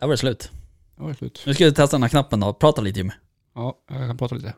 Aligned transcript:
Där 0.00 0.06
var 0.06 0.12
det 0.12 0.18
slut. 0.18 0.50
Det 0.96 1.02
var 1.02 1.14
slut. 1.14 1.42
Nu 1.46 1.54
ska 1.54 1.64
vi 1.64 1.72
testa 1.72 1.96
den 1.96 2.02
här 2.02 2.08
knappen 2.08 2.40
då. 2.40 2.52
Prata 2.52 2.80
lite 2.80 2.98
Jimmy. 2.98 3.12
Ja, 3.54 3.78
jag 3.88 3.98
kan 4.08 4.16
prata 4.18 4.34
lite. 4.34 4.54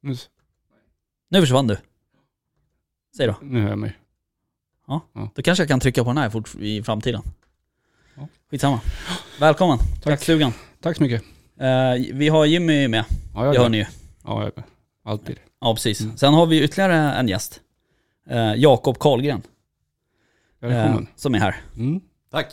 Nu, 0.00 0.16
Nu 1.28 1.40
försvann 1.40 1.66
du. 1.66 1.76
Säg 3.16 3.26
då. 3.26 3.36
nu 3.42 3.60
hör 3.62 3.68
jag 3.68 3.78
mig. 3.78 3.98
Då 5.34 5.42
kanske 5.42 5.62
jag 5.62 5.68
kan 5.68 5.80
trycka 5.80 6.04
på 6.04 6.10
den 6.10 6.18
här 6.18 6.30
fort 6.30 6.54
i 6.54 6.82
framtiden. 6.82 7.22
Ja. 8.16 8.28
Skitsamma. 8.50 8.80
Välkommen. 9.40 9.78
Tack 10.02 10.22
stugan. 10.22 10.52
Tack 10.80 10.96
så 10.96 11.02
mycket. 11.02 11.22
Eh, 11.60 11.92
vi 12.14 12.28
har 12.28 12.44
Jimmy 12.46 12.88
med, 12.88 13.04
Ja, 13.34 13.44
jag 13.44 13.54
det 13.54 13.58
hör 13.60 13.68
ni 13.68 13.76
ju. 13.78 13.86
Ja, 14.24 14.40
jag 14.42 14.46
är 14.46 14.52
med. 14.56 14.64
Alltid. 15.04 15.40
Ja, 15.60 15.74
precis. 15.74 16.00
Mm. 16.00 16.16
Sen 16.16 16.34
har 16.34 16.46
vi 16.46 16.62
ytterligare 16.62 16.94
en 17.12 17.28
gäst. 17.28 17.60
Eh, 18.30 18.54
Jakob 18.54 18.98
Karlgren. 18.98 19.42
eh, 20.62 20.68
Välkommen. 20.68 21.06
som 21.16 21.34
är 21.34 21.38
här. 21.38 21.56
Mm. 21.76 22.00
Tack. 22.30 22.52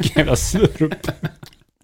Jävla 0.16 0.36
slurp. 0.36 1.06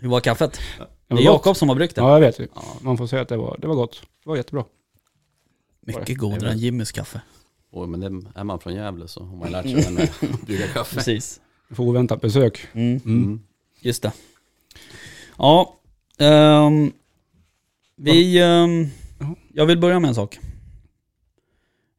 Hur 0.01 0.09
var 0.09 0.21
kaffet? 0.21 0.61
Det 1.09 1.15
är. 1.15 1.21
Jakob 1.21 1.57
som 1.57 1.69
har 1.69 1.77
bryggt 1.77 1.95
det. 1.95 2.01
Ja, 2.01 2.13
jag 2.13 2.21
vet 2.21 2.39
ju. 2.41 2.49
Man 2.81 2.99
får 2.99 3.07
säga 3.07 3.23
att 3.23 3.29
det 3.29 3.37
var, 3.37 3.57
det 3.61 3.67
var 3.67 3.75
gott. 3.75 4.03
Det 4.25 4.29
var 4.29 4.37
jättebra. 4.37 4.65
Mycket 5.81 6.19
godare 6.19 6.51
än 6.51 6.59
Jimmys 6.59 6.93
kaffe. 6.93 7.21
Oj, 7.71 7.87
men 7.89 8.01
det, 8.01 8.41
är 8.41 8.45
man 8.45 8.61
från 8.61 8.75
Gävle 8.75 9.09
så 9.09 9.25
har 9.25 9.37
man 9.37 9.51
lärt 9.53 9.65
sig 9.65 9.75
den 9.75 9.99
att 9.99 10.47
brygga 10.47 10.67
kaffe. 10.69 10.95
Precis. 10.97 11.41
Får 11.71 11.85
oväntat 11.85 12.21
besök. 12.21 12.67
Mm. 12.73 13.01
Mm. 13.05 13.41
Just 13.81 14.03
det. 14.03 14.13
Ja, 15.39 15.75
ehm, 16.19 16.93
vi... 17.97 18.39
ehm, 18.43 18.87
Ja. 19.19 19.35
jag 19.53 19.67
vill 19.67 19.79
börja 19.79 20.01
med 20.01 20.09
en 20.09 20.15
sak. 20.15 20.39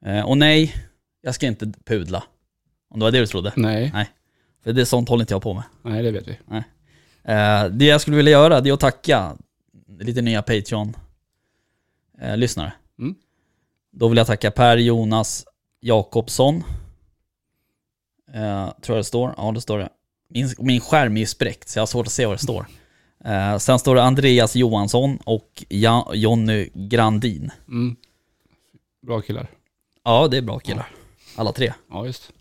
Eh, 0.06 0.26
och 0.26 0.38
nej, 0.38 0.76
jag 1.22 1.36
ska 1.36 1.48
inte 1.48 1.72
pudla. 1.86 2.24
Om 2.90 3.00
det 3.00 3.06
var 3.06 3.12
det 3.12 3.20
du 3.20 3.28
trodde. 3.28 3.54
Nej, 3.56 3.92
För 4.64 4.74
det 4.74 4.82
är 4.82 4.86
sånt 4.86 5.10
håller 5.10 5.24
inte 5.24 5.34
jag 5.34 5.42
på 5.42 5.54
med. 5.54 5.64
nej 5.82 6.04
det 6.04 6.12
vet 6.12 6.28
vi. 6.28 6.32
Eh, 6.52 6.64
det 7.72 7.86
jag 7.86 8.02
skulle 8.02 8.18
vilja 8.18 8.32
göra, 8.32 8.62
det 8.62 8.70
är 8.70 8.74
att 8.74 8.80
tacka 8.80 9.38
lite 10.00 10.22
nya 10.22 10.42
Patreon-lyssnare. 10.42 12.74
Mm. 13.00 13.16
Då 13.92 14.08
vill 14.08 14.18
jag 14.18 14.28
tacka 14.28 14.52
Per 14.52 14.78
Jonas 14.78 15.46
Jakobsson. 15.80 16.64
Eh, 18.34 18.70
tror 18.82 18.98
jag 18.98 19.00
det 19.00 19.04
står. 19.04 19.34
Ja, 19.38 19.52
det 19.52 19.62
står 19.62 19.78
det. 19.78 19.90
Min, 20.30 20.50
min 20.58 20.82
skärm 20.82 21.18
är 21.18 21.22
ju 21.22 21.26
spräckt, 21.26 21.70
så 21.70 21.80
jag 21.80 21.82
har 21.82 21.88
svårt 21.88 22.08
att 22.08 22.14
se 22.14 22.26
vad 22.26 22.36
det 22.36 22.44
står. 22.44 22.66
Eh, 23.26 23.58
sen 23.58 23.80
står 23.80 23.96
det 23.96 24.04
Andreas 24.04 24.56
Johansson 24.56 25.20
och 25.26 25.64
ja, 25.70 26.12
Jonny 26.14 26.70
Grandin. 26.74 27.52
Mm. 27.68 27.96
Bra 29.02 29.22
killar. 29.22 29.48
Ja, 30.04 30.28
det 30.28 30.38
är 30.38 30.42
bra 30.42 30.60
killar. 30.60 30.92
Alla 31.36 31.52
tre. 31.52 31.74
Ja, 31.90 32.06
just. 32.06 32.32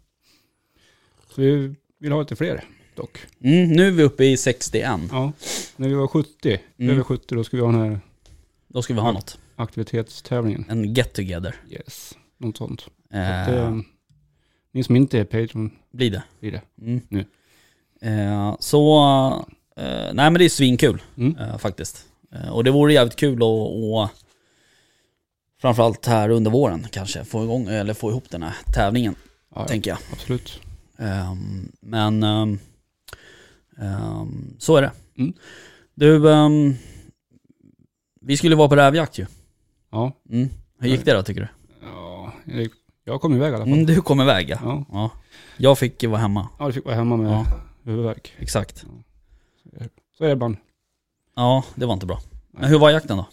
Så 1.35 1.41
vi 1.41 1.75
vill 1.99 2.13
ha 2.13 2.21
lite 2.21 2.37
fler 2.37 2.65
dock. 2.97 3.19
Mm, 3.41 3.69
nu 3.69 3.87
är 3.87 3.91
vi 3.91 4.03
uppe 4.03 4.25
i 4.25 4.37
61. 4.37 5.01
Ja. 5.11 5.33
När 5.77 5.89
vi 5.89 5.95
var 5.95 6.07
70, 6.09 6.59
Mm. 6.79 6.91
över 6.93 7.03
70, 7.03 7.35
då 7.35 7.45
ska 7.45 7.57
vi 7.57 7.63
ha 7.63 7.73
den 7.73 7.81
här 7.81 8.01
Då 8.69 8.83
ska 8.83 8.95
vi 8.95 9.01
ha 9.01 9.13
något. 9.13 9.39
aktivitetstävlingen. 9.57 10.65
En 10.69 10.95
get 10.95 11.13
together. 11.13 11.55
Yes. 11.71 12.13
Något 12.39 12.57
sånt. 12.57 12.81
Så 12.81 12.91
Eh, 13.17 13.43
att, 13.43 13.49
eh, 13.49 13.77
ni 14.73 14.83
som 14.85 14.97
inte 14.97 15.19
är 15.19 15.25
Patreon 15.25 15.71
blir 15.93 16.11
det. 16.11 16.23
blir 16.41 16.53
det. 16.53 16.63
Mm. 16.83 17.01
Nu. 17.09 17.25
Eh, 18.01 18.57
så, 18.61 18.99
eh, 19.77 19.85
nej 20.13 20.31
men 20.31 20.35
det 20.35 20.45
är 20.45 20.49
svinkul 20.49 21.03
Mm. 21.17 21.37
eh, 21.37 21.59
faktiskt. 21.59 22.07
Eh, 22.33 22.49
och 22.49 22.65
det 22.65 22.71
vore 22.71 22.93
jävligt 22.93 23.17
kul 23.17 23.37
att, 23.37 23.43
och, 23.43 24.09
framförallt 25.61 26.07
här 26.07 26.29
under 26.29 26.51
våren 26.51 26.87
kanske, 26.93 27.25
få 27.25 27.45
igång, 27.45 27.69
eller 27.69 27.95
få 27.95 28.11
ihop 28.11 28.31
den 28.31 28.43
här 28.43 28.55
tävlingen, 28.75 29.15
Ja, 29.55 29.67
tänker 29.67 29.91
jag. 29.91 29.99
absolut. 30.13 30.61
Ehm, 30.99 31.73
men 31.81 32.23
ehm, 33.81 34.55
så 34.59 34.77
är 34.77 34.83
det. 34.83 34.93
Mm. 35.19 35.33
Du, 35.95 36.33
ehm, 36.33 36.75
vi 38.21 38.37
skulle 38.37 38.57
vara 38.57 38.69
på 38.69 38.77
rävjakt 38.77 39.19
ju. 39.19 39.27
Ja. 39.91 40.13
Mm. 40.31 40.49
Hur 40.79 40.89
gick 40.89 41.05
det 41.05 41.13
då 41.13 41.23
tycker 41.23 41.41
du? 41.41 41.49
ja 41.83 42.33
jag- 43.05 43.21
kom 43.21 43.35
iväg 43.35 43.53
i 43.53 43.55
alla 43.55 43.65
fall. 43.65 43.73
Mm, 43.73 43.87
du 43.87 44.01
kom 44.01 44.21
iväg 44.21 44.49
ja. 44.51 44.59
Ja. 44.63 44.85
ja. 44.93 45.11
Jag 45.57 45.79
fick 45.79 46.05
vara 46.05 46.17
hemma, 46.21 46.49
ja, 46.59 46.67
du 46.67 46.73
fick 46.73 46.85
vara 46.85 46.95
hemma 46.95 47.17
med 47.17 47.33
Ja. 47.33 47.47
huvudvärk. 47.85 48.35
exakt. 48.39 48.85
Så 50.19 50.25
är 50.25 50.29
det 50.29 50.33
ibland. 50.33 50.57
Ja, 51.37 51.65
det 51.75 51.87
var 51.87 51.95
inte 51.95 52.07
bra. 52.07 52.21
Men 52.51 52.65
hur 52.71 52.79
var 52.79 52.91
jakten 52.91 53.17
då? 53.17 53.27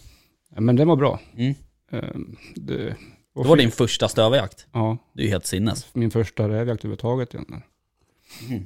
Ja, 0.54 0.60
men 0.60 0.76
den 0.76 0.88
var 0.88 0.96
bra. 0.96 1.20
Mm. 1.36 1.54
Ehm, 1.90 2.36
Det, 2.54 2.76
Det 2.76 3.48
var 3.48 3.56
din 3.56 3.70
första 3.70 4.08
stövarjakt. 4.08 4.66
Ja, 4.72 4.96
Det 5.12 5.20
är 5.22 5.24
ju 5.24 5.30
helt 5.30 5.46
sinnes. 5.46 5.94
min 5.94 6.10
första 6.10 6.48
rävjakt 6.48 6.80
överhuvudtaget 6.84 7.34
egentligen. 7.34 7.62
Mm. 8.48 8.64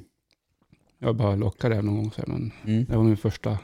Jag 0.99 1.15
bara 1.15 1.35
lockade 1.35 1.75
räv 1.75 1.83
någon 1.83 1.95
gång 1.95 2.11
så 2.11 2.21
här, 2.21 2.27
men 2.27 2.51
Mm. 2.65 2.85
det 2.85 2.97
var 2.97 3.03
min 3.03 3.17
första 3.17 3.57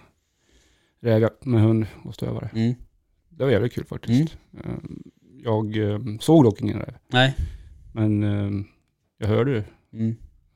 rävjakt 1.01 1.46
med 1.46 1.62
hund 1.62 1.85
och 2.03 2.13
stövare. 2.13 2.50
Mm. 2.53 2.75
Det 3.29 3.44
var 3.44 3.51
jävligt 3.51 3.73
kul 3.73 3.85
faktiskt. 3.85 4.38
Ehm, 4.63 5.03
Jag 5.44 5.78
ehm, 5.78 6.19
såg 6.19 6.44
dock 6.44 6.62
ingen 6.62 6.79
räv, 6.79 6.94
Nej. 7.07 7.35
men 7.94 8.23
ehm, 8.23 8.66
jag 9.18 9.28
hörde 9.28 9.51
ju 9.51 9.63
Mm. 9.94 10.16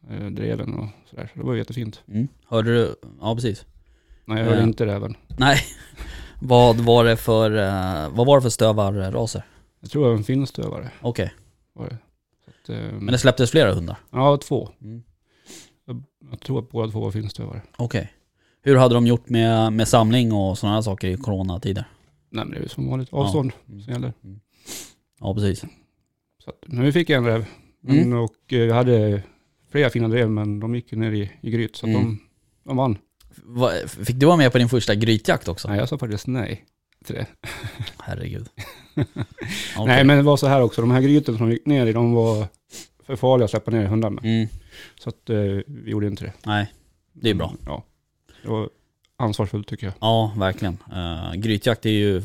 eh, 0.10 0.26
dreven 0.32 0.74
och 0.74 0.88
sådär. 1.10 1.30
Så 1.34 1.40
det 1.40 1.46
var 1.46 1.56
jättefint. 1.56 2.04
Mm. 2.08 2.28
Hörde 2.48 2.74
du? 2.76 2.96
Ja, 3.22 3.36
precis. 3.36 3.66
Nej, 4.26 4.38
jag 4.38 4.46
hörde 4.46 4.58
Ja. 4.60 4.64
inte 4.64 4.86
räven. 4.86 5.16
Nej. 5.40 5.58
vad 6.42 6.76
var 6.78 7.04
det 7.06 7.18
för, 7.18 7.52
eh, 7.52 8.10
vad 8.16 8.28
var 8.28 8.38
det 8.38 8.42
för 8.42 8.50
stövarraser? 8.50 9.44
Jag 9.80 9.90
tror 9.92 10.04
det 10.04 10.10
var 10.10 10.18
en 10.18 10.24
finsk 10.24 10.50
stövare. 10.54 10.92
Okej. 11.02 11.34
Ehm, 12.70 12.96
Men 12.98 13.06
det 13.06 13.18
släpptes 13.18 13.52
flera 13.52 13.74
hundar? 13.74 13.98
Ja, 14.12 14.38
två. 14.38 14.70
Mm. 14.82 15.04
Jag 16.32 16.40
tror 16.40 16.60
att 16.60 16.70
båda 16.70 16.92
två 16.92 17.00
var 17.00 17.12
finskstövare. 17.12 17.62
Okej. 17.78 18.12
Hur 18.62 18.76
hade 18.76 18.94
de 18.96 19.08
gjort 19.08 19.30
med, 19.30 19.74
med 19.74 19.88
samling 19.88 20.34
och 20.34 20.58
sådana 20.58 20.76
här 20.76 20.82
saker 20.82 21.08
i 21.08 21.18
coronatider? 21.18 21.84
Nej 22.30 22.46
men 22.46 22.52
det 22.52 22.58
är 22.58 22.62
ju 22.62 22.68
som 22.70 22.90
vanligt 22.90 23.14
avstånd 23.14 23.52
Mm. 23.70 23.82
som 23.82 23.94
gäller. 23.94 24.14
Ja, 25.20 25.34
precis. 25.34 25.60
Så 26.44 26.50
att, 26.50 26.64
men 26.68 26.84
vi 26.86 26.92
fick 26.92 27.10
en 27.10 27.26
räv. 27.26 27.46
Mm. 27.88 28.14
Och 28.14 28.54
eh, 28.54 28.60
vi 28.66 28.72
hade 28.72 29.24
flera 29.72 29.90
fina 29.90 30.08
drev 30.08 30.30
men 30.30 30.60
de 30.60 30.76
gick 30.76 30.92
ner 30.92 31.12
i, 31.12 31.32
i 31.42 31.52
gryt 31.52 31.76
så 31.76 31.88
Mm. 31.88 32.02
de, 32.04 32.20
de 32.64 32.78
vann. 32.78 32.98
Va, 33.44 33.72
fick 33.88 34.16
du 34.16 34.26
vara 34.26 34.38
med 34.38 34.52
på 34.52 34.58
din 34.58 34.70
första 34.70 34.96
grytjakt 34.96 35.48
också? 35.48 35.68
Nej 35.68 35.78
jag 35.78 35.90
sa 35.90 35.98
faktiskt 35.98 36.28
nej 36.28 36.66
till 37.06 37.16
det. 37.16 37.26
Herregud. 38.00 38.50
Nej 39.86 40.04
men 40.04 40.18
det 40.18 40.24
var 40.24 40.38
så 40.38 40.48
här 40.48 40.62
också, 40.62 40.82
de 40.82 40.92
här 40.92 41.02
gryten 41.02 41.38
som 41.38 41.52
gick 41.52 41.66
ner 41.66 41.86
i 41.86 41.94
de 41.94 42.14
var 42.14 42.48
för 43.06 43.16
farliga 43.16 43.46
att 43.46 43.52
släppa 43.52 43.72
ner 43.72 43.86
hundarna. 43.86 44.22
Mm. 44.24 44.48
Så 45.00 45.10
att 45.10 45.30
eh, 45.30 45.38
vi 45.68 45.92
gjorde 45.92 46.08
inte 46.08 46.24
det. 46.26 46.34
Nej, 46.46 46.74
det 47.14 47.30
är 47.30 47.34
bra. 47.34 47.54
Ja. 47.66 47.84
Det 48.44 48.50
var 48.50 48.70
ansvarsfullt 49.18 49.68
tycker 49.68 49.86
jag. 49.88 49.94
Ja, 50.02 50.34
verkligen. 50.38 50.78
Uh, 50.94 51.34
grytjakt 51.36 51.86
är 51.86 51.90
ju 51.90 52.18
uh, 52.18 52.24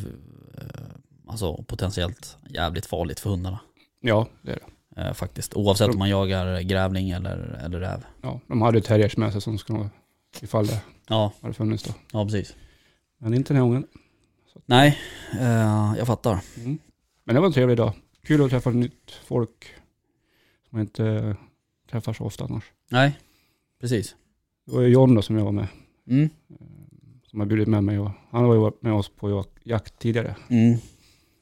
alltså 1.26 1.62
potentiellt 1.62 2.36
jävligt 2.48 2.86
farligt 2.86 3.20
för 3.20 3.30
hundarna. 3.30 3.58
Ja, 4.00 4.26
det 4.42 4.52
är 4.52 4.58
det. 4.96 5.02
eh, 5.02 5.12
faktiskt. 5.12 5.54
Oavsett 5.54 5.88
om 5.90 5.98
man 5.98 6.08
jagar 6.08 6.60
grävling 6.60 7.10
eller, 7.10 7.60
eller 7.64 7.80
räv. 7.80 8.04
Ja, 8.22 8.40
de 8.46 8.62
hade 8.62 8.80
terriers 8.80 9.16
med 9.16 9.32
sig 9.32 9.40
som 9.40 9.58
skulle, 9.58 9.90
ifall 10.42 10.66
det 10.66 10.80
Ja, 11.08 11.32
hade 11.42 11.54
funnits 11.54 11.82
då. 11.82 11.94
ja 12.12 12.24
precis. 12.24 12.54
Men 13.18 13.34
inte 13.34 13.52
den 13.52 13.56
här 13.62 13.68
gången. 13.68 13.86
Nej, 14.66 14.98
eh, 15.40 15.94
jag 15.98 16.06
fattar. 16.06 16.40
Mm. 16.56 16.78
Men 17.24 17.34
det 17.34 17.40
var 17.40 17.46
en 17.46 17.52
trevlig 17.52 17.76
dag. 17.76 17.92
Kul 18.26 18.44
att 18.44 18.50
träffa 18.50 18.70
nytt 18.70 19.10
folk 19.24 19.64
som 20.68 20.78
man 20.78 20.80
inte 20.80 21.36
träffar 21.94 22.12
så 22.12 22.24
ofta 22.24 22.44
annars. 22.44 22.64
Nej, 22.90 23.18
precis. 23.80 24.16
Det 24.66 24.72
var 24.74 24.82
ju 24.82 24.88
John 24.88 25.14
då 25.14 25.22
som 25.22 25.36
jag 25.36 25.44
var 25.44 25.52
med, 25.52 25.66
Mm. 26.06 26.28
som 27.30 27.40
har 27.40 27.46
bjudit 27.46 27.68
med 27.68 27.84
mig. 27.84 27.98
Och 27.98 28.10
han 28.30 28.44
var 28.44 28.54
ju 28.54 28.60
varit 28.60 28.82
med 28.82 28.92
oss 28.92 29.08
på 29.08 29.28
jak- 29.30 29.60
jakt 29.62 29.98
tidigare. 29.98 30.36
Mm. 30.48 30.78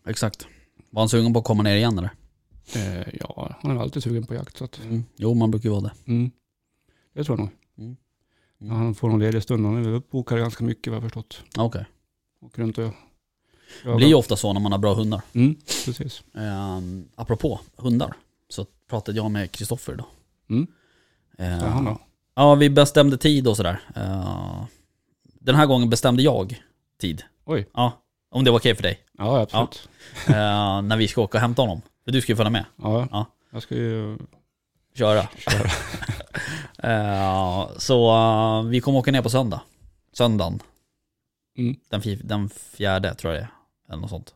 Exakt. 0.07 0.47
Var 0.91 1.03
han 1.03 1.09
sugen 1.09 1.33
på 1.33 1.39
att 1.39 1.45
komma 1.45 1.63
ner 1.63 1.77
igen 1.77 1.99
eller? 1.99 2.11
Eh, 2.77 3.09
ja, 3.21 3.55
han 3.63 3.77
är 3.77 3.81
alltid 3.81 4.03
sugen 4.03 4.27
på 4.27 4.35
jakt. 4.35 4.57
Så 4.57 4.65
att, 4.65 4.81
Mm. 4.85 5.05
Jo, 5.17 5.35
man 5.35 5.51
brukar 5.51 5.69
ju 5.69 5.71
vara 5.71 5.81
det. 5.83 5.93
mm. 6.13 6.31
Det 7.15 7.25
tror 7.25 7.39
jag 7.39 7.45
nog. 7.45 7.51
Mm. 7.87 7.97
Ja, 8.59 8.75
han 8.75 8.95
får 8.95 9.09
någon 9.09 9.21
ledig 9.21 9.43
stund. 9.43 9.67
Han 9.67 9.77
är 9.85 9.89
uppbokad 9.89 10.39
ganska 10.39 10.65
mycket 10.65 10.91
vad 10.91 10.97
jag 10.97 11.03
har 11.03 11.09
förstått. 11.09 11.43
Okej. 11.59 11.85
Och 12.41 12.59
runt 12.59 12.79
och 12.79 12.91
Det 13.85 13.97
blir 13.97 14.07
ju 14.09 14.15
ofta 14.15 14.37
så 14.37 14.53
när 14.53 14.61
man 14.61 14.73
har 14.73 14.79
bra 14.79 14.95
hundar. 14.95 15.23
Mm, 15.33 15.55
precis. 15.85 16.23
Um, 16.33 17.09
apropå 17.15 17.61
hundar, 17.77 18.15
så 18.49 18.67
pratade 18.89 19.17
jag 19.19 19.31
med 19.31 19.51
Kristoffer 19.53 19.93
idag. 19.93 20.07
Mm. 20.53 20.67
Eh, 21.39 21.61
Så 21.61 21.67
han 21.67 21.85
då? 21.85 21.99
Ja, 22.35 22.55
vi 22.55 22.71
bestämde 22.71 23.17
tid 23.19 23.49
och 23.49 23.57
sådär. 23.57 23.81
Eh, 23.97 24.65
den 25.41 25.55
här 25.55 25.67
gången 25.67 25.91
bestämde 25.91 26.23
jag 26.23 26.63
tid. 27.01 27.23
Oj. 27.45 27.69
Ja, 27.75 27.93
om 28.31 28.45
det 28.45 28.51
var 28.51 28.59
okej 28.59 28.75
för 28.75 28.83
dig. 28.83 28.99
Ja, 29.19 29.41
absolut. 29.41 29.89
Eh, 30.29 30.83
när 30.83 30.97
vi 30.97 31.09
ska 31.09 31.23
åka 31.23 31.39
och 31.39 31.43
hämta 31.43 31.63
honom. 31.63 31.83
För 32.05 32.13
du 32.13 32.21
ska 32.21 32.33
ju 32.33 32.37
följa 32.37 32.51
med. 32.51 32.65
Ja. 32.83 33.09
Ja. 33.11 33.27
Jag 33.53 33.63
ska 33.63 33.75
ju 33.75 34.19
Köra. 34.95 35.27
köra. 35.37 35.71
Eh, 36.79 37.69
så 37.79 38.11
eh, 38.11 38.63
vi 38.69 38.81
kommer 38.81 38.99
åka 38.99 39.13
ner 39.13 39.23
på 39.23 39.31
söndag. 39.31 39.61
Söndagen. 40.13 40.61
Mm. 41.59 41.77
Den, 41.91 42.01
fi- 42.03 42.21
den 42.25 42.49
fjärde 42.49 43.15
tror 43.15 43.33
jag 43.35 43.43
det 43.43 43.47
är. 43.47 43.93
Eller 43.93 44.01
något 44.01 44.11
sånt. 44.11 44.35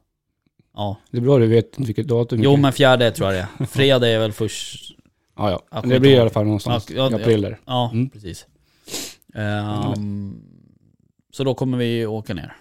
Ja. 0.74 0.96
Det 1.10 1.16
är 1.16 1.22
bra 1.22 1.38
du 1.38 1.46
vet 1.46 1.78
vilket 1.78 2.08
datum. 2.08 2.42
Jo 2.42 2.56
men 2.56 2.72
fjärde 2.72 3.10
tror 3.10 3.32
jag 3.32 3.46
det 3.58 3.62
är. 3.62 3.66
Fredag 3.70 4.08
är 4.08 4.18
väl 4.18 4.32
först. 4.32 4.92
Ja, 5.36 5.50
ja. 5.50 5.62
Ja, 5.70 5.80
Men 5.80 5.90
det 5.90 6.00
blir 6.00 6.10
i 6.10 6.18
alla 6.18 6.30
fall 6.30 6.44
någonstans 6.44 6.90
Ja, 6.90 6.96
ja, 6.96 7.18
i 7.18 7.22
april 7.22 7.40
där. 7.40 7.58
Ja, 7.64 7.90
Mm. 7.92 8.10
precis. 8.10 8.46
Ehm, 9.34 10.42
så 11.32 11.44
då 11.44 11.54
kommer 11.54 11.78
vi 11.78 12.06
åka 12.06 12.34
ner. 12.34 12.56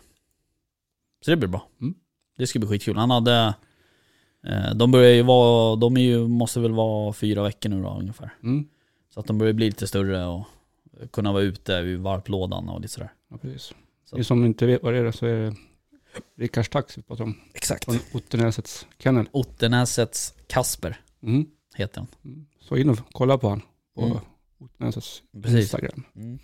Så 1.25 1.31
det 1.31 1.37
blir 1.37 1.49
bra. 1.49 1.67
Mm. 1.81 1.95
Det 2.37 2.47
ska 2.47 2.59
bli 2.59 2.67
skitkul. 2.69 2.97
Han 2.97 3.11
hade... 3.11 3.53
eh, 4.47 4.73
de 4.75 4.91
börjar 4.91 5.11
ju 5.13 5.21
vara... 5.21 5.75
De 5.75 5.97
är 5.97 6.01
ju, 6.01 6.27
måste 6.27 6.59
väl 6.59 6.71
vara 6.71 7.13
fyra 7.13 7.43
veckor 7.43 7.69
nu 7.69 7.81
då 7.83 7.89
ungefär. 7.99 8.33
Mm. 8.43 8.65
Så 9.13 9.19
att 9.19 9.27
de 9.27 9.37
börjar 9.37 9.53
bli 9.53 9.65
lite 9.65 9.87
större 9.87 10.25
och 10.25 10.45
kunna 11.11 11.31
vara 11.33 11.43
ute 11.43 11.73
ur 11.73 11.97
varplådan 11.97 12.69
och 12.69 12.81
lite 12.81 12.93
sådär. 12.93 13.13
Ja, 13.29 13.37
precis. 13.37 13.73
Så- 14.05 14.17
Ni 14.17 14.23
som 14.23 14.45
inte 14.45 14.65
vet 14.65 14.83
vad 14.83 14.93
det 14.93 14.99
är 14.99 15.11
så 15.11 15.25
är 15.25 15.33
det 15.41 15.55
Rickards 16.37 16.69
taxi 16.69 16.93
vi 16.99 17.03
pratar 17.03 17.23
om. 17.23 17.35
Exakt. 17.53 17.85
Från 17.85 17.99
Ottenäsets 18.13 18.87
kennel. 18.99 19.25
Ottenäsets 19.31 20.33
Kasper 20.47 20.99
Mm. 21.23 21.45
heter 21.75 21.99
han. 21.99 22.07
Mm. 22.25 22.45
Så 22.67 22.77
in 22.77 22.89
och 22.89 22.97
kolla 23.11 23.37
på 23.37 23.49
han 23.49 23.61
på 23.95 24.01
Mm. 24.79 24.91
Precis. 25.43 25.59
Instagram. 25.61 26.03
Mm. 26.15 26.39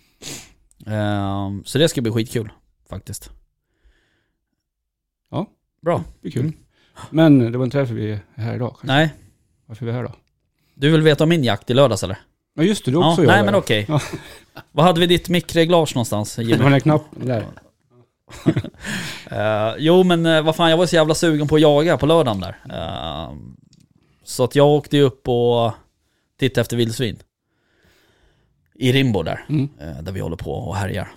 Ehm, 0.86 1.64
så 1.64 1.78
det 1.78 1.88
ska 1.88 2.00
bli 2.00 2.12
skitkul 2.12 2.48
faktiskt. 2.88 3.30
Ja. 5.30 5.46
Bra. 5.82 6.04
Det 6.20 6.28
är 6.28 6.32
kul. 6.32 6.52
Men 7.10 7.52
det 7.52 7.58
var 7.58 7.64
inte 7.64 7.78
därför 7.78 7.94
vi 7.94 8.10
är 8.12 8.20
här 8.34 8.54
idag. 8.54 8.68
kanske. 8.70 8.86
Nej, 8.86 9.14
Varför 9.66 9.86
är 9.86 9.90
vi 9.90 9.96
här 9.96 10.02
då? 10.02 10.12
du 10.74 10.90
vill 10.90 11.02
veta 11.02 11.24
om 11.24 11.28
min 11.30 11.44
jakt 11.44 11.70
i 11.70 11.74
lördags 11.74 12.02
eller? 12.02 12.18
Ja 12.54 12.62
just 12.62 12.84
det, 12.84 12.90
du 12.90 12.96
Ja, 12.98 13.10
också 13.10 13.22
nej 13.22 13.36
gör 13.36 13.44
men 13.44 13.52
det. 13.52 13.58
okej. 13.58 13.86
Ja. 13.88 14.00
Vad 14.72 14.86
hade 14.86 15.00
vi 15.00 15.06
ditt 15.06 15.28
mickreglage 15.28 15.94
någonstans 15.96 16.36
Det 16.36 16.42
Jimmy? 16.42 16.56
var 16.56 16.64
den 16.64 16.72
här 16.72 16.80
knappen 16.80 17.26
där. 17.26 17.46
Eh, 19.30 19.74
jo 19.78 20.02
men 20.04 20.26
uh, 20.26 20.42
vad 20.42 20.56
fan, 20.56 20.70
jag 20.70 20.76
var 20.76 20.86
så 20.86 20.96
jävla 20.96 21.14
sugen 21.14 21.48
på 21.48 21.54
att 21.54 21.60
jaga 21.60 21.98
på 21.98 22.06
lördagen 22.06 22.40
där. 22.40 22.56
Eh, 22.70 23.32
så 24.24 24.44
att 24.44 24.54
jag 24.54 24.68
åkte 24.68 24.96
ju 24.96 25.02
upp 25.02 25.28
och 25.28 25.72
tittade 26.38 26.60
efter 26.60 26.76
vildsvin. 26.76 27.18
I 28.74 28.92
Rimbo 28.92 29.22
där, 29.22 29.44
Mm. 29.48 29.68
eh, 29.80 30.02
där 30.02 30.12
vi 30.12 30.20
håller 30.20 30.36
på 30.36 30.52
och 30.52 30.76
härjar. 30.76 31.08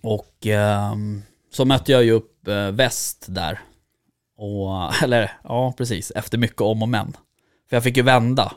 Och 0.00 0.46
ehm, 0.46 1.22
så 1.50 1.64
mötte 1.64 1.92
jag 1.92 2.04
ju 2.04 2.10
upp 2.10 2.48
uh, 2.48 2.70
väst 2.70 3.26
där. 3.28 3.60
Och, 4.36 4.94
eller 5.02 5.32
ja 5.44 5.72
precis, 5.76 6.10
efter 6.10 6.38
mycket 6.38 6.60
om 6.60 6.82
och 6.82 6.88
men. 6.88 7.12
För 7.68 7.76
jag 7.76 7.82
fick 7.82 7.96
ju 7.96 8.02
vända. 8.02 8.52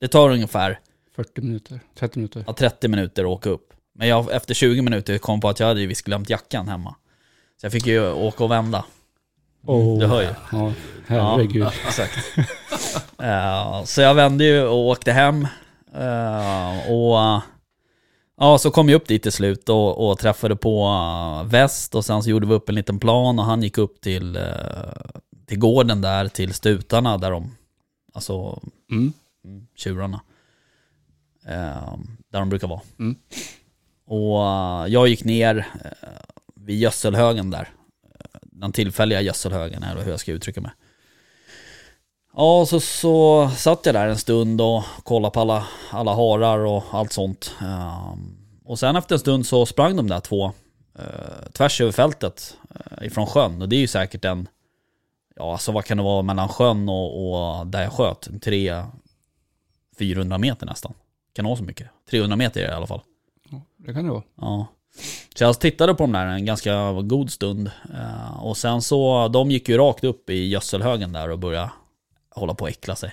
Det 0.00 0.08
tar 0.08 0.30
ungefär 0.30 0.80
40 1.16 1.40
minuter, 1.40 1.80
30 1.94 2.18
minuter. 2.18 2.44
ja, 2.46 2.52
30 2.52 2.88
minuter 2.88 3.22
att 3.22 3.28
åka 3.28 3.50
upp. 3.50 3.72
Men 3.94 4.08
jag, 4.08 4.32
efter 4.32 4.54
20 4.54 4.82
minuter 4.82 5.18
kom 5.18 5.40
på 5.40 5.48
att 5.48 5.60
jag 5.60 5.66
hade 5.66 5.80
ju 5.80 5.86
visst 5.86 6.02
glömt 6.04 6.30
jackan 6.30 6.68
hemma. 6.68 6.94
Så 7.60 7.64
jag 7.66 7.72
fick 7.72 7.86
ju 7.86 8.10
åka 8.12 8.44
och 8.44 8.50
vända. 8.50 8.84
Oh. 9.66 9.98
Du 10.00 10.06
hör 10.06 10.22
ju. 10.22 10.28
Ja, 10.52 10.72
herregud. 11.06 11.62
Ja, 11.62 11.72
exakt. 11.86 12.18
Eh, 13.22 13.84
så 13.84 14.00
jag 14.00 14.14
vände 14.14 14.44
ju 14.44 14.62
och 14.62 14.86
åkte 14.86 15.12
hem. 15.12 15.46
Eh, 15.94 16.90
och 16.90 17.42
ja, 18.36 18.58
så 18.58 18.70
kom 18.70 18.88
jag 18.88 18.96
upp 18.96 19.08
dit 19.08 19.22
till 19.22 19.32
slut 19.32 19.68
och, 19.68 20.10
och 20.10 20.18
träffade 20.18 20.56
på 20.56 20.86
uh, 20.86 21.50
väst 21.50 21.94
och 21.94 22.04
sen 22.04 22.22
så 22.22 22.30
gjorde 22.30 22.46
vi 22.46 22.54
upp 22.54 22.68
en 22.68 22.74
liten 22.74 22.98
plan 22.98 23.38
och 23.38 23.44
han 23.44 23.62
gick 23.62 23.78
upp 23.78 24.00
till, 24.00 24.36
eh, 24.36 24.42
till 25.46 25.58
gården 25.58 26.00
där, 26.00 26.28
till 26.28 26.54
stutarna 26.54 27.18
där 27.18 27.30
de, 27.30 27.56
alltså 28.14 28.62
Mm. 28.90 29.12
Tjurarna. 29.76 30.20
Eh, 31.46 31.96
där 32.30 32.38
de 32.38 32.48
brukar 32.48 32.68
vara. 32.68 32.80
Mm. 32.98 33.16
Och 34.06 34.44
eh, 34.46 34.86
jag 34.92 35.08
gick 35.08 35.24
ner 35.24 35.56
eh, 35.84 36.08
vid 36.56 36.78
gödselhögen 36.78 37.50
där. 37.50 37.68
Eh, 38.14 38.40
Den 38.42 38.72
tillfälliga 38.72 39.20
gödselhögen 39.20 39.82
är 39.82 39.96
hur 39.96 40.10
jag 40.10 40.20
ska 40.20 40.32
uttrycka 40.32 40.60
mig. 40.60 40.72
Ja, 42.36 42.66
så, 42.66 42.80
så 42.80 43.50
satt 43.56 43.86
jag 43.86 43.94
där 43.94 44.08
en 44.08 44.18
stund 44.18 44.60
och 44.60 44.82
kollade 45.02 45.32
på 45.32 45.40
alla, 45.40 45.66
alla 45.90 46.14
harar 46.14 46.58
och 46.58 46.84
allt 46.90 47.12
sånt. 47.12 47.54
Eh, 47.60 48.14
och 48.64 48.78
sen 48.78 48.96
efter 48.96 49.14
en 49.14 49.18
stund 49.18 49.46
så 49.46 49.66
sprang 49.66 49.96
de 49.96 50.08
där 50.08 50.20
två 50.20 50.52
eh, 50.98 51.50
tvärs 51.52 51.80
över 51.80 51.92
fältet 51.92 52.56
eh, 52.74 53.06
ifrån 53.06 53.26
sjön. 53.26 53.62
Och 53.62 53.68
det 53.68 53.76
är 53.76 53.80
ju 53.80 53.86
säkert 53.86 54.24
en, 54.24 54.48
ja 55.36 55.52
alltså 55.52 55.72
vad 55.72 55.84
kan 55.84 55.96
det 55.96 56.02
vara 56.02 56.22
mellan 56.22 56.48
sjön 56.48 56.88
och, 56.88 57.58
och 57.58 57.66
där 57.66 57.82
jag 57.82 57.92
sköt? 57.92 58.26
En 58.26 58.40
tre, 58.40 58.84
400 59.98 60.38
meter 60.38 60.66
nästan. 60.66 60.94
Kan 61.32 61.44
vara 61.44 61.56
så 61.56 61.62
mycket? 61.62 61.88
300 62.10 62.36
meter 62.36 62.60
i 62.60 62.66
alla 62.66 62.86
fall. 62.86 63.00
Ja, 63.50 63.62
det 63.76 63.94
kan 63.94 64.04
det 64.04 64.10
vara. 64.10 64.22
Ja. 64.40 64.66
Så 65.34 65.44
jag 65.44 65.60
tittade 65.60 65.94
på 65.94 66.02
dem 66.02 66.12
där 66.12 66.26
en 66.26 66.46
ganska 66.46 66.92
god 66.92 67.30
stund. 67.30 67.70
Eh, 67.94 68.44
och 68.44 68.56
sen 68.56 68.82
så, 68.82 69.28
de 69.28 69.50
gick 69.50 69.68
ju 69.68 69.76
rakt 69.76 70.04
upp 70.04 70.30
i 70.30 70.48
gödselhögen 70.48 71.12
där 71.12 71.30
och 71.30 71.38
började 71.38 71.70
hålla 72.40 72.54
på 72.54 72.64
att 72.64 72.70
äckla 72.70 72.96
sig. 72.96 73.12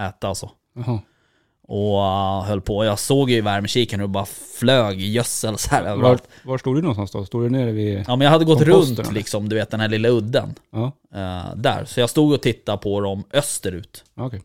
Äta 0.00 0.28
alltså. 0.28 0.50
Jaha. 0.74 1.00
Och 1.70 1.98
uh, 1.98 2.48
höll 2.48 2.60
på. 2.60 2.84
Jag 2.84 2.98
såg 2.98 3.30
ju 3.30 3.36
i 3.36 3.40
värmekikaren 3.40 4.00
hur 4.00 4.06
det 4.08 4.12
bara 4.12 4.26
flög 4.58 5.00
gödsel 5.00 5.58
så 5.58 5.70
här 5.70 5.82
Var, 5.82 5.90
överallt. 5.90 6.28
var 6.44 6.58
stod 6.58 6.76
du 6.76 6.80
någonstans 6.82 7.10
då? 7.10 7.24
Stod 7.24 7.42
du 7.44 7.50
nere 7.50 7.72
vid... 7.72 8.04
Ja 8.08 8.16
men 8.16 8.20
jag 8.24 8.30
hade 8.32 8.44
gått 8.44 8.58
Komposten, 8.58 8.96
runt 8.96 8.98
eller? 8.98 9.12
liksom, 9.12 9.48
du 9.48 9.56
vet 9.56 9.70
den 9.70 9.80
här 9.80 9.88
lilla 9.88 10.08
udden. 10.08 10.54
Ja, 10.70 10.84
eh, 11.14 11.54
där. 11.56 11.84
Så 11.84 12.00
jag 12.00 12.10
stod 12.10 12.32
och 12.32 12.42
tittade 12.42 12.78
på 12.78 13.00
dem 13.00 13.24
österut. 13.32 14.04
okej. 14.16 14.42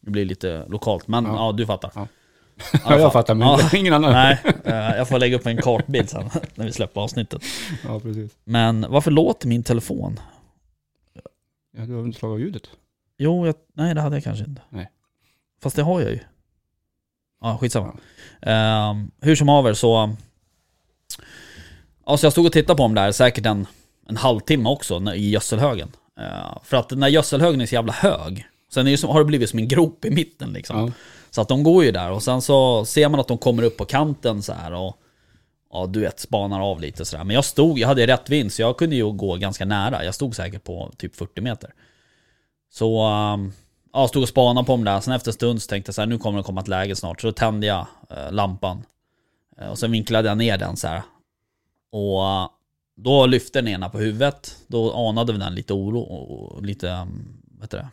Det 0.00 0.10
blir 0.10 0.24
lite 0.24 0.64
lokalt, 0.68 1.08
men 1.08 1.24
ja, 1.24 1.52
du 1.52 1.66
fattar. 1.66 1.90
Ja. 1.94 2.06
Ja, 2.72 2.78
Ja, 2.88 2.98
jag 2.98 3.12
fattar, 3.12 3.34
men 3.34 3.48
Ja. 3.48 3.60
ingen 3.74 3.92
annan. 3.94 4.12
Nej, 4.12 4.38
eh, 4.64 4.74
jag 4.96 5.08
får 5.08 5.18
lägga 5.18 5.36
upp 5.36 5.46
en 5.46 5.56
kartbild 5.56 6.10
sen 6.10 6.30
när 6.54 6.64
vi 6.66 6.72
släpper 6.72 7.00
avsnittet. 7.00 7.42
Ja, 7.84 8.00
precis. 8.00 8.32
Men 8.44 8.86
varför 8.88 9.10
låter 9.10 9.48
min 9.48 9.62
telefon? 9.62 10.20
Ja, 11.76 11.84
du 11.86 11.92
har 11.92 11.98
väl 11.98 12.06
inte 12.06 12.18
slagit 12.18 12.32
av 12.34 12.40
ljudet? 12.40 12.62
Jo, 13.18 13.46
jag, 13.46 13.54
nej 13.74 13.94
det 13.94 14.00
hade 14.00 14.16
jag 14.16 14.24
kanske 14.24 14.44
inte. 14.44 14.62
Nej. 14.68 14.90
Fast 15.62 15.76
det 15.76 15.82
har 15.82 16.00
jag 16.00 16.10
ju. 16.10 16.18
Ja, 17.40 17.58
skitsamma. 17.60 17.96
Ehm, 18.42 19.10
hur 19.20 19.36
som 19.36 19.48
haver 19.48 19.74
så... 19.74 20.16
Alltså 22.04 22.26
jag 22.26 22.32
stod 22.32 22.46
och 22.46 22.52
tittade 22.52 22.76
på 22.76 22.82
dem 22.82 22.94
där 22.94 23.12
säkert 23.12 23.46
en, 23.46 23.66
en 24.08 24.16
halvtimme 24.16 24.68
också 24.68 24.98
när- 24.98 25.14
i 25.14 25.30
gödselhögen. 25.30 25.92
Eh, 26.20 26.58
för 26.64 26.76
att 26.76 26.88
den 26.88 27.00
där 27.00 27.08
gödselhögen 27.08 27.60
är 27.60 27.66
så 27.66 27.74
jävla 27.74 27.92
hög. 27.92 28.46
Sen 28.72 28.86
är 28.86 28.96
som, 28.96 29.10
har 29.10 29.18
det 29.18 29.24
blivit 29.24 29.50
som 29.50 29.58
en 29.58 29.68
grop 29.68 30.04
i 30.04 30.10
mitten 30.10 30.52
liksom. 30.52 30.78
Ja. 30.80 30.90
Så 31.30 31.40
att 31.40 31.48
de 31.48 31.62
går 31.62 31.84
ju 31.84 31.90
där 31.92 32.10
och 32.10 32.22
sen 32.22 32.42
så 32.42 32.84
ser 32.84 33.08
man 33.08 33.20
att 33.20 33.28
de 33.28 33.38
kommer 33.38 33.62
upp 33.62 33.76
på 33.76 33.84
kanten 33.84 34.42
så 34.42 34.52
här 34.52 34.72
och 34.72 34.96
Ja 35.72 35.86
du 35.86 36.00
vet, 36.00 36.20
spanar 36.20 36.60
av 36.60 36.80
lite 36.80 37.04
sådär. 37.04 37.24
Men 37.24 37.34
jag 37.34 37.44
stod, 37.44 37.78
jag 37.78 37.88
hade 37.88 38.06
rätt 38.06 38.30
vind 38.30 38.52
så 38.52 38.62
jag 38.62 38.76
kunde 38.78 38.96
ju 38.96 39.12
gå 39.12 39.36
ganska 39.36 39.64
nära. 39.64 40.04
Jag 40.04 40.14
stod 40.14 40.36
säkert 40.36 40.64
på 40.64 40.92
typ 40.96 41.16
40 41.16 41.40
meter. 41.40 41.74
Så 42.78 43.08
um, 43.34 43.52
ja, 43.92 44.08
stod 44.08 44.22
och 44.22 44.28
spanade 44.28 44.66
på 44.66 44.72
dem 44.72 44.84
där. 44.84 45.00
Sen 45.00 45.12
efter 45.14 45.28
en 45.30 45.34
stund 45.34 45.62
så 45.62 45.68
tänkte 45.68 45.88
jag 45.88 45.94
så 45.94 46.00
här, 46.02 46.06
nu 46.06 46.18
kommer 46.18 46.38
det 46.38 46.44
komma 46.44 46.60
ett 46.60 46.68
läge 46.68 46.96
snart. 46.96 47.20
Så 47.20 47.26
då 47.26 47.32
tände 47.32 47.66
jag 47.66 47.86
eh, 48.10 48.32
lampan. 48.32 48.82
Eh, 49.58 49.68
och 49.68 49.78
sen 49.78 49.90
vinklade 49.92 50.28
jag 50.28 50.38
ner 50.38 50.58
den 50.58 50.76
så 50.76 50.88
här. 50.88 51.02
Och 51.92 52.26
eh, 52.26 52.48
då 52.96 53.26
lyfte 53.26 53.58
den 53.58 53.68
ena 53.68 53.88
på 53.88 53.98
huvudet. 53.98 54.56
Då 54.66 54.92
anade 55.08 55.32
vi 55.32 55.38
den 55.38 55.54
lite 55.54 55.72
oro 55.72 56.00
och 56.00 56.62
lite, 56.62 56.88
um, 56.88 57.42
vad 57.42 57.62
heter 57.64 57.78
det? 57.78 57.88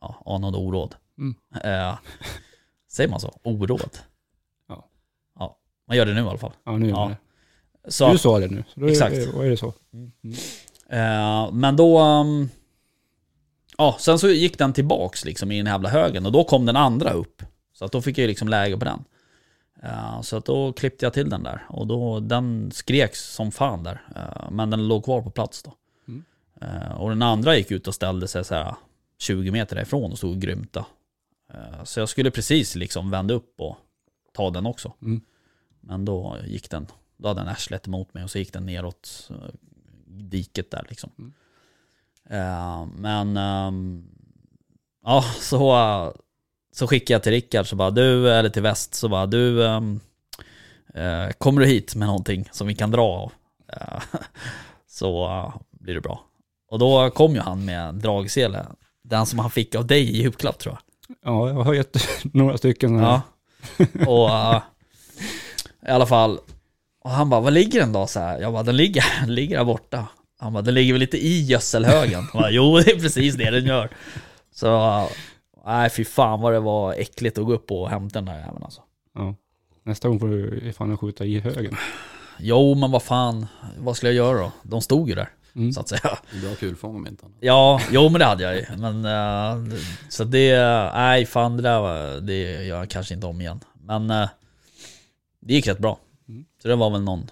Ja, 0.00 0.22
anade 0.26 0.58
oråd. 0.58 0.94
Mm. 1.18 1.34
Säger 2.88 3.10
man 3.10 3.20
så? 3.20 3.32
Oråd? 3.42 3.98
Ja. 4.68 4.84
Ja, 5.38 5.56
man 5.88 5.96
gör 5.96 6.06
det 6.06 6.14
nu 6.14 6.20
i 6.20 6.28
alla 6.28 6.38
fall. 6.38 6.52
Ja, 6.64 6.76
nu 6.76 6.88
gör 6.88 6.96
Ja. 6.96 7.08
det. 7.08 7.90
Så, 7.90 8.12
Du 8.12 8.18
sa 8.18 8.38
det 8.38 8.48
nu. 8.48 8.64
Så 8.74 8.80
då 8.80 8.86
Exakt. 8.88 9.16
Är, 9.16 9.44
är 9.44 9.50
det 9.50 9.56
så. 9.56 9.74
Eh, 10.88 11.52
men 11.52 11.76
då... 11.76 12.00
um, 12.00 12.48
ja, 13.82 13.96
sen 14.00 14.18
så 14.18 14.28
gick 14.28 14.58
den 14.58 14.72
tillbaks 14.72 15.24
liksom 15.24 15.52
i 15.52 15.56
den 15.56 15.66
jävla 15.66 15.88
högen 15.88 16.26
och 16.26 16.32
då 16.32 16.44
kom 16.44 16.66
den 16.66 16.76
andra 16.76 17.10
upp. 17.10 17.42
Så 17.72 17.84
att 17.84 17.92
då 17.92 18.02
fick 18.02 18.18
jag 18.18 18.28
liksom 18.28 18.48
läge 18.48 18.76
på 18.78 18.84
den. 18.84 19.04
Eh, 19.82 20.20
så 20.20 20.36
att 20.36 20.44
då 20.44 20.72
klippte 20.72 21.06
jag 21.06 21.12
till 21.12 21.30
den 21.30 21.42
där 21.42 21.66
och 21.68 21.86
då, 21.86 22.20
den 22.20 22.70
skreks 22.72 23.34
som 23.34 23.52
fan 23.52 23.82
där. 23.82 24.02
Eh, 24.16 24.50
men 24.50 24.70
den 24.70 24.88
låg 24.88 25.04
kvar 25.04 25.22
på 25.22 25.30
plats 25.30 25.62
då. 25.62 25.74
Mm. 26.08 26.24
Eh, 26.60 26.92
och 26.92 27.08
den 27.08 27.22
andra 27.22 27.56
gick 27.56 27.70
ut 27.70 27.88
och 27.88 27.94
ställde 27.94 28.28
sig 28.28 28.44
så 28.44 28.54
här 28.54 28.74
20 29.18 29.50
meter 29.50 29.76
därifrån 29.76 30.12
och 30.12 30.18
stod 30.18 30.30
och 30.30 30.42
grymta. 30.42 30.86
Så 31.84 32.00
jag 32.00 32.08
skulle 32.08 32.30
precis 32.30 32.74
liksom 32.74 33.10
vända 33.10 33.34
upp 33.34 33.60
och 33.60 33.76
ta 34.32 34.50
den 34.50 34.66
också. 34.66 34.92
Mm. 35.02 35.20
Men 35.80 36.04
då 36.04 36.36
gick 36.46 36.70
den, 36.70 36.86
då 37.16 37.28
hade 37.28 37.40
den 37.40 37.48
arslet 37.48 37.86
emot 37.86 38.14
mig 38.14 38.24
och 38.24 38.30
så 38.30 38.38
gick 38.38 38.52
den 38.52 38.66
neråt 38.66 39.30
diket 40.06 40.70
där 40.70 40.86
liksom. 40.88 41.10
Mm. 41.18 41.32
Eh, 42.32 42.86
men 42.96 43.36
ehm, 43.36 44.04
ja, 45.04 45.24
så, 45.40 46.12
så 46.72 46.86
skickade 46.86 47.14
jag 47.14 47.22
till 47.22 47.32
Rickard 47.32 47.66
så 47.66 47.76
bara 47.76 47.90
du, 47.90 48.32
eller 48.32 48.48
till 48.48 48.62
väst 48.62 48.94
så 48.94 49.08
bara 49.08 49.26
du, 49.26 49.66
ehm, 49.66 50.00
eh, 50.94 51.28
kommer 51.38 51.60
du 51.60 51.66
hit 51.66 51.94
med 51.94 52.08
någonting 52.08 52.48
som 52.52 52.66
vi 52.66 52.74
kan 52.74 52.90
dra 52.90 53.02
av? 53.02 53.32
Eh, 53.72 54.02
så 54.88 55.52
blir 55.70 55.94
det 55.94 56.00
bra. 56.00 56.24
Och 56.70 56.78
då 56.78 57.10
kom 57.10 57.34
ju 57.34 57.40
han 57.40 57.64
med 57.64 57.80
en 57.80 57.98
dragsele, 57.98 58.66
den 59.04 59.26
som 59.26 59.38
han 59.38 59.50
fick 59.50 59.74
av 59.74 59.86
dig 59.86 60.02
i 60.02 60.22
julklapp 60.22 60.58
tror 60.58 60.74
jag. 60.74 60.82
Ja, 61.24 61.48
jag 61.48 61.54
har 61.54 61.74
gett 61.74 61.96
några 62.34 62.58
stycken. 62.58 62.98
här. 62.98 63.20
Ja. 63.76 64.06
Och 64.06 64.28
uh, 64.28 64.62
i 65.88 65.90
alla 65.90 66.06
fall, 66.06 66.38
och 67.04 67.10
han 67.10 67.30
bara, 67.30 67.40
vad 67.40 67.52
ligger 67.52 67.80
den 67.80 67.92
då? 67.92 68.06
Så 68.06 68.20
här, 68.20 68.40
jag 68.40 68.52
bara, 68.52 68.62
den 68.62 68.76
ligger, 68.76 69.04
den 69.20 69.34
ligger 69.34 69.56
där 69.56 69.64
borta. 69.64 70.06
Han 70.42 70.52
bara, 70.52 70.62
den 70.62 70.74
ligger 70.74 70.92
väl 70.92 71.00
lite 71.00 71.16
i 71.26 71.42
gödselhögen? 71.42 72.26
Jag 72.32 72.42
bara, 72.42 72.50
jo, 72.50 72.78
det 72.78 72.90
är 72.90 73.00
precis 73.00 73.34
det 73.34 73.50
den 73.50 73.64
gör. 73.66 73.90
Så, 74.54 74.76
uh, 74.76 75.08
nej 75.66 75.90
fy 75.90 76.04
fan 76.04 76.40
vad 76.40 76.52
det 76.52 76.60
var 76.60 76.94
äckligt 76.94 77.38
att 77.38 77.44
gå 77.44 77.52
upp 77.52 77.70
och 77.70 77.90
hämta 77.90 78.14
den 78.18 78.24
där 78.24 78.38
jäveln 78.38 78.62
alltså. 78.64 78.80
Ja. 79.14 79.34
Nästa 79.84 80.08
gång 80.08 80.20
får 80.20 80.28
du 80.28 80.72
fan 80.72 80.96
skjuta 80.98 81.24
i 81.24 81.40
högen. 81.40 81.76
Jo, 82.38 82.74
men 82.74 82.90
vad 82.90 83.02
fan, 83.02 83.46
vad 83.78 83.96
skulle 83.96 84.12
jag 84.12 84.26
göra 84.26 84.38
då? 84.42 84.52
De 84.62 84.80
stod 84.82 85.08
ju 85.08 85.14
där, 85.14 85.28
Mm. 85.54 85.72
så 85.72 85.80
att 85.80 85.88
säga. 85.88 86.18
Bra 86.42 86.54
kulfång 86.58 86.96
om 86.96 87.06
inte 87.06 87.26
annat. 87.26 87.38
Ja, 87.40 87.80
jo 87.90 88.08
men 88.08 88.18
det 88.18 88.24
hade 88.24 88.42
jag 88.42 88.56
ju. 88.56 88.64
Men, 88.76 89.04
eh, 89.04 89.74
så 90.08 90.24
det, 90.24 90.56
nej 90.94 91.26
fan 91.26 91.56
det 91.56 91.62
där 91.62 91.80
var, 91.80 92.20
det 92.20 92.64
gör 92.64 92.78
jag 92.78 92.90
kanske 92.90 93.14
inte 93.14 93.26
om 93.26 93.40
igen. 93.40 93.60
Men 93.84 94.10
eh, 94.10 94.28
det 95.40 95.54
gick 95.54 95.66
rätt 95.66 95.78
bra. 95.78 95.98
Mm. 96.28 96.44
Så 96.62 96.68
det 96.68 96.76
var 96.76 96.90
väl 96.90 97.02
någon, 97.02 97.30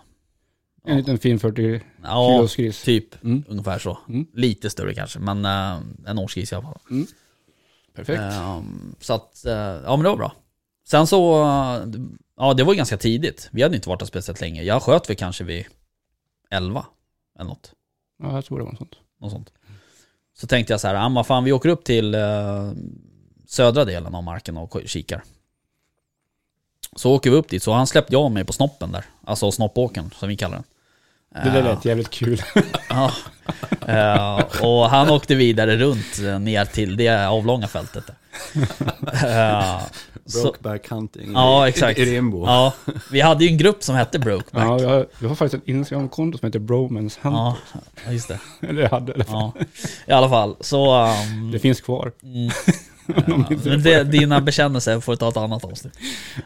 En 0.85 0.97
liten 0.97 1.19
fin 1.19 1.39
40 1.41 1.81
ja, 2.03 2.37
kilos 2.37 2.57
gris. 2.57 2.83
typ 2.83 3.25
Mm. 3.25 3.45
ungefär 3.49 3.79
så. 3.79 3.99
Mm. 4.09 4.27
Lite 4.35 4.71
större 4.71 4.95
kanske, 4.95 5.19
men 5.19 5.45
eh, 5.45 5.81
en 6.07 6.19
årsgris 6.19 6.53
i 6.53 6.55
alla 6.55 6.65
fall. 6.65 6.81
Perfekt. 7.95 8.21
Ehm, 8.21 8.95
så 9.01 9.15
att, 9.15 9.45
eh, 9.45 9.53
ja 9.53 9.97
men 9.97 10.03
det 10.03 10.09
var 10.09 10.17
bra. 10.17 10.33
Sen 10.89 11.07
så, 11.07 11.43
eh, 11.43 11.85
ja 12.37 12.55
det 12.55 12.65
var 12.65 12.75
ganska 12.75 12.97
tidigt. 12.97 13.49
Vi 13.53 13.63
hade 13.63 13.75
inte 13.77 13.89
varit 13.89 13.99
där 14.01 14.07
speciellt 14.07 14.41
länge. 14.41 14.63
Jag 14.63 14.83
sköt 14.83 15.11
väl 15.11 15.17
kanske 15.17 15.45
vid 15.45 15.65
11 16.51 16.87
eller 17.39 17.49
något. 17.49 17.73
Ja, 18.23 18.35
jag 18.35 18.45
tror 18.45 18.59
det 18.59 18.65
var 18.65 18.71
något 18.73 18.79
sånt. 18.79 18.97
Något 19.21 19.33
sånt. 19.33 19.53
Så 20.39 20.47
tänkte 20.47 20.73
jag 20.73 20.81
så 20.81 20.89
här, 20.89 20.95
ah, 20.95 21.09
vad 21.09 21.27
fan 21.27 21.45
vi 21.45 21.53
åker 21.53 21.69
upp 21.69 21.85
till 21.85 22.15
eh, 22.15 22.73
södra 23.47 23.85
delen 23.85 24.15
av 24.15 24.23
marken 24.23 24.57
och 24.57 24.77
kikar. 24.87 25.23
Så 27.01 27.13
åker 27.13 27.31
vi 27.31 27.37
upp 27.37 27.49
dit, 27.49 27.63
så 27.63 27.73
han 27.73 27.87
släppte 27.87 28.13
jag 28.13 28.31
mig 28.31 28.45
på 28.45 28.53
snoppen 28.53 28.93
där. 28.93 29.05
Alltså 29.25 29.53
snoppåkern 29.53 30.11
som 30.19 30.29
vi 30.29 30.37
kallar 30.37 30.55
den. 30.55 30.65
Det 31.45 31.51
där 31.51 31.59
Eh, 31.59 31.65
lät 31.65 31.85
jävligt 31.85 32.11
kul. 32.11 32.43
Ja. 32.89 33.11
Eh, 33.87 34.63
och 34.63 34.91
han 34.91 35.11
åkte 35.11 35.35
vidare 35.35 35.77
runt 35.77 36.19
eh, 36.27 36.39
ner 36.39 36.65
till 36.65 36.97
det 36.97 37.27
avlånga 37.29 37.69
fältet. 37.69 38.05
Eh, 39.25 39.81
Brokeback 40.43 40.89
hunting 40.89 41.33
Ja, 41.33 41.67
i, 41.67 41.69
exakt. 41.69 41.99
i 41.99 42.05
Rimbo. 42.05 42.47
ja, 42.47 42.73
vi 43.13 43.21
hade 43.21 43.45
ju 43.45 43.51
en 43.51 43.59
grupp 43.59 43.83
som 43.83 43.95
hette 43.95 44.19
Brokeback. 44.19 44.65
Ja, 44.65 44.77
vi 44.77 44.85
har, 44.85 45.07
vi 45.19 45.27
har 45.29 45.35
faktiskt 45.35 45.63
ett 45.63 45.69
Instagram-konto 45.69 46.39
som 46.39 46.47
heter 46.47 46.59
Bromance 46.59 47.19
Hunt. 47.23 47.57
Ja, 48.07 48.13
just 48.13 48.29
det. 48.29 48.39
Eller 48.69 48.83
jag 48.83 48.91
hade 48.91 49.13
i 49.13 49.15
alla 49.15 49.25
fall. 49.25 49.53
Ja. 49.57 49.65
I 50.07 50.13
alla 50.13 50.29
fall, 50.29 50.57
så... 50.61 50.95
ehm, 50.95 51.51
Det 51.53 51.59
finns 51.59 51.81
kvar. 51.81 52.13
Mm. 52.23 52.51
Ja, 53.65 53.77
det 53.77 54.05
dina 54.05 54.41
bekännelser 54.41 55.01
får 55.01 55.17
ta 55.17 55.29
ett 55.29 55.37
annat 55.37 55.65
avsnitt. 55.65 55.99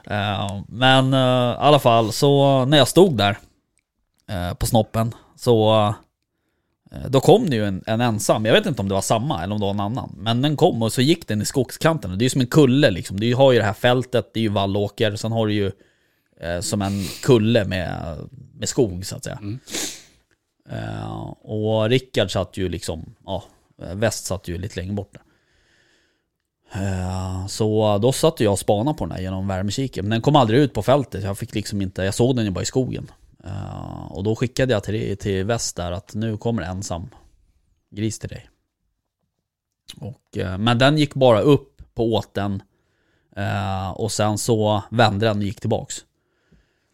Eh, 0.04 0.60
men 0.68 1.14
eh, 1.14 1.18
i 1.20 1.56
alla 1.58 1.78
fall, 1.78 2.12
så 2.12 2.64
när 2.64 2.78
jag 2.78 2.88
stod 2.88 3.16
där 3.16 3.38
eh, 4.28 4.54
på 4.54 4.66
snoppen 4.66 5.14
så 5.36 5.74
eh, 6.92 7.06
då 7.08 7.20
kom 7.20 7.50
det 7.50 7.56
ju 7.56 7.64
en, 7.64 7.82
en 7.86 8.00
ensam, 8.00 8.44
jag 8.44 8.52
vet 8.52 8.66
inte 8.66 8.82
om 8.82 8.88
det 8.88 8.94
var 8.94 9.02
samma 9.02 9.42
eller 9.42 9.54
om 9.54 9.60
det 9.60 9.66
var 9.66 9.74
en 9.74 9.80
annan. 9.80 10.14
Men 10.16 10.42
den 10.42 10.56
kom 10.56 10.82
och 10.82 10.92
så 10.92 11.02
gick 11.02 11.28
den 11.28 11.42
i 11.42 11.44
skogskanten. 11.44 12.18
Det 12.18 12.22
är 12.22 12.26
ju 12.26 12.30
som 12.30 12.40
en 12.40 12.46
kulle 12.46 12.90
liksom. 12.90 13.20
Du 13.20 13.34
har 13.34 13.52
ju 13.52 13.58
det 13.58 13.64
här 13.64 13.72
fältet, 13.72 14.30
det 14.34 14.40
är 14.40 14.42
ju 14.42 14.48
vallåker. 14.48 15.16
Sen 15.16 15.32
har 15.32 15.46
du 15.46 15.54
ju 15.54 15.72
eh, 16.40 16.60
som 16.60 16.82
en 16.82 17.04
kulle 17.22 17.64
med, 17.64 18.16
med 18.54 18.68
skog 18.68 19.06
så 19.06 19.16
att 19.16 19.24
säga. 19.24 19.38
Mm. 19.42 19.58
Eh, 20.70 21.34
och 21.40 21.88
Rickard 21.88 22.30
satt 22.30 22.56
ju 22.56 22.68
liksom, 22.68 23.14
ja, 23.26 23.44
väst 23.76 24.24
satt 24.24 24.48
ju 24.48 24.58
lite 24.58 24.80
längre 24.80 24.92
bort 24.92 25.12
där. 25.12 25.22
Så 27.48 27.98
då 27.98 28.12
satt 28.12 28.40
jag 28.40 28.52
och 28.52 28.58
spanade 28.58 28.98
på 28.98 29.04
den 29.04 29.12
här 29.12 29.20
genom 29.22 29.48
värmekiken. 29.48 30.04
Men 30.04 30.10
den 30.10 30.20
kom 30.22 30.36
aldrig 30.36 30.60
ut 30.60 30.72
på 30.72 30.82
fältet. 30.82 31.24
Jag 31.24 31.38
fick 31.38 31.54
liksom 31.54 31.82
inte, 31.82 32.02
jag 32.02 32.14
såg 32.14 32.36
den 32.36 32.44
ju 32.44 32.50
bara 32.50 32.62
i 32.62 32.66
skogen. 32.66 33.10
Eh, 33.44 34.12
Och 34.12 34.24
då 34.24 34.36
skickade 34.36 34.72
jag 34.72 34.84
till, 34.84 35.16
till 35.16 35.44
väst 35.44 35.76
där 35.76 35.92
att 35.92 36.14
nu 36.14 36.36
kommer 36.36 36.62
ensam 36.62 37.08
gris 37.90 38.18
till 38.18 38.28
dig. 38.28 38.48
Och, 40.00 40.38
eh, 40.38 40.58
men 40.58 40.78
den 40.78 40.98
gick 40.98 41.14
bara 41.14 41.40
upp 41.40 41.82
på 41.94 42.14
åten. 42.14 42.62
eh, 43.36 43.90
Och 43.90 44.12
sen 44.12 44.38
så 44.38 44.82
vände 44.90 45.26
den 45.26 45.36
och 45.38 45.42
gick 45.44 45.60
tillbaks. 45.60 45.94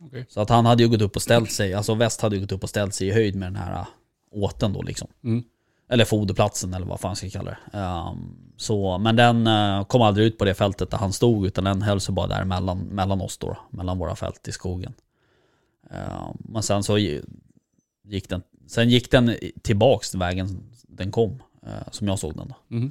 Okej. 0.02 0.26
Så 0.28 0.40
att 0.40 0.48
han 0.50 0.66
hade 0.66 0.82
ju 0.82 0.88
gått 0.88 1.02
upp 1.02 1.16
och 1.16 1.22
ställt 1.22 1.52
sig, 1.52 1.74
alltså 1.74 1.94
väst 1.94 2.20
hade 2.20 2.36
ju 2.36 2.42
gått 2.42 2.52
upp 2.52 2.62
och 2.62 2.68
ställt 2.68 2.94
sig 2.94 3.08
i 3.08 3.12
höjd 3.12 3.36
med 3.36 3.46
den 3.46 3.56
här 3.56 3.84
åten 4.32 4.72
då 4.72 4.82
liksom. 4.82 5.08
Mm. 5.24 5.44
Eller 5.88 6.04
foderplatsen 6.04 6.74
eller 6.74 6.86
vad 6.86 7.00
fan 7.00 7.16
ska 7.16 7.26
jag 7.26 7.32
kalla 7.32 7.50
det. 7.72 7.78
Ehm, 7.78 8.49
så, 8.60 8.98
men 8.98 9.16
den 9.16 9.46
äh, 9.46 9.84
kom 9.84 10.02
aldrig 10.02 10.26
ut 10.26 10.38
på 10.38 10.44
det 10.44 10.54
fältet 10.54 10.90
där 10.90 10.98
han 10.98 11.12
stod 11.12 11.46
utan 11.46 11.64
den 11.64 11.82
höll 11.82 12.00
sig 12.00 12.14
bara 12.14 12.26
där 12.26 12.44
mellan, 12.44 12.78
mellan 12.78 13.20
oss 13.20 13.38
då. 13.38 13.56
Mellan 13.70 13.98
våra 13.98 14.16
fält 14.16 14.48
i 14.48 14.52
skogen. 14.52 14.92
Ehm, 15.90 16.36
men 16.38 16.62
sen 16.62 16.82
så 16.82 16.98
gi- 16.98 17.22
gick 18.04 18.28
den, 18.28 18.42
sen 18.66 18.88
gick 18.90 19.10
den 19.10 19.36
tillbaks 19.62 20.10
till 20.10 20.18
vägen 20.18 20.62
den 20.88 21.10
kom. 21.12 21.42
eh, 21.62 21.90
som 21.90 22.08
jag 22.08 22.18
såg 22.18 22.36
den 22.36 22.48
då. 22.48 22.76
Mm. 22.76 22.90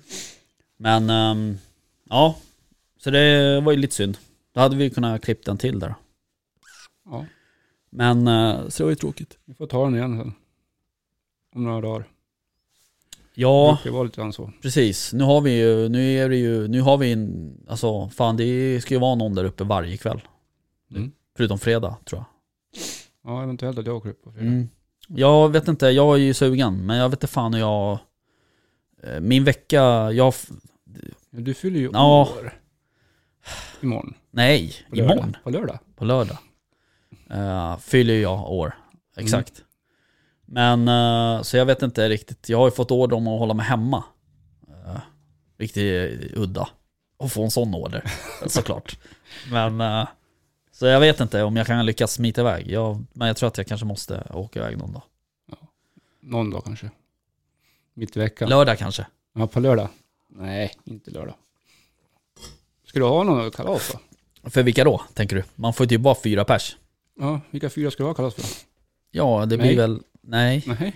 Men 0.78 1.10
ehm, 1.10 1.58
ja, 2.10 2.36
så 2.98 3.10
det 3.12 3.62
var 3.62 3.72
ju 3.72 3.78
lite 3.78 3.96
synd. 3.96 4.18
Då 4.54 4.60
hade 4.60 4.76
vi 4.76 4.90
kunnat 4.90 5.22
klippt 5.24 5.46
den 5.46 5.58
till 5.58 5.80
där. 5.80 5.96
Ja, 7.06 7.26
Men 7.90 8.28
eh, 8.28 8.68
så 8.70 8.78
det 8.78 8.84
var 8.84 8.90
ju 8.92 8.96
tråkigt. 8.96 9.38
vi 9.46 9.54
får 9.54 9.68
ta 9.68 9.84
den 9.86 9.96
igen 9.96 10.18
sen. 10.18 10.34
Om 11.56 11.64
några 11.64 11.82
dagar. 11.82 12.06
Ja, 13.40 13.78
Det 13.84 13.90
var 13.90 14.04
lite 14.06 14.32
så. 14.32 14.52
precis. 14.62 15.14
Nu 15.14 15.24
har 15.24 15.42
vi 15.42 15.60
ju, 15.60 15.90
nu 15.90 16.14
är 16.18 16.30
det 16.30 16.36
ju, 16.38 16.68
nu 16.68 16.82
har 16.82 16.98
vi 16.98 17.12
en, 17.12 17.54
alltså 17.68 18.10
fan 18.10 18.38
det 18.38 18.82
ska 18.82 18.94
ju 18.94 19.00
vara 19.00 19.16
någon 19.16 19.36
där 19.36 19.44
uppe 19.44 19.64
varje 19.64 19.98
kväll. 19.98 20.22
Mm. 20.96 21.12
Förutom 21.38 21.60
fredag 21.60 21.98
tror 22.06 22.20
jag. 22.20 22.26
Ja, 23.24 23.44
eventuellt 23.44 23.78
att 23.80 23.86
jag 23.86 23.96
åker 23.98 24.10
upp 24.10 24.24
på 24.24 24.32
fredag. 24.32 24.48
Mm. 24.48 24.70
Jag 25.08 25.50
vet 25.50 25.68
inte, 25.68 25.88
jag 25.88 26.14
är 26.16 26.20
ju 26.20 26.34
sugen, 26.34 26.86
men 26.86 26.98
jag 26.98 27.10
vet 27.10 27.18
inte 27.18 27.28
fan 27.28 27.54
hur 27.54 27.60
jag... 27.62 28.00
eh, 29.04 29.20
Min 29.20 29.44
vecka, 29.44 30.12
jag... 30.12 30.34
du 31.32 31.54
fyller 31.54 31.80
ju 31.80 31.90
Ja. 31.94 32.22
år. 32.22 32.54
Imorgon. 33.82 34.14
Nej, 34.32 34.74
På 34.90 34.96
imorgon 34.96 35.38
På 35.44 35.50
lördag. 35.50 35.80
på 35.96 36.06
lördag. 36.06 36.38
Uh, 37.34 37.78
fyller 37.78 38.14
jag 38.14 38.52
år. 38.52 38.74
Exakt. 39.18 39.64
Men, 40.52 40.88
eh, 40.88 41.42
så 41.42 41.58
jag 41.58 41.66
vet 41.66 41.82
inte 41.82 42.10
riktigt. 42.10 42.50
Jag 42.50 42.58
har 42.58 42.68
ju 42.68 42.72
fått 42.72 42.92
order 42.92 43.16
om 43.16 43.28
att 43.28 43.40
hålla 43.40 43.54
mig 43.54 43.66
hemma. 43.66 44.04
Uh, 44.70 45.00
riktigt 45.58 46.32
udda. 46.38 46.70
Att 47.20 47.32
få 47.32 47.44
en 47.44 47.52
sån 47.52 47.76
order, 47.76 48.12
såklart. 48.48 49.00
Men, 49.52 49.82
eh, 49.82 50.08
så 50.72 50.86
jag 50.86 51.00
vet 51.00 51.20
inte 51.20 51.44
om 51.44 51.56
jag 51.56 51.68
kan 51.68 51.86
lyckas 51.86 52.14
smita 52.14 52.42
iväg. 52.42 52.72
Jag, 52.72 53.06
men 53.14 53.28
jag 53.28 53.38
tror 53.38 53.48
att 53.48 53.58
jag 53.58 53.68
kanske 53.68 53.86
måste 53.86 54.24
åka 54.34 54.60
iväg 54.60 54.78
någon 54.78 54.94
dag. 54.94 55.02
Någon 56.22 56.50
dag 56.50 56.64
kanske. 56.66 56.90
Mitt 57.94 58.18
i 58.18 58.20
veckan. 58.20 58.50
Lördag 58.50 58.78
kanske. 58.78 59.06
ja, 59.36 59.48
på 59.48 59.60
lördag. 59.60 59.90
Nej, 60.28 60.74
inte 60.84 61.12
lördag. 61.12 61.36
Ska 62.86 63.00
du 63.00 63.06
ha 63.06 63.24
någon 63.24 63.52
kalas 63.52 63.92
då? 64.44 64.50
För 64.50 64.64
vilka 64.64 64.84
då, 64.84 65.02
tänker 65.14 65.36
du? 65.36 65.44
Man 65.56 65.74
får 65.74 65.84
ju 65.84 65.88
typ 65.88 66.02
bara 66.02 66.16
fyra 66.24 66.46
pers. 66.46 66.78
Ja, 67.20 67.42
vilka 67.52 67.70
fyra 67.70 67.92
ska 67.92 68.04
du 68.04 68.08
ha 68.10 68.14
kalas 68.14 68.36
för? 68.36 68.46
Ja, 69.12 69.46
det 69.46 69.58
blir 69.58 69.78
väl... 69.78 70.02
Nej. 70.30 70.64
Nej. 70.80 70.94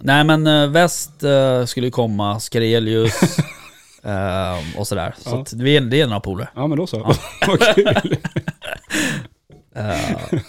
Nej 0.00 0.24
men 0.24 0.46
uh, 0.46 0.70
väst 0.70 1.22
eh, 1.22 1.64
skulle 1.64 1.86
ju 1.86 1.90
komma, 1.90 2.40
Skrelius 2.40 3.22
eh, 4.02 4.78
och 4.78 4.88
sådär. 4.88 5.14
Så 5.18 5.30
Ja. 5.30 5.40
att 5.42 5.52
vi 5.52 5.76
är, 5.76 5.80
det 5.80 6.00
är 6.00 6.06
några 6.06 6.20
polare. 6.20 6.48
Ja, 6.54 6.66
men 6.66 6.78
då 6.78 6.86
så. 6.86 6.98
Vad 7.46 7.60
kul. 7.74 7.86
Eh, 9.74 10.40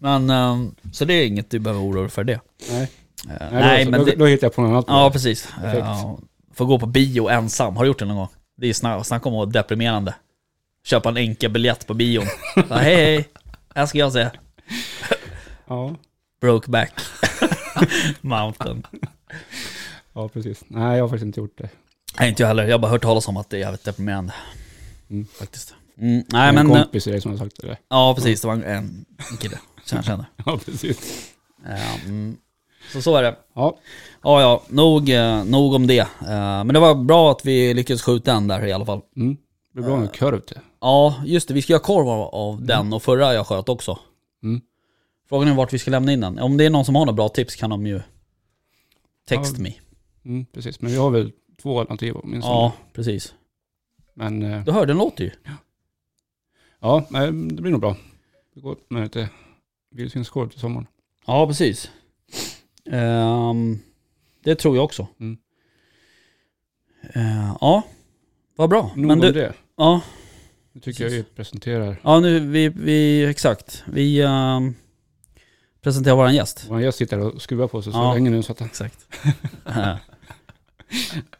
men, 0.00 0.30
eh, 0.30 0.56
så 0.92 1.04
det 1.04 1.14
är 1.14 1.26
inget 1.26 1.50
du 1.50 1.58
behöver 1.58 1.82
oroa 1.82 2.00
dig 2.02 2.10
för 2.10 2.24
det. 2.24 2.40
Nej, 2.70 2.90
Eh, 3.30 3.36
Nej, 3.52 3.60
nej 3.62 3.84
då, 3.84 3.90
men 3.90 4.00
då, 4.00 4.06
det, 4.06 4.16
då 4.16 4.26
hittar 4.26 4.44
jag 4.46 4.54
på 4.54 4.62
något 4.62 4.70
annat. 4.70 4.84
Ja 5.04 5.10
precis. 5.10 5.48
Perfekt. 5.60 5.82
Uh, 5.82 6.18
får 6.54 6.64
gå 6.66 6.78
på 6.78 6.86
bio 6.86 7.28
ensam, 7.28 7.76
har 7.76 7.84
du 7.84 7.88
gjort 7.88 7.98
det 7.98 8.04
någon 8.04 8.16
gång? 8.16 8.28
Det 8.56 8.66
är 8.68 8.72
snack, 8.72 9.06
snack 9.06 9.26
om 9.26 9.32
att 9.32 9.36
vara 9.36 9.46
deprimerande. 9.46 10.14
Köpa 10.84 11.08
en 11.08 11.16
enkel 11.16 11.50
biljett 11.50 11.86
på 11.86 11.94
bion. 11.94 12.24
Hej 12.70 12.94
hej, 12.96 13.28
här 13.74 13.86
ska 13.86 13.98
jag 13.98 14.12
se. 14.12 14.28
ja. 15.66 15.94
Brokeback 16.40 16.92
Mountain. 18.20 18.86
ja, 20.12 20.28
precis. 20.28 20.64
Nej, 20.68 20.96
jag 20.96 21.04
har 21.04 21.08
faktiskt 21.08 21.26
inte 21.26 21.40
gjort 21.40 21.58
det. 21.58 21.68
Nej 22.20 22.28
inte 22.28 22.42
jag 22.42 22.48
heller, 22.48 22.64
jag 22.64 22.72
har 22.74 22.78
bara 22.78 22.90
hört 22.90 23.02
talas 23.02 23.28
om 23.28 23.36
att 23.36 23.50
det 23.50 23.56
är 23.56 23.60
jävligt 23.60 23.84
deprimerande. 23.84 24.34
Mm. 25.10 25.26
Faktiskt. 25.38 25.74
Mm, 25.98 26.24
nej 26.28 26.48
en 26.48 26.54
men, 26.54 26.70
eh, 26.70 26.82
kompis 26.82 27.06
är 27.06 27.12
det 27.12 27.20
som 27.20 27.30
har 27.30 27.38
sagt 27.38 27.60
det. 27.60 27.76
ja 27.88 28.14
precis, 28.14 28.40
det 28.40 28.46
var 28.48 28.54
en, 28.54 28.64
en 29.30 29.36
kille 29.40 29.58
som 29.84 29.96
jag 29.96 30.04
känner. 30.04 30.24
Ja, 30.46 30.58
precis. 30.64 31.30
Eh, 31.66 32.04
mm. 32.04 32.36
Så 32.92 33.02
så 33.02 33.16
är 33.16 33.22
det. 33.22 33.36
Ja, 33.54 33.78
Ja 34.22 34.40
ja, 34.40 34.62
nog, 34.68 35.10
eh, 35.10 35.44
nog 35.44 35.74
om 35.74 35.86
det. 35.86 35.98
Eh, 35.98 36.64
men 36.64 36.68
det 36.68 36.80
var 36.80 36.94
bra 36.94 37.30
att 37.30 37.44
vi 37.44 37.74
lyckades 37.74 38.02
skjuta 38.02 38.32
en 38.32 38.48
där 38.48 38.66
i 38.66 38.72
alla 38.72 38.86
fall. 38.86 39.00
mm. 39.16 39.36
det 39.74 39.80
blir 39.80 39.84
bra 39.90 39.96
med 40.00 40.12
kurv 40.12 40.40
till. 40.40 40.58
Ja, 40.80 41.14
just 41.24 41.48
det. 41.48 41.54
Vi 41.54 41.62
ska 41.62 41.72
göra 41.72 41.82
korv 41.82 42.08
av, 42.08 42.20
av 42.20 42.62
den 42.66 42.92
och 42.92 43.02
förra 43.02 43.34
jag 43.34 43.46
sköt 43.46 43.68
också. 43.68 43.98
Mm. 44.42 44.60
Frågan 45.28 45.48
är 45.48 45.54
vart 45.54 45.72
vi 45.72 45.78
ska 45.78 45.90
lämna 45.90 46.12
in 46.12 46.20
den. 46.20 46.38
Om 46.38 46.56
det 46.56 46.64
är 46.64 46.70
någon 46.70 46.84
som 46.84 46.94
har 46.94 47.06
några 47.06 47.16
bra 47.16 47.28
tips 47.28 47.56
kan 47.56 47.70
de 47.70 47.86
ju 47.86 48.00
text 49.28 49.54
Ja. 49.56 49.62
me. 49.62 49.72
Mm, 50.24 50.46
precis, 50.46 50.80
men 50.80 50.90
vi 50.90 50.96
har 50.96 51.10
väl 51.10 51.32
två 51.62 51.80
alternativ 51.80 52.14
åtminstone. 52.16 52.54
Ja, 52.54 52.72
precis. 52.92 53.34
Men 54.14 54.42
eh, 54.42 54.64
Du 54.64 54.72
hör, 54.72 54.86
den 54.86 54.98
låter 54.98 55.24
ju. 55.24 55.30
ja, 56.80 57.06
nej, 57.10 57.26
det 57.26 57.62
blir 57.62 57.70
nog 57.72 57.80
bra. 57.80 57.96
Det 58.54 58.60
går 58.60 58.76
med 58.88 59.02
lite 59.02 59.28
vildsvinskorv 59.90 60.48
till 60.48 60.60
sommaren. 60.60 60.86
Ja, 61.26 61.46
precis. 61.46 61.90
Ehm, 62.90 63.78
det 64.44 64.54
tror 64.54 64.76
jag 64.76 64.84
också. 64.84 65.06
Mm. 65.20 65.38
Eh, 67.14 67.54
ja, 67.60 67.82
vad 68.56 68.70
bra. 68.70 68.82
Nog 68.82 69.06
Men 69.06 69.10
om 69.10 69.20
du, 69.20 69.32
det. 69.32 69.54
ja, 69.76 70.00
Nu 70.72 70.80
tycker 70.80 71.04
jag 71.04 71.10
vi 71.10 71.22
presenterar 71.22 72.00
ja, 72.04 72.20
nu, 72.20 72.40
vi, 72.40 72.68
vi, 72.68 73.24
exakt. 73.24 73.84
Vi 73.86 74.20
ehm, 74.22 74.74
presenterar 75.80 76.16
våran 76.16 76.34
gäst. 76.34 76.66
Vår 76.68 76.80
gäst 76.80 76.98
sitter 76.98 77.18
och 77.18 77.42
skruvar 77.42 77.68
på 77.68 77.82
sig 77.82 77.92
så 77.92 77.98
Ja. 77.98 78.14
länge 78.14 78.30
nu 78.30 78.42
så 78.42 78.52
att 78.52 78.58
han, 78.58 78.68
Exakt. 78.68 79.06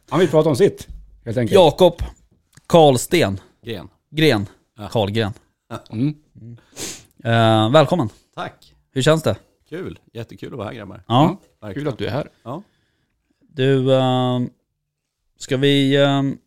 han 0.09 0.21
vill 0.21 0.29
prata 0.29 0.49
om 0.49 0.57
sitt. 0.57 0.89
Helt 1.25 1.37
enkelt. 1.39 1.55
Jakob 1.55 2.03
Karlsten. 2.67 3.41
Gren. 3.63 3.89
Gren. 4.11 4.47
Ja. 4.77 4.89
Karlgren. 4.89 5.33
Mm. 5.91 6.15
Eh, 7.25 7.71
välkommen. 7.71 8.09
Tack. 8.35 8.75
Hur 8.91 9.03
känns 9.03 9.23
det? 9.23 9.37
Kul. 9.69 9.99
Jättekul 10.13 10.53
att 10.53 10.59
vara 10.59 10.69
här 10.69 10.75
grabbar. 10.75 11.03
Ja. 11.09 11.41
Verkligen. 11.61 11.85
Kul 11.85 11.93
att 11.93 11.99
du 11.99 12.07
är 12.07 12.11
här. 12.11 12.31
Ja. 12.43 12.63
Du, 13.41 13.95
ehm, 13.95 14.51
ska 15.39 15.57
vi... 15.57 15.97
ehm, 15.97 16.39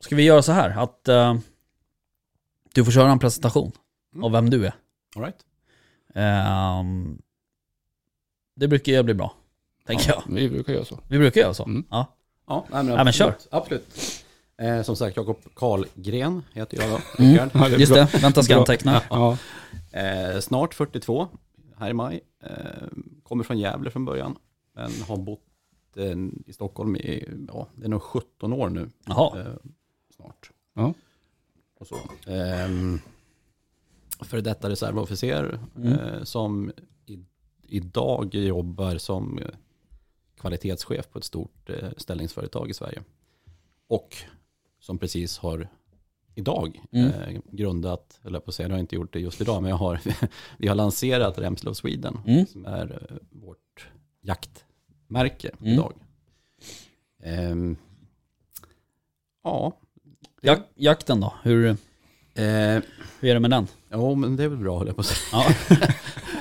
ska 0.00 0.16
vi 0.16 0.22
göra 0.22 0.42
så 0.42 0.52
här 0.52 0.70
att 0.82 1.08
ehm, 1.08 1.40
du 2.74 2.84
får 2.84 2.92
köra 2.92 3.10
en 3.12 3.18
presentation 3.18 3.72
Mm. 4.14 4.24
av 4.24 4.32
vem 4.32 4.50
du 4.50 4.66
är. 4.66 4.74
All 5.16 5.22
right. 5.22 5.36
Ehm, 6.14 7.22
det 8.56 8.68
brukar 8.68 8.92
ju 8.92 9.02
bli 9.02 9.14
bra, 9.14 9.34
tänker 9.86 10.08
Ja, 10.10 10.22
jag. 10.26 10.34
Vi 10.34 10.48
brukar 10.50 10.72
göra 10.72 10.84
så. 10.84 10.98
Vi 11.08 11.18
brukar 11.18 11.40
göra 11.40 11.54
så. 11.54 11.64
Mm. 11.64 11.84
Ja. 11.90 12.06
Ja, 12.46 12.66
nej, 12.70 12.82
men, 12.84 12.92
Ja, 12.92 12.96
men 12.96 13.08
absolut. 13.08 13.48
Absolut. 13.50 14.24
Eh, 14.56 14.82
som 14.82 14.96
sagt, 14.96 15.16
Jakob 15.16 15.38
Karlgren 15.54 16.42
heter 16.52 16.80
jag 16.80 16.90
då. 16.90 17.22
Mm. 17.24 17.50
Ja, 17.54 17.68
det 17.68 17.76
Just 17.76 17.92
bra. 17.92 18.02
det, 18.12 18.18
vänta 18.18 18.42
ska 18.42 18.52
jag 18.52 18.60
anteckna. 18.60 19.02
Ja. 19.10 19.36
Eh, 19.90 20.40
snart 20.40 20.74
42, 20.74 21.28
här 21.78 21.90
i 21.90 21.92
maj. 21.92 22.20
Eh, 22.42 22.50
kommer 23.22 23.44
från 23.44 23.58
Gävle 23.58 23.90
från 23.90 24.04
början, 24.04 24.36
men 24.74 24.92
har 25.08 25.16
bott 25.16 25.40
eh, 25.96 26.16
i 26.46 26.52
Stockholm 26.52 26.96
i, 26.96 27.28
ja, 27.48 27.68
det 27.74 27.84
är 27.84 27.88
nog 27.88 28.02
17 28.02 28.52
år 28.52 28.68
nu. 28.68 28.90
Jaha. 29.06 29.40
Eh, 29.40 29.46
snart. 30.16 30.50
Ja. 30.74 30.94
Och 31.80 31.86
så. 31.86 31.96
Ehm, 34.22 34.28
för 34.28 34.40
detta 34.40 34.68
reservofficer 34.70 35.60
Mm. 35.76 35.92
eh, 35.92 36.22
som 36.22 36.72
i, 37.06 37.18
idag 37.62 38.34
jobbar 38.34 38.98
som 38.98 39.38
eh, 39.38 39.46
kvalitetschef 40.36 41.08
på 41.10 41.18
ett 41.18 41.24
stort 41.24 41.70
eh, 41.70 41.90
ställningsföretag 41.96 42.70
i 42.70 42.74
Sverige. 42.74 43.02
Och 43.88 44.16
som 44.80 44.98
precis 44.98 45.38
har 45.38 45.68
idag 46.34 46.80
Mm. 46.92 47.08
eh, 47.10 47.40
grundat, 47.50 48.20
eller 48.24 48.40
på 48.40 48.48
att 48.50 48.54
säga, 48.54 48.68
jag 48.68 48.74
har 48.74 48.80
inte 48.80 48.94
gjort 48.96 49.12
det 49.12 49.20
just 49.20 49.40
idag, 49.40 49.62
men 49.62 49.70
jag 49.70 49.76
har, 49.76 50.00
vi 50.58 50.68
har 50.68 50.74
lanserat 50.74 51.38
Remslow 51.38 51.72
Sweden 51.74 52.18
Mm. 52.26 52.46
som 52.46 52.66
är 52.66 53.08
eh, 53.10 53.16
vårt 53.30 53.88
jaktmärke 54.20 55.50
Mm. 55.60 55.72
idag. 55.72 55.92
Ehm, 57.22 57.76
ja, 59.44 59.78
Jak 60.40 60.60
jakten 60.74 61.20
då, 61.20 61.34
hur, 61.42 61.76
eh, 62.34 62.82
hur 63.20 63.30
är 63.30 63.34
det 63.34 63.40
med 63.40 63.50
den? 63.50 63.66
Ja, 63.88 64.14
men 64.14 64.36
det 64.36 64.44
är 64.44 64.48
väl 64.48 64.58
bra 64.58 64.78
höll 64.78 64.86
jag 64.86 64.96
på 64.96 65.00
att 65.00 65.06
säga. 65.06 65.44
Ja. 65.68 65.76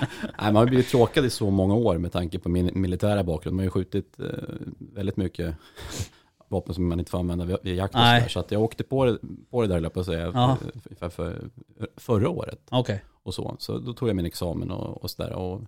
Nej, 0.22 0.54
man 0.54 0.56
har 0.56 0.66
blivit 0.66 0.90
tråkad 0.90 1.26
i 1.26 1.30
så 1.30 1.50
många 1.50 1.76
år 1.76 1.98
med 1.98 2.12
tanke 2.12 2.40
på 2.40 2.50
min 2.50 2.72
militära 2.74 3.24
bakgrund. 3.24 3.56
Man 3.56 3.60
har 3.60 3.66
ju 3.66 3.70
skjutit 3.70 4.20
eh, 4.20 4.26
väldigt 4.78 5.18
mycket 5.18 5.56
vapen 6.50 6.76
som 6.76 6.90
man 6.90 7.00
inte 7.00 7.12
får 7.12 7.20
använda 7.20 7.46
vid 7.46 7.58
vid 7.64 7.76
jakt. 7.76 7.94
och 7.94 8.00
Nej. 8.00 8.20
sådär. 8.20 8.30
Så 8.30 8.40
att 8.40 8.52
jag 8.52 8.62
åkte 8.62 8.84
på 8.84 9.06
det, 9.06 9.18
på 9.50 9.62
det 9.62 9.68
där 9.68 9.76
höll 9.76 9.84
jag 9.84 9.94
på 9.94 10.00
att 10.00 10.06
säga 10.06 10.32
Ja. 10.34 10.58
för, 10.84 10.96
för, 10.96 11.10
för, 11.10 11.50
förra 11.98 12.30
året. 12.30 12.60
Okej. 12.70 13.04
Och 13.24 13.34
så. 13.34 13.56
så 13.60 13.78
då 13.78 13.94
tog 13.94 14.10
jag 14.10 14.16
min 14.16 14.26
examen 14.26 14.72
och, 14.72 15.04
och 15.04 15.10
sådär. 15.10 15.34
Och 15.34 15.62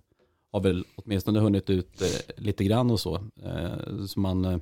har 0.52 0.60
väl 0.60 0.84
åtminstone 0.96 1.40
hunnit 1.40 1.70
ut 1.70 2.02
eh, 2.02 2.34
lite 2.44 2.64
grann 2.64 2.90
och 2.90 3.00
så. 3.00 3.14
Eh, 3.44 4.04
så 4.06 4.20
man 4.20 4.44
eh, 4.44 4.58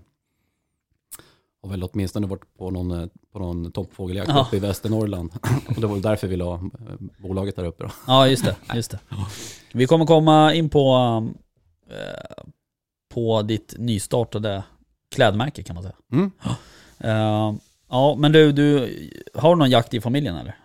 har 1.62 1.68
väl 1.70 1.84
åtminstone 1.84 2.26
varit 2.26 2.56
på 2.58 2.70
någon, 2.70 2.90
eh, 2.90 3.06
på 3.32 3.38
någon 3.38 3.72
toppfågeljakt 3.72 4.28
Ja. 4.28 4.44
uppe 4.46 4.56
i 4.56 4.60
Västernorrland. 4.60 5.32
och 5.68 5.74
det 5.80 5.86
var 5.86 5.94
väl 5.94 6.02
därför 6.02 6.28
vi 6.28 6.36
la 6.36 6.54
eh, 6.54 6.60
bolaget 7.18 7.56
där 7.56 7.64
uppe 7.64 7.84
då. 7.84 7.90
Ja, 8.06 8.28
just 8.28 8.44
det. 8.44 8.56
Just 8.74 8.90
det. 8.90 8.98
Vi 9.72 9.86
kommer 9.86 10.06
komma 10.06 10.54
in 10.54 10.68
på, 10.68 10.94
eh, 11.90 12.44
på 13.14 13.42
ditt 13.42 13.74
nystartade 13.78 14.64
klädmärke 15.14 15.62
kan 15.62 15.74
man 15.74 15.82
säga. 15.82 15.94
Mm. 16.12 16.30
Eh, 16.98 17.54
ja, 17.88 18.14
men 18.18 18.32
du, 18.32 18.52
du, 18.52 18.88
har 19.34 19.54
du 19.54 19.58
någon 19.58 19.70
jakt 19.70 19.94
i 19.94 20.00
familjen 20.00 20.36
eller? 20.36 20.56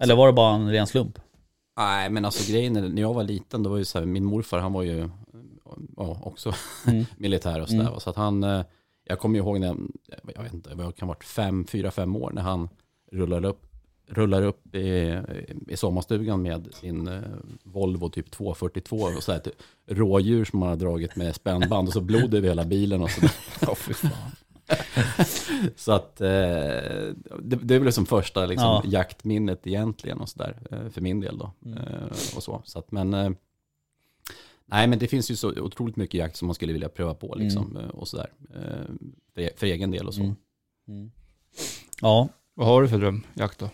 Eller 0.00 0.14
var 0.14 0.26
det 0.26 0.32
bara 0.32 0.54
en 0.54 0.70
ren 0.70 0.86
slump? 0.86 1.18
Nej, 1.76 2.10
men 2.10 2.24
alltså 2.24 2.52
grejen 2.52 2.76
är, 2.76 2.88
när 2.88 3.02
jag 3.02 3.14
var 3.14 3.22
liten, 3.22 3.62
då 3.62 3.70
var 3.70 3.76
ju 3.76 3.84
så 3.84 3.98
här, 3.98 4.06
min 4.06 4.24
morfar, 4.24 4.58
han 4.58 4.72
var 4.72 4.82
ju 4.82 5.08
ja, 5.96 6.20
också 6.22 6.54
Mm. 6.86 7.04
militär 7.16 7.60
och 7.60 7.68
sådär. 7.68 7.86
Mm. 7.88 8.00
Så 8.00 8.10
att 8.10 8.16
han, 8.16 8.44
eh, 8.44 8.62
jag 9.04 9.18
kommer 9.18 9.38
ihåg 9.38 9.60
när, 9.60 9.76
jag 10.34 10.42
vet 10.42 10.54
inte, 10.54 10.70
jag 10.78 10.96
kan 10.96 11.08
ha 11.08 11.14
varit 11.14 11.24
fem, 11.24 11.66
fyra, 11.66 11.90
fem 11.90 12.16
år 12.16 12.30
när 12.34 12.42
han 12.42 12.68
rullade 13.12 13.48
upp, 13.48 13.66
rullar 14.06 14.42
upp 14.42 14.74
i, 14.74 15.20
i 15.68 15.76
sommarstugan 15.76 16.42
med 16.42 16.68
sin 16.74 17.08
eh, 17.08 17.20
Volvo 17.62 18.08
typ 18.08 18.30
242 18.30 18.96
och 18.96 19.22
så 19.22 19.32
här, 19.32 19.38
typ, 19.38 19.54
rådjur 19.86 20.44
som 20.44 20.58
man 20.58 20.68
har 20.68 20.76
dragit 20.76 21.16
med 21.16 21.34
spännband 21.34 21.88
och 21.88 21.94
så 21.94 22.00
blod 22.00 22.34
över 22.34 22.48
hela 22.48 22.64
bilen 22.64 23.02
och 23.02 23.10
fy 23.78 23.94
fan. 23.94 24.10
Så 25.76 25.92
att 25.92 26.20
eh, 26.20 26.26
det, 27.40 27.56
det 27.62 27.74
är 27.74 27.78
väl 27.78 27.92
som 27.92 28.06
första 28.06 28.46
liksom, 28.46 28.66
Ja. 28.66 28.82
jaktminnet 28.84 29.66
egentligen 29.66 30.20
och 30.20 30.28
sådär 30.28 30.58
eh, 30.70 30.88
för 30.88 31.00
min 31.00 31.20
del 31.20 31.38
då. 31.38 31.52
Mm. 31.64 31.78
Eh, 31.78 32.06
och 32.36 32.42
så. 32.42 32.62
så 32.64 32.78
att, 32.78 32.92
men, 32.92 33.36
nej 34.72 34.86
men 34.86 34.98
det 34.98 35.08
finns 35.08 35.30
ju 35.30 35.36
så 35.36 35.60
otroligt 35.60 35.96
mycket 35.96 36.18
jakt 36.18 36.36
som 36.36 36.46
man 36.46 36.54
skulle 36.54 36.72
vilja 36.72 36.88
pröva 36.88 37.14
på 37.14 37.34
liksom, 37.34 37.76
eh, 37.76 37.88
och 37.88 38.08
sådär. 38.08 38.32
Eh, 38.54 38.94
för, 39.34 39.58
för 39.58 39.66
egen 39.66 39.90
del 39.90 40.06
och 40.06 40.14
så. 40.14 40.22
Mm. 40.22 40.36
Mm. 40.88 41.10
Ja, 42.00 42.28
Vad 42.54 42.66
har 42.66 42.82
du 42.82 42.88
för 42.88 42.98
drömjakt 42.98 43.58
då? 43.58 43.70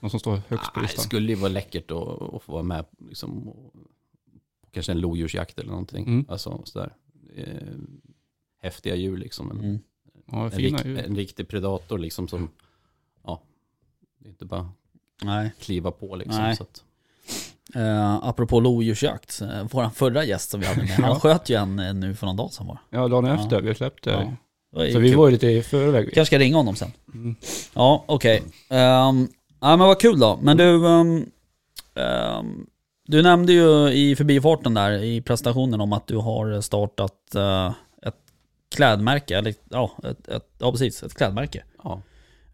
Någon 0.00 0.10
som 0.10 0.20
står 0.20 0.32
högst 0.48 0.48
på 0.48 0.80
Nej, 0.80 0.82
det 0.82 0.82
listan? 0.82 1.04
skulle 1.04 1.32
ju 1.32 1.34
vara 1.34 1.52
läckert 1.52 1.90
att, 1.90 2.22
att 2.34 2.42
få 2.42 2.52
vara 2.52 2.62
med 2.62 2.84
liksom, 3.08 3.48
och, 3.48 3.74
kanske 4.70 4.92
en 4.92 5.00
lodjursjakt 5.00 5.58
eller 5.58 5.70
någonting. 5.70 6.06
Mm. 6.06 6.24
Alltså 6.28 6.60
sådär. 6.64 6.94
Eh, 7.36 7.78
häftiga 8.58 8.94
djur 8.94 9.16
liksom. 9.16 9.50
En, 9.50 9.60
mm. 9.60 9.78
Ja, 10.26 10.44
en, 10.44 10.50
rik, 10.50 10.84
ju. 10.84 10.98
en 10.98 11.16
riktig 11.16 11.48
predator 11.48 11.98
liksom 11.98 12.28
som, 12.28 12.50
ja, 13.24 13.42
det 14.18 14.28
är 14.28 14.30
inte 14.30 14.44
bara 14.44 14.70
nej. 15.22 15.52
kliva 15.60 15.90
på 15.90 16.16
liksom. 16.16 16.42
Nej. 16.42 16.56
Så 16.56 16.62
att, 16.62 16.84
Uh, 17.76 18.14
apropå 18.22 18.60
lodjursjakt, 18.60 19.42
uh, 19.42 19.48
vår 19.70 19.88
förra 19.88 20.24
gäst 20.24 20.50
som 20.50 20.60
vi 20.60 20.66
hade 20.66 20.80
med, 20.82 20.90
han 20.98 21.20
sköt 21.20 21.50
ju 21.50 21.54
en 21.56 21.78
eh, 21.78 21.94
nu 21.94 22.14
för 22.14 22.26
någon 22.26 22.36
dag 22.36 22.52
sedan 22.52 22.66
var 22.66 22.78
Ja, 22.90 23.08
dagen 23.08 23.24
Ja. 23.24 23.34
efter. 23.34 23.60
Vi 23.60 23.74
släppte. 23.74 24.10
Ja. 24.10 24.32
Så 24.92 24.98
vi 24.98 25.08
kul. 25.08 25.16
var 25.18 25.26
ju 25.26 25.32
lite 25.32 25.46
i 25.46 25.62
förväg. 25.62 26.04
Kanske 26.04 26.24
ska 26.26 26.38
ringa 26.38 26.56
honom 26.56 26.76
sen. 26.76 26.92
Mm. 27.14 27.36
Ja, 27.74 28.04
okej. 28.08 28.42
Ehm, 28.68 29.28
ja 29.60 29.76
men 29.76 29.78
vad 29.78 30.00
kul 30.00 30.18
då. 30.18 30.38
Men 30.42 30.56
du, 30.56 30.86
ehm, 30.88 31.26
ehm, 31.94 32.66
du 33.06 33.22
nämnde 33.22 33.52
ju 33.52 33.88
i 33.92 34.16
förbifarten 34.16 34.74
där 34.74 34.90
i 35.02 35.20
presentationen 35.20 35.80
om 35.80 35.92
att 35.92 36.06
du 36.06 36.16
har 36.16 36.60
startat 36.60 37.34
eh, 37.34 37.72
ett 38.02 38.14
klädmärke, 38.74 39.38
eller 39.38 39.54
ja, 39.68 39.90
ett, 40.04 40.28
ett, 40.28 40.48
ja 40.58 40.70
precis, 40.72 41.02
ett 41.02 41.14
klädmärke. 41.14 41.64
ja, 41.84 42.00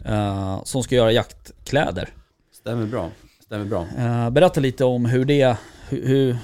eh, 0.05 0.63
som 0.65 0.83
ska 0.83 0.95
göra 0.95 1.13
jaktkläder. 1.13 2.09
stämmer 2.53 2.87
bra. 2.87 3.11
Stämmer 3.53 3.65
bra. 3.67 3.87
Eh, 3.99 4.31
berätta 4.31 4.61
lite 4.61 4.85
om 4.85 5.05
hur 5.05 5.25
det, 5.25 5.57
hur, 5.89 6.07
hur, 6.07 6.37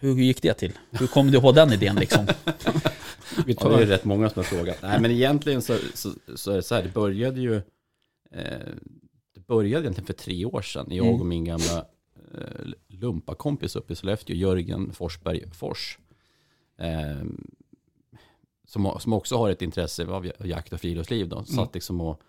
hur 0.00 0.14
gick 0.14 0.42
det 0.42 0.54
till? 0.54 0.72
Hur 0.90 1.06
kom 1.06 1.30
du 1.30 1.40
på 1.40 1.52
den 1.52 1.72
idén 1.72 1.96
liksom? 1.96 2.26
Vi 2.26 2.32
Ja, 3.36 3.44
det 3.46 3.52
är 3.52 3.54
tar, 3.54 3.86
rätt 3.86 4.04
många 4.04 4.30
som 4.30 4.38
har 4.38 4.44
frågat. 4.44 4.78
Nej, 4.82 5.00
men 5.00 5.10
egentligen 5.10 5.62
så, 5.62 5.76
så, 5.94 6.12
så 6.36 6.50
är 6.52 6.56
det 6.56 6.62
så 6.62 6.74
här, 6.74 6.82
det 6.82 6.88
började 6.88 7.40
ju, 7.40 7.56
eh, 7.56 7.62
det 9.34 9.46
började 9.46 9.84
egentligen 9.84 10.06
för 10.06 10.12
tre 10.12 10.44
år 10.44 10.62
sedan. 10.62 10.86
Jag 10.90 11.06
Mm. 11.06 11.20
och 11.20 11.26
min 11.26 11.44
gamla 11.44 11.78
eh, 12.34 12.66
lumpakompis 12.88 13.76
uppe 13.76 13.92
i 13.92 13.96
Sollefteå, 13.96 14.36
Jörgen 14.36 14.92
Forsberg 14.92 15.50
Fors. 15.52 15.98
Eh, 16.78 17.24
som, 18.66 18.96
som 19.00 19.12
också 19.12 19.36
har 19.36 19.50
ett 19.50 19.62
intresse 19.62 20.06
av 20.06 20.30
jakt 20.44 20.72
och 20.72 20.80
friluftsliv. 20.80 21.28
Då, 21.28 21.44
satt 21.44 21.56
Mm. 21.58 21.68
liksom 21.74 22.00
och 22.00 22.20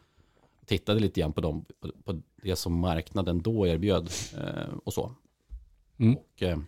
tittade 0.66 1.00
lite 1.00 1.20
grann 1.20 1.34
på, 1.34 1.42
dem, 1.42 1.66
på, 2.04 2.22
det 2.44 2.56
som 2.56 2.74
marknaden 2.74 3.42
då 3.42 3.68
erbjöd 3.68 4.10
eh, 4.38 4.74
och 4.84 4.94
så. 4.94 5.12
Mm. 5.98 6.16
Och 6.16 6.44
eh, 6.44 6.60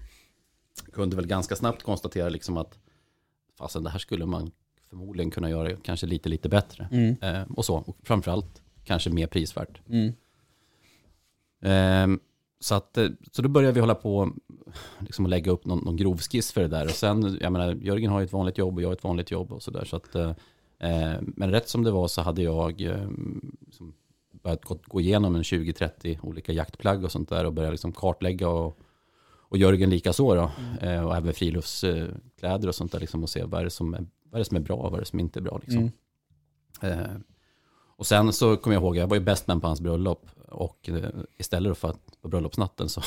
kunde 0.92 1.16
väl 1.16 1.28
ganska 1.28 1.56
snabbt 1.56 1.84
konstatera 1.84 2.30
liksom 2.30 2.58
att 2.58 2.80
fasen 3.58 3.84
det 3.84 3.90
här 3.90 4.00
skulle 4.00 4.26
man 4.26 4.52
förmodligen 4.90 5.32
kunna 5.32 5.50
göra 5.50 5.76
kanske 5.76 6.08
lite, 6.08 6.30
lite 6.30 6.50
bättre. 6.50 6.88
Mm. 6.92 7.16
Eh, 7.22 7.52
och 7.52 7.66
så, 7.66 7.76
och 7.76 7.98
framförallt 8.04 8.62
kanske 8.84 9.10
mer 9.10 9.28
prisvärt. 9.28 9.82
Mm. 9.90 10.14
Eh, 11.62 12.20
så, 12.60 12.76
att, 12.76 12.98
eh, 12.98 13.10
så 13.32 13.42
då 13.42 13.50
började 13.50 13.74
vi 13.74 13.80
hålla 13.80 13.96
på 13.96 14.32
liksom 15.00 15.26
att 15.26 15.30
lägga 15.30 15.52
upp 15.52 15.66
någon, 15.66 15.80
någon 15.80 15.98
grov 15.98 16.18
skiss 16.18 16.52
för 16.52 16.62
det 16.62 16.68
där. 16.68 16.86
Och 16.86 16.92
sen, 16.92 17.38
jag 17.42 17.52
menar, 17.52 17.74
Jörgen 17.74 18.12
har 18.12 18.20
ju 18.20 18.26
ett 18.26 18.34
vanligt 18.34 18.58
jobb 18.58 18.76
och 18.76 18.82
jag 18.82 18.88
har 18.88 18.94
ett 18.94 19.04
vanligt 19.04 19.32
jobb 19.32 19.52
och 19.52 19.64
sådär. 19.64 19.86
Så 19.86 19.96
att, 19.96 20.16
eh, 20.16 20.32
men 21.20 21.52
rätt 21.52 21.70
som 21.70 21.84
det 21.84 21.92
var 21.92 22.08
så 22.08 22.22
hade 22.22 22.42
jag 22.42 22.82
eh, 22.82 23.08
börjat 24.44 24.64
gå, 24.64 25.02
igenom 25.02 25.36
en 25.36 25.42
20-30 25.42 26.20
olika 26.22 26.52
jaktplagg 26.52 27.04
och 27.04 27.12
sånt 27.12 27.30
där 27.30 27.46
och 27.46 27.54
börjat 27.54 27.74
liksom 27.74 27.92
kartlägga 27.92 28.50
och, 28.50 28.80
och 29.26 29.58
Jörgen 29.58 29.90
lika 29.90 30.14
så 30.14 30.36
då. 30.36 30.52
Eh, 30.82 31.06
och 31.06 31.16
även 31.16 31.34
friluftskläder 31.34 32.68
och 32.68 32.76
sånt 32.76 32.92
där 32.92 33.00
liksom 33.00 33.24
och 33.24 33.30
se 33.30 33.44
vad 33.44 33.60
är 33.60 33.64
det 33.64 33.70
som 33.70 33.94
är, 33.94 34.06
vad 34.24 34.34
är, 34.34 34.40
det 34.40 34.46
som 34.46 34.58
är 34.58 34.62
bra 34.62 34.76
och 34.76 34.92
vad 34.92 34.94
är 34.94 35.00
det 35.00 35.06
som 35.06 35.20
inte 35.20 35.40
är 35.40 35.42
bra. 35.42 35.60
Liksom. 35.64 35.92
Mm. 36.82 37.00
Eh, 37.00 37.16
och 37.98 38.08
sen 38.08 38.34
så 38.34 38.58
kommer 38.58 38.76
jag 38.76 38.84
ihåg, 38.84 38.98
jag 38.98 39.08
var 39.08 39.18
ju 39.18 39.24
bäst 39.24 39.48
man 39.48 39.62
på 39.62 39.68
hans 39.68 39.82
bröllop. 39.82 40.26
Och 40.50 40.90
eh, 40.90 41.10
istället 41.38 41.78
för 41.78 41.90
att 41.90 42.22
på 42.22 42.28
bröllopsnatten 42.28 42.90
så 42.90 43.02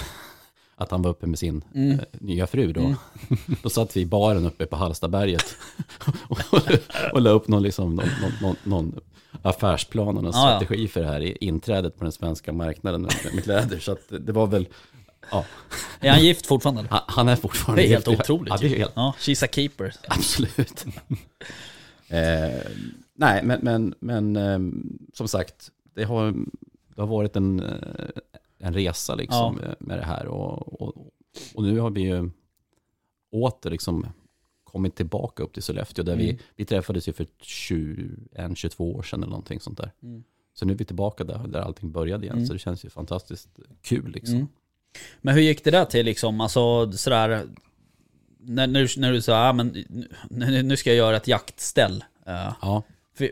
att 0.78 0.90
han 0.90 1.02
var 1.02 1.10
uppe 1.10 1.26
med 1.26 1.38
sin 1.38 1.64
Mm. 1.74 1.90
eh, 1.98 2.04
nya 2.20 2.46
fru 2.46 2.72
då. 2.72 2.80
Mm. 2.80 2.96
Då 3.62 3.70
satt 3.70 3.96
vi 3.96 4.00
i 4.00 4.06
baren 4.06 4.46
uppe 4.46 4.66
på 4.66 4.76
Hallstaberget 4.76 5.56
och, 6.28 6.38
och 7.12 7.20
la 7.22 7.30
upp 7.30 7.48
någon, 7.48 7.62
liksom, 7.62 7.94
någon, 7.94 8.06
någon, 8.42 8.56
någon, 8.64 9.00
affärsplan 9.42 10.08
och 10.08 10.14
någon 10.24 10.32
Ja, 10.34 10.50
ja. 10.50 10.58
strategi 10.58 10.88
för 10.88 11.00
det 11.00 11.06
här 11.06 11.44
inträdet 11.44 11.98
på 11.98 12.04
den 12.04 12.12
svenska 12.12 12.52
marknaden 12.52 13.02
med, 13.02 13.14
med 13.34 13.44
kläder. 13.44 13.78
Så 13.78 13.92
att 13.92 14.02
det 14.20 14.32
var 14.32 14.46
väl, 14.46 14.68
ja, 15.30 15.44
Är 16.00 16.10
han 16.10 16.22
gift 16.24 16.46
fortfarande? 16.46 16.80
eller? 16.80 17.00
han, 17.06 17.28
är 17.28 17.36
fortfarande 17.36 17.82
Det 17.82 17.86
är 17.86 17.90
helt 17.90 18.08
gift. 18.08 18.20
otroligt. 18.20 18.50
Ja, 18.50 18.56
det 18.60 18.66
är 18.74 18.78
helt, 18.78 18.92
Ja, 18.96 19.14
she's 19.18 19.44
a 19.44 19.48
keeper. 19.52 19.94
Absolut. 20.08 20.84
eh, 22.08 22.60
nej, 23.14 23.42
men, 23.44 23.58
men, 23.62 23.94
men 24.00 24.36
eh, 24.36 24.58
som 25.14 25.28
sagt, 25.28 25.70
det 25.94 26.04
har, 26.04 26.34
det 26.94 27.00
har 27.02 27.06
varit 27.08 27.36
en, 27.36 27.60
eh, 27.60 27.72
en 28.58 28.74
resa 28.74 29.14
liksom 29.14 29.54
med, 29.56 29.76
med 29.78 29.98
det 29.98 30.04
här. 30.04 30.26
Och, 30.26 30.82
och, 30.82 30.94
och 31.54 31.62
nu 31.62 31.78
har 31.80 31.90
vi 31.90 32.00
ju 32.00 32.30
åter 33.32 33.70
liksom 33.70 34.06
kommit 34.64 34.96
tillbaka 34.96 35.42
upp 35.42 35.52
till 35.52 35.62
Sollefteå. 35.62 36.04
Där 36.04 36.16
vi, 36.16 36.24
Mm. 36.30 36.42
vi 36.56 36.64
träffades 36.64 37.08
ju 37.08 37.12
för 37.12 37.26
21-22 37.42 38.80
år 38.96 39.02
sedan 39.02 39.22
eller 39.22 39.30
någonting 39.30 39.60
sånt 39.60 39.78
där. 39.78 39.92
Mm. 40.02 40.24
Så 40.54 40.66
nu 40.66 40.72
är 40.72 40.76
vi 40.76 40.84
tillbaka 40.84 41.24
där, 41.24 41.46
där 41.48 41.60
allting 41.60 41.92
började 41.92 42.24
igen. 42.24 42.36
Mm. 42.36 42.46
Så 42.46 42.52
det 42.52 42.58
känns 42.58 42.84
ju 42.84 42.90
fantastiskt 42.90 43.48
kul 43.82 44.10
liksom. 44.12 44.34
Mm. 44.34 44.48
Men 45.20 45.34
hur 45.34 45.42
gick 45.42 45.64
det 45.64 45.70
där 45.70 45.84
till 45.84 46.06
liksom? 46.06 46.40
Alltså 46.40 46.92
sådär, 46.92 47.46
när, 48.40 48.66
när, 48.66 48.98
när 49.00 49.12
du 49.12 49.22
sa, 49.22 49.48
ah, 49.48 49.52
men 49.52 49.84
nu, 50.30 50.62
nu 50.62 50.76
ska 50.76 50.90
jag 50.90 50.96
göra 50.96 51.16
ett 51.16 51.28
jaktställ. 51.28 52.04
Eh, 52.26 52.52
Ja. 52.62 52.82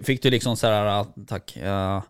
fick 0.03 0.23
du 0.23 0.31
liksom 0.31 0.57
sådär, 0.57 0.87
ah, 1.01 1.07
tack, 1.27 1.57
eh, 1.57 2.03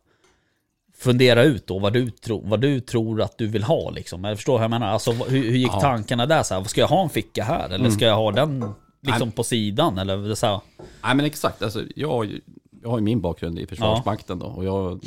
fundera 0.98 1.42
ut 1.44 1.66
då 1.66 1.78
vad 1.78 1.92
du, 1.92 2.10
tro, 2.10 2.42
vad 2.48 2.60
du 2.60 2.80
tror 2.80 3.20
att 3.22 3.38
du 3.38 3.46
vill 3.46 3.62
ha 3.62 3.90
liksom? 3.90 4.24
Jag 4.24 4.36
förstår 4.36 4.56
hur 4.58 4.64
jag 4.64 4.70
menar. 4.70 4.86
Alltså 4.86 5.12
hur, 5.12 5.42
hur 5.50 5.56
gick 5.56 5.68
Ja. 5.72 5.80
tankarna 5.80 6.26
där? 6.26 6.42
Så 6.42 6.54
här, 6.54 6.64
ska 6.64 6.80
jag 6.80 6.88
ha 6.88 7.02
en 7.02 7.08
ficka 7.08 7.44
här? 7.44 7.66
Eller 7.66 7.78
Mm. 7.78 7.90
ska 7.90 8.04
jag 8.04 8.16
ha 8.16 8.32
den 8.32 8.64
liksom 9.00 9.32
på 9.32 9.44
sidan? 9.44 9.98
Eller 9.98 10.34
så 10.34 10.46
här, 10.46 10.60
Nej 11.02 11.14
men 11.16 11.24
exakt, 11.24 11.62
alltså, 11.62 11.82
jag, 11.96 12.40
jag 12.82 12.90
har 12.90 12.98
ju 12.98 13.04
min 13.04 13.20
bakgrund 13.20 13.58
i 13.58 13.66
Försvarsmakten 13.66 14.38
då. 14.38 14.46
Och 14.46 14.64
jag 14.64 15.00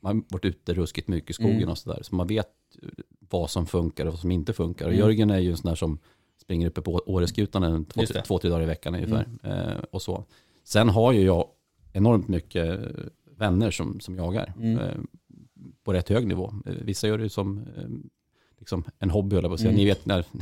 man 0.00 0.16
har 0.16 0.24
varit 0.28 0.44
ute 0.44 0.74
ruskigt 0.74 1.08
mycket 1.08 1.30
i 1.30 1.32
skogen 1.32 1.56
Mm. 1.56 1.68
och 1.68 1.78
sådär. 1.78 1.98
Så 2.02 2.14
man 2.14 2.26
vet 2.26 2.48
vad 3.30 3.50
som 3.50 3.66
funkar 3.66 4.06
och 4.06 4.12
vad 4.12 4.20
som 4.20 4.30
inte 4.30 4.52
funkar. 4.52 4.84
Och 4.86 4.92
Mm. 4.92 5.00
Jörgen 5.00 5.30
är 5.30 5.38
ju 5.38 5.50
en 5.50 5.56
sån 5.56 5.68
där 5.68 5.74
som 5.76 5.98
springer 6.42 6.66
uppe 6.66 6.80
på 6.82 7.02
Åreskutan 7.06 7.84
två, 7.84 8.02
två, 8.24 8.38
tre 8.38 8.50
dagar 8.50 8.62
i 8.62 8.66
veckan 8.66 8.94
ungefär. 8.94 9.26
Eh, 9.42 9.82
och 9.90 10.02
så. 10.02 10.24
Sen 10.64 10.88
har 10.88 11.12
ju 11.12 11.20
jag 11.24 11.46
enormt 11.92 12.28
mycket 12.28 12.80
vänner 13.36 13.70
som, 13.70 14.00
som 14.00 14.16
jagar. 14.16 14.52
Mm. 14.56 14.78
Eh, 14.78 14.94
på 15.84 15.92
rätt 15.92 16.08
hög 16.08 16.26
nivå. 16.26 16.54
Eh, 16.66 16.72
Vissa 16.82 17.08
gör 17.08 17.18
det 17.18 17.28
som 17.30 17.58
eh, 17.76 17.84
liksom 18.58 18.84
en 18.98 19.10
hobby, 19.10 19.40
på 19.42 19.52
att 19.52 19.60
säga. 19.60 19.70
Mm. 19.70 19.78
Ni 19.78 19.84
vet 19.86 20.06
när... 20.06 20.24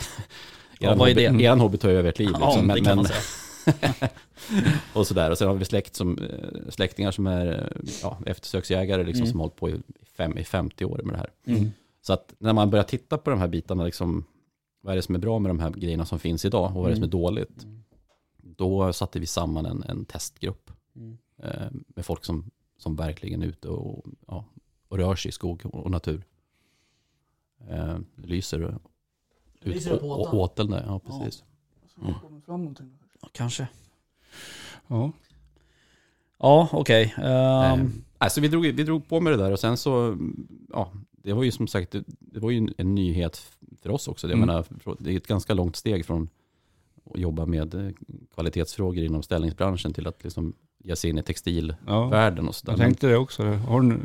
Ja, 0.78 0.94
vad 0.94 1.08
är 1.08 1.12
hobby, 1.14 1.38
det? 1.38 1.44
eran 1.44 1.60
hobby 1.60 1.78
tar 1.78 1.88
över 1.88 2.08
ett 2.08 2.18
liv. 2.18 2.28
ja, 2.32 2.46
Liksom. 2.46 2.68
det 2.68 2.80
kan 2.80 2.96
man 2.96 3.04
säga. 3.06 3.20
och 4.94 5.06
sådär. 5.06 5.30
Och 5.30 5.38
sen 5.38 5.48
har 5.48 5.54
vi 5.54 5.64
släkt 5.64 5.96
som, 5.96 6.18
eh, 6.18 6.68
släktingar 6.70 7.10
som 7.10 7.26
är 7.26 7.46
eh, 7.76 7.90
ja, 8.02 8.18
eftersöksjägare 8.26 9.04
liksom, 9.04 9.22
Mm. 9.22 9.30
som 9.30 9.40
har 9.40 9.44
hållit 9.46 9.56
på 9.56 9.70
i, 9.70 9.80
fem, 10.16 10.38
i 10.38 10.44
50 10.44 10.84
år 10.84 11.00
med 11.04 11.14
det 11.14 11.18
här. 11.18 11.30
Mm. 11.46 11.70
Så 12.02 12.12
att 12.12 12.34
när 12.38 12.52
man 12.52 12.70
börjar 12.70 12.84
titta 12.84 13.18
på 13.18 13.30
de 13.30 13.40
här 13.40 13.48
bitarna, 13.48 13.84
liksom, 13.84 14.24
vad 14.80 14.92
är 14.92 14.96
det 14.96 15.02
som 15.02 15.14
är 15.14 15.18
bra 15.18 15.38
med 15.38 15.50
de 15.50 15.58
här 15.60 15.70
grejerna 15.70 16.06
som 16.06 16.18
finns 16.18 16.44
idag 16.44 16.66
och 16.66 16.72
vad 16.74 16.84
är 16.86 16.90
det 16.90 16.96
som 16.96 17.02
är 17.02 17.06
Mm. 17.08 17.20
dåligt? 17.22 17.66
Då 18.42 18.92
satte 18.92 19.20
vi 19.20 19.26
samman 19.26 19.66
en, 19.66 19.82
en 19.82 20.04
testgrupp 20.04 20.70
Mm. 20.96 21.18
eh, 21.42 21.70
med 21.96 22.06
folk 22.06 22.24
som, 22.24 22.50
som 22.84 22.96
verkligen 22.96 23.42
är 23.42 23.46
ute 23.46 23.68
och, 23.68 24.04
ja, 24.26 24.44
och 24.88 24.98
rör 24.98 25.16
sig 25.16 25.28
i 25.28 25.32
skog 25.32 25.60
och, 25.66 25.90
natur. 25.90 26.24
Eh, 27.70 27.98
lyser 28.16 28.60
ut, 28.68 28.74
Lyser 29.60 29.96
på 29.96 30.06
å- 30.06 30.38
åteln? 30.40 30.70
där, 30.70 30.84
ja 30.86 30.98
precis. 30.98 31.44
Mm. 32.02 32.14
Ja, 33.22 33.28
Kanske. 33.32 33.68
Ja. 34.86 35.12
Ja, 36.38 36.68
okej. 36.72 37.14
Ehm, 37.16 37.80
Eh, 37.80 37.86
alltså 38.18 38.40
vi, 38.40 38.48
drog, 38.48 38.62
vi 38.66 38.84
drog 38.84 39.08
på 39.08 39.20
med 39.20 39.32
det 39.32 39.36
där 39.36 39.52
och 39.52 39.60
sen 39.60 39.76
så, 39.76 40.18
ja, 40.72 40.92
det 41.12 41.32
var 41.32 41.42
ju 41.42 41.50
som 41.50 41.66
sagt, 41.66 41.90
det, 41.90 42.04
det 42.18 42.40
var 42.40 42.50
ju 42.50 42.58
en, 42.58 42.74
en 42.78 42.94
nyhet 42.94 43.36
för 43.82 43.90
oss 43.90 44.08
också. 44.08 44.26
Jag 44.28 44.36
Mm. 44.36 44.46
menar, 44.46 44.64
det 44.98 45.12
är 45.12 45.16
ett 45.16 45.26
ganska 45.26 45.54
långt 45.54 45.76
steg 45.76 46.06
från 46.06 46.28
att 47.14 47.20
jobba 47.20 47.46
med 47.46 47.74
eh, 47.74 47.90
kvalitetsfrågor 48.34 49.04
inom 49.04 49.22
ställningsbranschen 49.22 49.92
till 49.92 50.06
att 50.06 50.24
liksom 50.24 50.52
ge 50.84 50.96
sig 50.96 51.10
in 51.10 51.18
i 51.18 51.22
textilvärlden 51.22 52.44
ja. 52.44 52.48
och 52.48 52.54
sådär. 52.54 52.72
Jag 52.72 52.80
tänkte 52.80 53.06
det 53.06 53.16
också. 53.16 53.42
Har 53.42 53.80
du, 53.80 54.00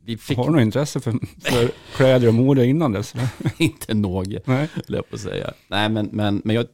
vi 0.00 0.16
fick 0.16 0.36
har 0.36 0.46
du 0.46 0.52
något 0.52 0.62
intresse 0.62 1.00
för, 1.00 1.12
för 1.40 1.70
kläder 1.96 2.28
och 2.28 2.34
mode 2.34 2.66
innan 2.66 2.92
dess? 2.92 3.14
inte 3.58 3.94
något, 3.94 4.46
Nej. 4.46 4.68
höll 4.74 4.84
jag 4.96 5.08
på 5.08 5.16
att 5.16 5.20
säga. 5.20 5.52
Nej, 5.68 5.88
men, 5.88 6.08
men, 6.12 6.42
men 6.44 6.56
jag, 6.56 6.66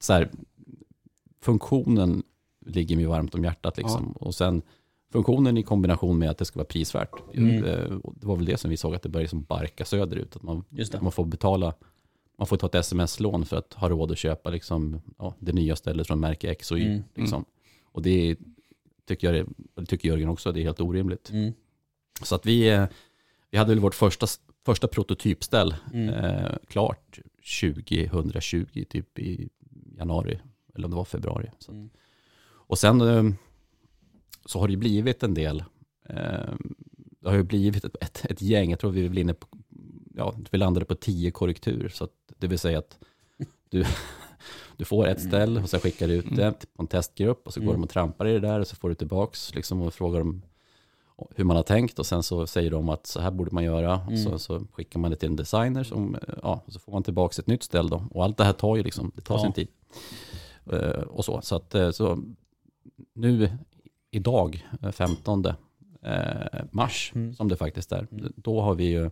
så 0.00 0.12
här, 0.12 0.30
funktionen 1.42 2.22
ligger 2.66 2.96
mig 2.96 3.06
varmt 3.06 3.34
om 3.34 3.44
hjärtat 3.44 3.76
liksom. 3.76 4.12
Och 4.12 4.34
sen 4.34 4.62
funktionen 5.12 5.58
i 5.58 5.62
kombination 5.62 6.18
med 6.18 6.30
att 6.30 6.38
det 6.38 6.44
ska 6.44 6.58
vara 6.58 6.66
prisvärt. 6.66 7.10
Mm. 7.34 7.64
Eh, 7.64 7.98
Det 8.14 8.26
var 8.26 8.36
väl 8.36 8.44
det 8.44 8.56
som 8.56 8.70
vi 8.70 8.76
såg 8.76 8.94
att 8.94 9.02
det 9.02 9.08
började 9.08 9.28
som 9.28 9.42
barka 9.42 9.84
söderut. 9.84 10.36
Att 10.36 10.42
man, 10.42 10.64
man 11.00 11.12
får 11.12 11.24
betala, 11.24 11.74
man 12.38 12.46
får 12.46 12.56
ta 12.56 12.66
ett 12.66 12.74
sms-lån 12.74 13.44
för 13.46 13.56
att 13.56 13.74
ha 13.74 13.88
råd 13.88 14.12
att 14.12 14.18
köpa 14.18 14.50
liksom, 14.50 15.00
ja, 15.18 15.34
det 15.38 15.52
nya 15.52 15.76
stället 15.76 16.06
från 16.06 16.20
märke 16.20 16.50
X 16.50 16.70
och 16.70 16.78
Y. 16.78 16.86
Mm. 16.86 17.02
Liksom. 17.14 17.44
Och 17.94 18.02
det 18.02 18.36
tycker, 19.06 19.32
jag, 19.32 19.46
det 19.74 19.86
tycker 19.86 20.08
Jörgen 20.08 20.28
också, 20.28 20.52
det 20.52 20.60
är 20.60 20.64
helt 20.64 20.80
orimligt. 20.80 21.30
mm. 21.30 21.52
Så 22.22 22.34
att 22.34 22.46
vi, 22.46 22.68
eh, 22.68 22.86
vi 23.50 23.58
hade 23.58 23.70
väl 23.70 23.80
vårt 23.80 23.94
första, 23.94 24.26
första 24.66 24.88
prototypställ 24.88 25.74
Mm. 25.92 26.08
eh, 26.08 26.56
klart 26.68 27.18
2020, 27.60 28.84
typ 28.88 29.18
i 29.18 29.48
januari, 29.98 30.40
eller 30.74 30.84
om 30.84 30.90
det 30.90 30.96
var 30.96 31.04
februari. 31.04 31.50
Mm. 31.68 31.90
Och 32.46 32.78
sen 32.78 33.00
eh, 33.00 33.24
så 34.46 34.58
har 34.60 34.66
det 34.68 34.72
ju 34.72 34.78
blivit 34.78 35.22
en 35.22 35.34
del, 35.34 35.64
eh, 36.08 36.54
det 37.20 37.28
har 37.28 37.34
ju 37.36 37.42
blivit 37.42 37.84
ett, 37.84 37.96
ett, 38.00 38.24
ett 38.30 38.42
gäng, 38.42 38.70
jag 38.70 38.78
tror 38.78 38.90
vi 38.90 39.06
är 39.06 39.18
inne 39.18 39.34
på, 39.34 39.46
ja, 40.14 40.34
vi 40.50 40.58
landade 40.58 40.86
på 40.86 40.94
tio 40.94 41.30
korrektur. 41.30 41.88
Så 41.88 42.04
att, 42.04 42.12
det 42.38 42.46
vill 42.46 42.58
säga 42.58 42.78
att 42.78 42.98
du, 43.68 43.84
du 44.76 44.84
får 44.84 45.06
ett 45.08 45.20
ställ 45.20 45.58
och 45.58 45.70
sen 45.70 45.80
skickar 45.80 46.08
du 46.08 46.14
ut 46.14 46.36
det 46.36 46.52
på 46.76 46.82
en 46.82 46.86
testgrupp 46.86 47.46
och 47.46 47.52
så 47.54 47.60
går 47.60 47.66
Mm. 47.68 47.80
de 47.80 47.84
och 47.84 47.90
trampar 47.90 48.26
i 48.26 48.32
det 48.32 48.40
där 48.40 48.60
och 48.60 48.66
så 48.66 48.76
får 48.76 48.88
du 48.88 48.94
tillbaks 48.94 49.54
liksom, 49.54 49.82
och 49.82 49.94
frågar 49.94 50.18
dem 50.18 50.42
hur 51.36 51.44
man 51.44 51.56
har 51.56 51.62
tänkt 51.62 51.98
och 51.98 52.06
sen 52.06 52.22
så 52.22 52.46
säger 52.46 52.70
de 52.70 52.88
att 52.88 53.06
så 53.06 53.20
här 53.20 53.30
borde 53.30 53.50
man 53.54 53.64
göra. 53.64 53.94
Och 54.10 54.18
så, 54.18 54.26
Mm. 54.28 54.38
så 54.38 54.66
skickar 54.72 55.00
man 55.00 55.10
det 55.10 55.16
till 55.16 55.28
en 55.28 55.36
designer 55.36 55.84
som, 55.84 56.16
ja, 56.42 56.62
och 56.66 56.72
så 56.72 56.78
får 56.78 56.92
man 56.92 57.02
tillbaka 57.02 57.40
ett 57.40 57.46
nytt 57.46 57.62
ställ 57.62 57.88
då. 57.88 58.04
Och 58.10 58.24
allt 58.24 58.36
det 58.36 58.44
här 58.44 58.52
tar 58.52 58.76
ju 58.76 58.82
liksom, 58.82 59.12
det 59.14 59.20
tar 59.22 59.34
Ja. 59.34 59.42
sin 59.42 59.52
tid. 59.52 59.68
Eh, 60.72 61.02
och 61.02 61.24
så, 61.24 61.40
så 61.42 61.56
att 61.56 61.74
eh, 61.74 61.90
så 61.90 62.18
nu 63.14 63.50
idag, 64.10 64.68
eh, 64.82 64.90
15 64.90 65.44
eh, 66.02 66.64
mars, 66.70 67.12
Mm. 67.14 67.34
som 67.34 67.48
det 67.48 67.56
faktiskt 67.56 67.92
är, 67.92 68.06
Mm. 68.12 68.32
då 68.36 68.60
har 68.60 68.74
vi 68.74 68.84
ju 68.84 69.10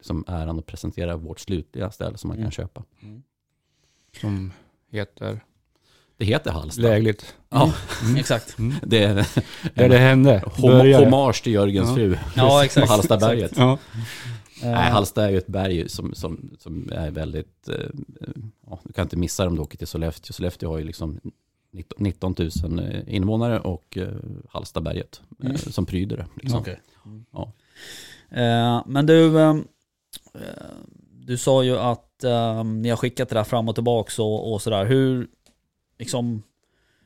som 0.00 0.24
äran 0.26 0.58
att 0.58 0.66
presentera 0.66 1.16
vårt 1.16 1.40
slutliga 1.40 1.90
ställ 1.90 2.18
som 2.18 2.28
man 2.28 2.36
Mm. 2.36 2.44
kan 2.44 2.52
köpa. 2.52 2.84
Mm. 4.22 4.36
Som 4.36 4.52
heter 4.90 5.40
Det 6.16 6.24
heter 6.24 6.50
Hallsta. 6.50 6.82
lägligt. 6.82 7.34
Ja, 7.48 7.72
Exakt. 8.18 8.58
Mm. 8.58 8.74
det 8.82 9.02
är 9.04 9.14
Där 9.74 9.88
det 9.88 9.98
hände. 9.98 10.42
Började. 10.62 11.04
hommage 11.04 11.42
till 11.42 11.52
Jörgens 11.52 11.88
Ja. 11.88 11.94
fru. 11.94 12.16
Ja, 12.36 12.64
exakt. 12.64 12.86
På 12.86 12.92
Hallstaberget. 12.92 13.52
Ja. 13.56 13.72
Eh, 14.62 14.70
Nej, 14.70 14.90
Hallsta 14.90 15.24
är 15.26 15.30
ju 15.30 15.38
ett 15.38 15.46
berg 15.46 15.88
som, 15.88 16.14
som, 16.14 16.50
som 16.58 16.92
är 16.92 17.10
väldigt, 17.10 17.68
eh, 17.68 17.74
ja, 18.66 18.80
du 18.84 18.92
kan 18.92 19.02
inte 19.02 19.16
missa 19.16 19.42
det 19.42 19.48
om 19.48 19.56
du 19.56 19.62
åker 19.62 19.78
till 19.78 19.86
Sollefteå. 19.86 20.32
Sollefteå 20.32 20.70
har 20.70 20.78
ju 20.78 20.84
liksom 20.84 21.20
19 21.72 21.96
19 22.04 22.34
000 22.62 23.02
invånare 23.06 23.60
och 23.60 23.98
eh, 23.98 24.08
Hallstaberget 24.50 25.20
eh, 25.42 25.46
Mm. 25.46 25.56
som 25.58 25.86
pryder 25.86 26.16
det. 26.16 26.26
Liksom. 26.42 26.60
Okej. 26.60 26.80
Ja. 27.32 27.52
Eh, 28.30 28.82
men 28.86 29.06
du, 29.06 29.40
ehm, 29.40 29.64
eh, 30.34 30.40
du 31.28 31.36
sa 31.36 31.62
ju 31.62 31.78
att 31.78 32.24
eh, 32.24 32.64
ni 32.64 32.88
har 32.88 32.96
skickat 32.96 33.28
det 33.28 33.34
där 33.34 33.44
fram 33.44 33.68
och 33.68 33.74
tillbaka 33.74 34.22
och, 34.22 34.52
och 34.52 34.62
sådär. 34.62 34.84
Hur, 34.84 35.28
liksom, 35.98 36.42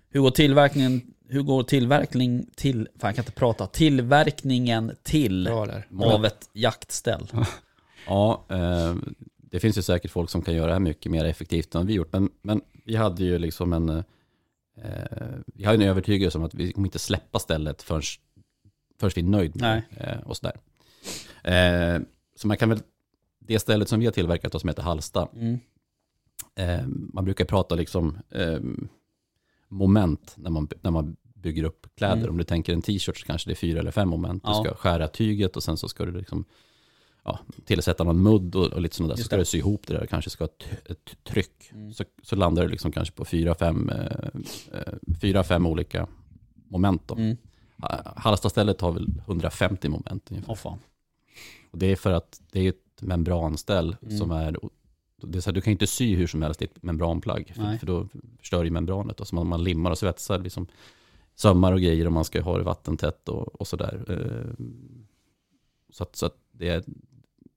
hur 0.08 0.20
går 0.20 0.30
tillverkningen, 0.30 1.00
hur 1.28 1.42
går 1.42 1.62
tillverkning 1.62 2.46
till, 2.56 2.88
fan 2.98 3.08
jag 3.08 3.14
kan 3.14 3.22
inte 3.22 3.32
prata, 3.32 3.66
tillverkningen 3.66 4.92
till 5.02 5.48
av 5.48 6.24
ett 6.24 6.50
jaktställ? 6.52 7.26
Ja, 8.06 8.44
eh, 8.48 8.94
det 9.36 9.60
finns 9.60 9.78
ju 9.78 9.82
säkert 9.82 10.10
folk 10.10 10.30
som 10.30 10.42
kan 10.42 10.54
göra 10.54 10.66
det 10.66 10.72
här 10.72 10.80
mycket 10.80 11.12
mer 11.12 11.24
effektivt 11.24 11.74
än 11.74 11.86
vi 11.86 11.92
gjort. 11.92 12.12
Men, 12.12 12.30
men 12.42 12.60
vi 12.84 12.96
hade 12.96 13.24
ju 13.24 13.38
liksom 13.38 13.72
en, 13.72 13.88
eh, 13.88 14.04
vi 15.46 15.64
hade 15.64 15.84
en 15.84 15.90
övertygelse 15.90 16.38
om 16.38 16.44
att 16.44 16.54
vi 16.54 16.72
kommer 16.72 16.86
inte 16.86 16.98
släppa 16.98 17.38
stället 17.38 17.82
förrän, 17.82 18.02
förrän 19.00 19.12
vi 19.14 19.20
är 19.20 19.26
nöjd 19.26 19.56
med 19.56 19.82
det. 19.90 20.04
Eh, 20.04 20.20
och 20.20 20.36
sådär. 20.36 20.56
Eh, 21.44 22.00
så 22.36 22.46
man 22.46 22.56
kan 22.56 22.68
väl, 22.68 22.78
det 23.46 23.58
stället 23.58 23.88
som 23.88 24.00
vi 24.00 24.06
har 24.06 24.12
tillverkat 24.12 24.54
och 24.54 24.60
som 24.60 24.68
heter 24.68 24.82
Hallsta, 24.82 25.28
Mm. 25.34 25.58
eh, 26.54 26.86
man 26.86 27.24
brukar 27.24 27.44
prata 27.44 27.74
liksom 27.74 28.18
eh, 28.30 28.60
moment 29.68 30.34
när 30.36 30.50
man, 30.50 30.68
när 30.80 30.90
man 30.90 31.16
bygger 31.34 31.64
upp 31.64 31.86
kläder. 31.96 32.16
Mm. 32.16 32.30
Om 32.30 32.36
du 32.36 32.44
tänker 32.44 32.72
en 32.72 32.82
t-shirt 32.82 33.16
så 33.18 33.26
kanske 33.26 33.48
det 33.50 33.52
är 33.52 33.56
fyra 33.56 33.80
eller 33.80 33.90
fem 33.90 34.08
moment. 34.08 34.44
Du 34.44 34.50
Ja. 34.50 34.64
ska 34.64 34.74
skära 34.74 35.08
tyget 35.08 35.56
och 35.56 35.62
sen 35.62 35.76
så 35.76 35.88
ska 35.88 36.04
du 36.04 36.12
liksom 36.12 36.44
ja, 37.24 37.38
tillsätta 37.64 38.04
någon 38.04 38.22
mudd 38.22 38.54
och, 38.56 38.66
och 38.66 38.80
lite 38.80 38.96
sådana 38.96 39.14
där. 39.14 39.22
Så 39.22 39.24
ska 39.24 39.36
det. 39.36 39.42
du 39.42 39.46
sy 39.46 39.58
ihop 39.58 39.86
det 39.86 39.94
där, 39.94 40.06
kanske 40.06 40.30
ska 40.30 40.44
ha 40.44 40.48
ett, 40.48 40.90
ett 40.90 41.16
tryck. 41.24 41.70
Mm. 41.72 41.92
Så, 41.92 42.04
så 42.22 42.36
landar 42.36 42.62
det 42.62 42.68
liksom 42.68 42.92
kanske 42.92 43.14
på 43.14 43.24
fyra, 43.24 43.54
fem, 43.54 43.88
eh, 43.88 44.26
eh, 44.72 44.92
fyra, 45.20 45.44
fem 45.44 45.66
olika 45.66 46.06
moment. 46.68 47.02
Då. 47.08 47.14
Mm. 47.14 47.36
Ha- 47.78 48.12
Hallstastället 48.16 48.80
har 48.80 48.92
väl 48.92 49.06
150 49.26 49.88
moment 49.88 50.30
ungefär. 50.30 50.50
Åh 50.52 50.56
fan. 50.56 50.78
Och 51.70 51.78
det 51.78 51.86
är 51.86 51.96
för 51.96 52.12
att 52.12 52.40
det 52.52 52.60
är 52.60 52.68
ett 52.68 52.76
membranställ 53.02 53.96
Mm. 54.02 54.18
som 54.18 54.30
är, 54.30 54.56
det 55.22 55.38
är 55.38 55.40
så 55.40 55.50
här, 55.50 55.54
du 55.54 55.60
kan 55.60 55.70
inte 55.70 55.86
sy 55.86 56.14
hur 56.16 56.26
som 56.26 56.42
helst 56.42 56.62
i 56.62 56.64
ett 56.64 56.82
membranplagg, 56.82 57.52
för, 57.56 57.62
för 57.78 57.86
då 57.86 58.08
förstör 58.38 58.64
ju 58.64 58.70
membranet. 58.70 59.20
Och 59.20 59.26
så 59.28 59.34
man, 59.34 59.46
man 59.46 59.64
limmar 59.64 59.90
och 59.90 59.98
svetsar 59.98 60.38
liksom 60.38 60.66
sömmar 61.34 61.72
och 61.72 61.80
grejer 61.80 62.06
och 62.06 62.12
man 62.12 62.24
ska 62.24 62.40
ha 62.42 62.58
det 62.58 62.64
vattentätt 62.64 63.28
och, 63.28 63.60
och 63.60 63.66
sådär. 63.66 64.04
Eh, 64.08 64.64
Så 65.90 66.02
att, 66.02 66.16
så 66.16 66.26
att 66.26 66.36
det, 66.52 66.68
är, 66.68 66.84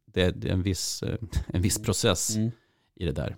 det, 0.05 0.21
är, 0.21 0.47
en 0.51 0.61
viss, 0.61 1.03
eh, 1.03 1.17
en 1.47 1.61
viss 1.61 1.81
process 1.81 2.35
Mm. 2.35 2.51
i 2.95 3.05
det 3.05 3.11
där. 3.11 3.35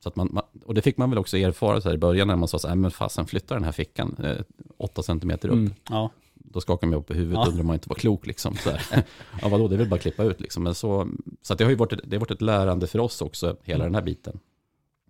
Så 0.00 0.08
att 0.08 0.16
man, 0.16 0.40
och 0.64 0.74
det 0.74 0.82
fick 0.82 0.96
man 0.96 1.10
väl 1.10 1.18
också 1.18 1.36
erfara 1.38 1.80
så 1.80 1.88
här 1.88 1.94
i 1.94 1.98
början 1.98 2.28
när 2.28 2.36
man 2.36 2.48
sa 2.48 2.58
så 2.58 2.68
här, 2.68 2.74
"Nej, 2.74 2.82
men 2.82 2.90
fasen 2.90 3.26
flytta 3.26 3.54
den 3.54 3.64
här 3.64 3.72
fickan 3.72 4.16
eh, 4.24 4.36
åtta 4.76 5.02
centimeter 5.02 5.48
upp. 5.48 5.54
Mm. 5.54 5.72
Ja. 5.90 6.10
Då 6.38 6.60
skakar 6.60 6.86
man 6.86 6.98
upp 6.98 7.10
i 7.10 7.14
huvudet 7.14 7.34
Ja. 7.34 7.40
och 7.42 7.46
undrar 7.48 7.60
om 7.60 7.66
man 7.66 7.74
inte 7.74 7.88
var 7.88 7.96
klok. 7.96 8.26
Liksom, 8.26 8.56
så 8.56 8.70
här. 8.70 9.04
ja, 9.42 9.48
vadå, 9.48 9.68
det 9.68 9.74
är 9.74 9.78
väl 9.78 9.88
bara 9.88 9.94
att 9.96 10.02
klippa 10.02 10.22
ut. 10.24 10.40
Liksom. 10.40 10.62
Men 10.62 10.74
så 10.74 11.08
så 11.42 11.52
att 11.52 11.58
det 11.58 11.64
har 11.64 11.70
ju 11.70 11.76
varit 11.76 11.92
ett, 11.92 12.00
det 12.04 12.16
har 12.16 12.20
varit 12.20 12.30
ett 12.30 12.42
lärande 12.42 12.86
för 12.86 12.98
oss 12.98 13.22
också, 13.22 13.56
hela 13.64 13.84
den 13.84 13.94
här 13.94 14.02
biten. 14.02 14.38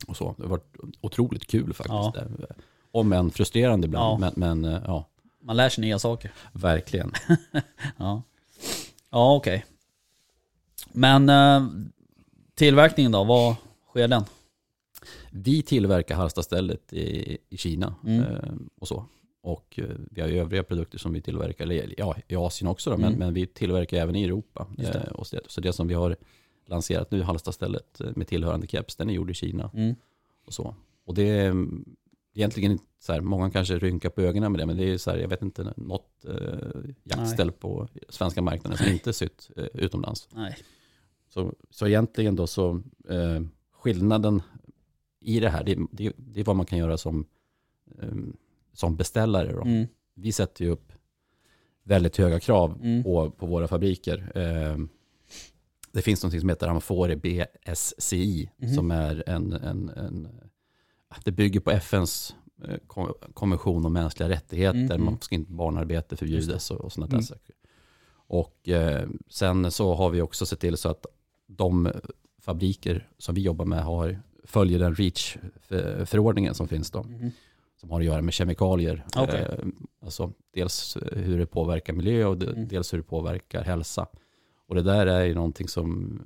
Och 0.06 0.16
så. 0.16 0.34
Det 0.36 0.42
har 0.42 0.50
varit 0.50 0.76
otroligt 1.00 1.46
kul 1.46 1.72
faktiskt. 1.74 1.88
Ja. 1.88 2.12
Det- 2.14 2.54
Om 2.90 3.12
än 3.12 3.30
frustrerande 3.30 3.86
ibland, 3.86 4.24
Ja. 4.24 4.30
men, 4.36 4.60
men 4.62 4.74
eh, 4.74 4.82
ja, 4.86 5.08
Man 5.42 5.56
lär 5.56 5.68
sig 5.68 5.82
nya 5.82 5.98
saker. 5.98 6.32
verkligen. 6.52 7.12
Ja, 7.96 8.22
ja 9.10 9.34
okej. 9.36 9.64
Men 10.92 11.28
eh, 11.28 11.66
tillverkningen 12.54 13.12
då, 13.12 13.24
vad 13.24 13.54
sker 13.90 14.08
den? 14.08 14.24
Vi 15.30 15.62
tillverkar 15.62 16.14
Hallstastället 16.16 16.92
i, 16.92 17.38
i 17.48 17.56
Kina 17.56 17.94
Mm. 18.06 18.22
eh, 18.24 18.36
och 18.80 18.88
så. 18.88 19.04
Och 19.40 19.78
eh, 19.78 19.96
vi 20.10 20.20
har 20.20 20.28
ju 20.28 20.38
övriga 20.38 20.62
produkter 20.62 20.98
som 20.98 21.12
vi 21.12 21.20
tillverkar, 21.20 21.64
eller 21.64 21.94
ja, 21.98 22.16
i 22.28 22.36
Asien 22.36 22.68
också 22.68 22.90
då, 22.90 22.96
men, 22.96 23.06
Mm. 23.06 23.18
men 23.18 23.34
vi 23.34 23.46
tillverkar 23.46 23.96
även 23.96 24.16
i 24.16 24.24
Europa. 24.24 24.66
Det. 24.76 24.94
Eh, 24.94 25.12
och 25.12 25.26
så, 25.26 25.38
så 25.46 25.60
det 25.60 25.72
som 25.72 25.88
vi 25.88 25.94
har 25.94 26.16
lanserat 26.66 27.10
nu, 27.10 27.22
Hallstastället 27.22 28.00
eh, 28.00 28.10
med 28.16 28.26
tillhörande 28.26 28.66
keps, 28.66 28.96
den 28.96 29.10
är 29.10 29.14
gjord 29.14 29.30
i 29.30 29.34
Kina. 29.34 29.70
Mm. 29.74 29.94
och 30.44 30.54
så. 30.54 30.74
Och 31.04 31.14
det 31.14 31.22
är 31.22 31.54
egentligen 32.34 32.72
inte 32.72 32.84
så 32.98 33.12
här, 33.12 33.20
många 33.20 33.50
kanske 33.50 33.78
rynkar 33.78 34.10
på 34.10 34.20
ögonen 34.20 34.52
med 34.52 34.60
det, 34.60 34.66
men 34.66 34.76
det 34.76 34.84
är 34.84 34.98
så 34.98 35.10
här, 35.10 35.18
jag 35.18 35.28
vet 35.28 35.42
inte, 35.42 35.74
något 35.76 36.24
eh, 36.24 36.80
jaktställ 37.04 37.52
på 37.52 37.88
svenska 38.08 38.42
marknaden 38.42 38.78
som 38.78 38.92
inte 38.92 39.10
är 39.10 39.12
sytt 39.12 39.50
eh, 39.56 39.64
utomlands. 39.74 40.28
Nej. 40.32 40.56
Så, 41.28 41.54
så 41.70 41.86
egentligen 41.86 42.36
då 42.36 42.46
så, 42.46 42.82
eh, 43.08 43.40
skillnaden 43.72 44.42
i 45.20 45.40
det 45.40 45.48
här, 45.48 45.64
det, 45.64 45.78
det, 45.92 46.12
det 46.16 46.40
är 46.40 46.44
vad 46.44 46.56
man 46.56 46.66
kan 46.66 46.78
göra 46.78 46.98
som, 46.98 47.26
eh, 48.02 48.08
som 48.78 48.96
beställare. 48.96 49.52
Då. 49.52 49.62
Mm. 49.62 49.86
Vi 50.14 50.32
sätter 50.32 50.64
ju 50.64 50.70
upp 50.70 50.92
väldigt 51.82 52.16
höga 52.16 52.40
krav 52.40 52.78
Mm. 52.82 53.02
på, 53.04 53.30
på 53.30 53.46
våra 53.46 53.68
fabriker. 53.68 54.32
Eh, 54.34 54.76
det 55.92 56.02
finns 56.02 56.24
något 56.24 56.40
som 56.40 56.48
heter 56.48 56.68
Amfore 56.68 57.16
BSCI 57.16 58.50
Mhm. 58.56 58.74
som 58.74 58.90
är 58.90 59.24
en, 59.26 59.52
en, 59.52 59.88
en, 59.88 60.28
det 61.24 61.30
bygger 61.32 61.60
på 61.60 61.70
FNs 61.70 62.34
eh, 62.64 62.76
kon- 62.86 63.14
konvention 63.34 63.86
om 63.86 63.92
mänskliga 63.92 64.28
rättigheter. 64.28 64.78
Mm, 64.78 64.90
mm. 64.92 65.04
Man 65.04 65.18
ska 65.20 65.34
inte 65.34 65.52
barnarbete 65.52 66.16
förbjudas 66.16 66.70
och, 66.70 66.80
och 66.80 66.92
sådana 66.92 67.06
där 67.06 67.14
Mm. 67.16 67.24
saker. 67.24 67.54
Och 68.30 68.68
eh, 68.68 69.08
sen 69.28 69.70
så 69.70 69.94
har 69.94 70.10
vi 70.10 70.22
också 70.22 70.46
sett 70.46 70.60
till 70.60 70.76
så 70.76 70.88
att 70.88 71.06
de 71.46 71.92
fabriker 72.40 73.08
som 73.18 73.34
vi 73.34 73.40
jobbar 73.40 73.64
med 73.64 73.82
har, 73.84 74.18
följer 74.44 74.78
den 74.78 74.94
REACH-förordningen 74.94 76.54
som 76.54 76.68
finns 76.68 76.90
då 76.90 77.02
Mhm. 77.02 77.30
Som 77.80 77.90
har 77.90 78.00
att 78.00 78.06
göra 78.06 78.22
med 78.22 78.34
kemikalier. 78.34 79.04
Okej. 79.16 79.40
Eh, 79.40 79.64
alltså 80.04 80.32
dels 80.54 80.96
hur 81.12 81.38
det 81.38 81.46
påverkar 81.46 81.92
miljö 81.92 82.24
och 82.26 82.38
de- 82.38 82.46
Mm. 82.46 82.68
dels 82.68 82.92
hur 82.92 82.98
det 82.98 83.04
påverkar 83.04 83.62
hälsa. 83.64 84.06
Och 84.68 84.74
det 84.74 84.82
där 84.82 85.06
är 85.06 85.24
ju 85.24 85.34
någonting 85.34 85.68
som, 85.68 86.20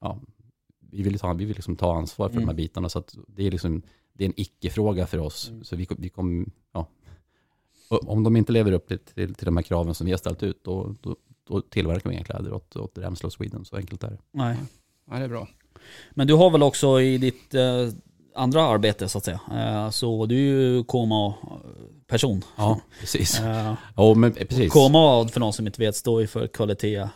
ja, 0.00 0.20
vi 0.90 1.02
vill 1.02 1.18
ta, 1.18 1.32
vi 1.32 1.44
vill 1.44 1.56
liksom 1.56 1.76
ta 1.76 1.96
ansvar 1.96 2.28
för 2.28 2.32
Mm. 2.36 2.42
de 2.44 2.48
här 2.50 2.56
bitarna. 2.56 2.88
Så 2.88 2.98
att 2.98 3.16
det 3.28 3.46
är 3.46 3.50
liksom, 3.50 3.82
det 4.12 4.24
är 4.24 4.26
en 4.28 4.40
icke-fråga 4.40 5.06
för 5.06 5.18
oss. 5.18 5.48
Mm. 5.50 5.64
Så 5.64 5.76
vi, 5.76 5.86
vi 5.98 6.08
kommer, 6.08 6.46
ja, 6.72 6.88
om 7.88 8.22
de 8.24 8.36
inte 8.36 8.52
lever 8.52 8.72
upp 8.72 8.88
till, 8.88 8.98
till, 8.98 9.34
till 9.34 9.44
de 9.44 9.56
här 9.56 9.62
kraven 9.62 9.94
som 9.94 10.04
vi 10.04 10.10
har 10.12 10.18
ställt 10.18 10.42
ut, 10.42 10.64
då, 10.64 10.94
då, 11.00 11.16
då 11.48 11.60
tillverkar 11.60 12.10
vi 12.10 12.16
inga 12.16 12.24
kläder 12.24 12.52
åt, 12.52 12.76
åt 12.76 12.98
Remslow 12.98 13.30
Sweden. 13.30 13.64
Så 13.64 13.76
enkelt 13.76 14.04
är 14.04 14.10
det. 14.10 14.18
Nej. 14.32 14.56
Ja, 15.10 15.18
det 15.18 15.24
är 15.24 15.28
bra. 15.28 15.48
Men 16.14 16.26
du 16.26 16.34
har 16.34 16.50
väl 16.50 16.62
också 16.62 17.00
i 17.00 17.18
ditt 17.18 17.54
eh, 17.54 17.88
andra 18.36 18.62
arbete 18.62 19.08
så 19.08 19.18
att 19.18 19.24
säga. 19.24 19.40
Eh, 19.52 19.90
så 19.90 20.26
du 20.26 20.34
är 20.36 20.40
ju 20.40 20.84
KMA-person. 20.84 22.42
Ja, 22.56 22.80
precis. 23.00 23.40
Eh, 23.44 23.74
Ja, 23.96 24.14
men 24.14 24.32
precis. 24.32 24.72
KMA, 24.72 25.28
för 25.28 25.40
någon 25.40 25.52
som 25.52 25.66
inte 25.66 25.80
vet, 25.80 25.96
står 25.96 26.20
ju 26.20 26.26
för 26.26 26.46
kvalitet, 26.46 26.96
eh, 26.96 27.08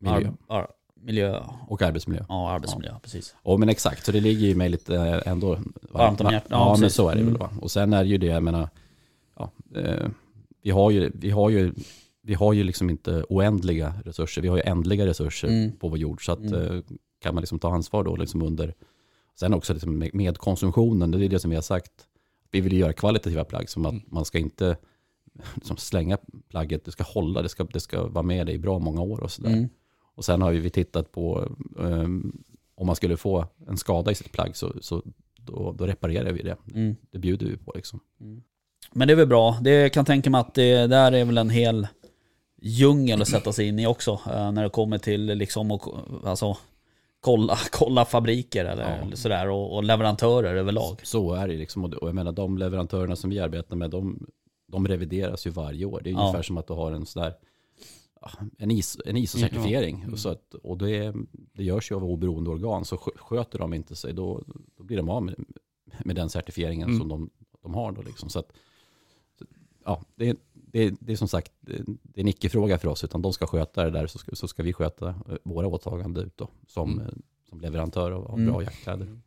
Miljö 0.00 0.30
ar- 0.48 0.56
ar- 0.58 0.68
miljö 1.00 1.40
och 1.68 1.82
arbetsmiljö. 1.82 2.24
ja, 2.28 2.50
arbetsmiljö. 2.50 2.94
Precis. 3.02 3.34
Ja 3.44 3.56
men 3.56 3.68
exakt, 3.68 4.04
så 4.06 4.12
det 4.12 4.20
ligger 4.20 4.46
ju 4.46 4.54
mig 4.54 4.68
lite 4.68 4.94
eh, 4.96 5.32
ändå 5.32 5.58
Varmt 5.90 6.20
om 6.20 6.32
hjärtat. 6.32 6.48
Ja, 6.50 6.72
Ja, 6.74 6.76
men 6.80 6.90
så 6.90 7.08
är 7.08 7.14
det 7.14 7.20
väl 7.20 7.28
Mm. 7.28 7.40
va. 7.40 7.50
Och 7.60 7.70
sen 7.70 7.92
är 7.92 8.04
det 8.04 8.10
ju 8.10 8.18
det, 8.18 8.26
jag 8.26 8.42
menar, 8.42 8.68
ja, 9.38 9.50
eh, 9.76 10.06
vi 10.62 10.70
har 10.70 10.90
ju, 10.90 11.10
vi 11.14 11.30
har 11.30 11.50
ju, 11.50 11.72
vi 12.22 12.34
har 12.34 12.52
ju 12.52 12.62
liksom 12.64 12.90
inte 12.90 13.24
oändliga 13.28 13.92
resurser, 14.04 14.42
vi 14.42 14.48
har 14.48 14.56
ju 14.56 14.62
ändliga 14.66 15.06
resurser 15.06 15.48
Mm. 15.48 15.72
på 15.72 15.88
vår 15.88 15.98
jord. 15.98 16.24
Så 16.24 16.32
att, 16.32 16.38
Mm. 16.38 16.54
eh, 16.76 16.82
kan 17.22 17.34
man 17.34 17.42
liksom 17.42 17.58
ta 17.58 17.72
ansvar 17.72 18.04
då 18.04 18.16
liksom 18.16 18.42
under, 18.42 18.74
sen 19.40 19.54
också 19.54 19.72
liksom 19.72 19.98
med, 20.12 20.38
konsumtionen, 20.38 21.10
det 21.10 21.24
är 21.24 21.28
det 21.28 21.40
som 21.40 21.50
vi 21.50 21.56
har 21.56 21.62
sagt, 21.62 21.92
vi 22.50 22.60
vill 22.60 22.72
göra 22.78 22.92
kvalitativa 22.92 23.44
plagg, 23.44 23.68
som 23.70 23.86
att 23.86 23.92
Mm. 23.92 24.04
man 24.08 24.24
ska 24.24 24.38
inte 24.38 24.76
liksom 25.54 25.76
slänga 25.76 26.18
plagget, 26.48 26.84
det 26.84 26.90
ska 26.92 27.04
hålla, 27.04 27.42
det 27.42 27.48
ska, 27.48 27.64
det 27.64 27.80
ska 27.80 28.08
vara 28.08 28.22
med 28.22 28.46
dig 28.46 28.54
i 28.54 28.58
bra 28.58 28.78
många 28.78 29.00
år 29.00 29.20
och 29.22 29.30
sådär. 29.30 29.50
Mm. 29.52 29.68
Och 30.14 30.24
sen 30.24 30.42
har 30.42 30.52
vi 30.52 30.70
tittat 30.70 31.12
på 31.12 31.48
um, 31.76 32.44
om 32.74 32.86
man 32.86 32.96
skulle 32.96 33.16
få 33.16 33.46
en 33.68 33.76
skada 33.76 34.10
i 34.10 34.14
sitt 34.14 34.32
plagg 34.32 34.56
så, 34.56 34.72
så 34.80 35.02
då, 35.36 35.72
då 35.78 35.86
reparerar 35.86 36.32
vi 36.32 36.42
det. 36.42 36.56
Mm. 36.74 36.96
Det 37.10 37.18
bjuder 37.18 37.46
vi 37.46 37.56
på 37.56 37.72
liksom. 37.74 38.00
Men 38.92 39.08
det 39.08 39.14
är 39.14 39.16
väl 39.16 39.26
bra. 39.26 39.58
Det 39.62 39.90
kan 39.90 40.04
tänka 40.04 40.30
mig 40.30 40.40
att 40.40 40.54
det 40.54 40.86
där 40.86 41.12
är 41.12 41.24
väl 41.24 41.38
en 41.38 41.50
hel 41.50 41.86
djungel 42.62 43.22
att 43.22 43.28
sätta 43.28 43.52
sig 43.52 43.68
in 43.68 43.78
i 43.78 43.86
också. 43.86 44.20
eh, 44.26 44.52
när 44.52 44.62
det 44.62 44.70
kommer 44.70 44.98
till 44.98 45.24
liksom 45.26 45.70
att 45.70 45.82
alltså, 46.24 46.56
kolla, 47.20 47.56
kolla 47.72 48.04
fabriker 48.04 48.64
eller 48.64 49.06
Ja. 49.10 49.16
sådär 49.16 49.48
och, 49.50 49.76
och 49.76 49.84
leverantörer 49.84 50.54
överlag. 50.54 51.00
Så 51.02 51.32
är 51.34 51.48
det 51.48 51.56
liksom. 51.56 51.84
Och, 51.84 51.94
jag 52.00 52.14
menar 52.14 52.32
de 52.32 52.58
leverantörerna 52.58 53.16
som 53.16 53.30
vi 53.30 53.38
arbetar 53.38 53.76
med, 53.76 53.90
de, 53.90 54.26
de 54.66 54.88
revideras 54.88 55.46
ju 55.46 55.50
varje 55.50 55.84
år. 55.84 56.00
Det 56.04 56.10
är 56.10 56.14
Ja. 56.14 56.20
ungefär 56.20 56.42
som 56.42 56.58
att 56.58 56.66
du 56.66 56.72
har 56.74 56.92
en 56.92 57.06
sån 57.06 57.22
där 57.22 57.34
ja, 58.20 58.30
en, 58.58 58.70
is, 58.70 58.98
en 59.06 59.16
ISO-certifiering. 59.16 60.02
Mm. 60.04 60.16
Så 60.16 60.28
att, 60.28 60.54
och 60.54 60.78
det, 60.78 61.14
det 61.52 61.64
görs 61.64 61.90
ju 61.90 61.94
av 61.96 62.04
oberoende 62.04 62.50
organ. 62.50 62.84
Så 62.84 62.96
skö- 62.96 63.18
sköter 63.18 63.58
de 63.58 63.74
inte 63.74 63.96
sig, 63.96 64.12
då, 64.12 64.42
då 64.76 64.84
blir 64.84 64.96
de 64.96 65.08
av 65.08 65.22
med, 65.22 65.34
med 66.04 66.16
den 66.16 66.30
certifieringen 66.30 66.88
Mm. 66.88 66.98
som 67.00 67.08
de, 67.08 67.30
de 67.62 67.74
har. 67.74 67.92
Då 67.92 68.02
liksom. 68.02 68.28
så 68.28 68.38
att, 68.38 68.52
ja, 69.84 70.02
det, 70.14 70.36
det, 70.72 70.94
det 71.00 71.12
är 71.12 71.16
som 71.16 71.28
sagt 71.28 71.52
det, 71.60 71.72
är 71.72 71.84
en 72.20 72.28
icke-fråga 72.28 72.78
för 72.78 72.88
oss, 72.88 73.04
utan 73.04 73.22
de 73.22 73.32
ska 73.32 73.46
sköta 73.46 73.84
det 73.84 73.90
där 73.90 74.06
så 74.06 74.18
ska, 74.18 74.34
så 74.36 74.48
ska 74.48 74.62
vi 74.62 74.72
sköta 74.72 75.14
våra 75.42 75.66
åtaganden 75.66 76.26
ut 76.26 76.36
då, 76.36 76.48
som, 76.66 77.00
Mm. 77.00 77.22
som 77.48 77.60
leverantör 77.60 78.10
av, 78.12 78.26
av 78.26 78.38
Mm. 78.38 78.52
bra 78.52 78.62
jaktkläder. 78.62 79.20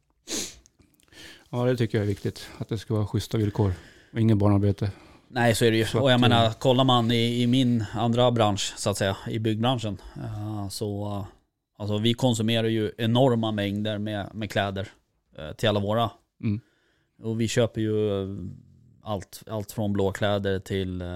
Ja, 1.49 1.65
det 1.65 1.77
tycker 1.77 1.97
jag 1.97 2.03
är 2.03 2.07
viktigt. 2.07 2.47
Att 2.57 2.69
det 2.69 2.77
ska 2.77 2.93
vara 2.93 3.07
schyssta 3.07 3.37
villkor 3.37 3.73
och 4.13 4.19
ingen 4.19 4.37
barnarbete. 4.37 4.91
Nej 5.27 5.55
så 5.55 5.65
är 5.65 5.71
det 5.71 5.77
ju. 5.77 5.99
Och 5.99 6.11
jag 6.11 6.19
menar, 6.19 6.45
eh, 6.45 6.53
kollar 6.53 6.83
man 6.83 7.11
i, 7.11 7.41
i 7.41 7.47
min 7.47 7.83
andra 7.93 8.31
bransch 8.31 8.73
så 8.77 8.89
att 8.89 8.97
säga, 8.97 9.17
i 9.29 9.39
byggbranschen. 9.39 9.97
eh, 10.15 10.69
så 10.69 11.25
alltså, 11.77 11.97
vi 11.97 12.13
konsumerar 12.13 12.67
ju 12.67 12.91
enorma 12.97 13.51
mängder 13.51 13.97
med, 13.97 14.29
med 14.33 14.51
kläder 14.51 14.87
eh, 15.37 15.51
till 15.51 15.69
alla 15.69 15.79
våra. 15.79 16.11
Mm. 16.43 16.59
Och 17.23 17.41
vi 17.41 17.47
köper 17.47 17.81
ju 17.81 18.25
allt, 19.03 19.43
allt 19.47 19.71
från 19.71 19.93
blåkläder 19.93 20.59
till, 20.59 21.01
eh, 21.01 21.07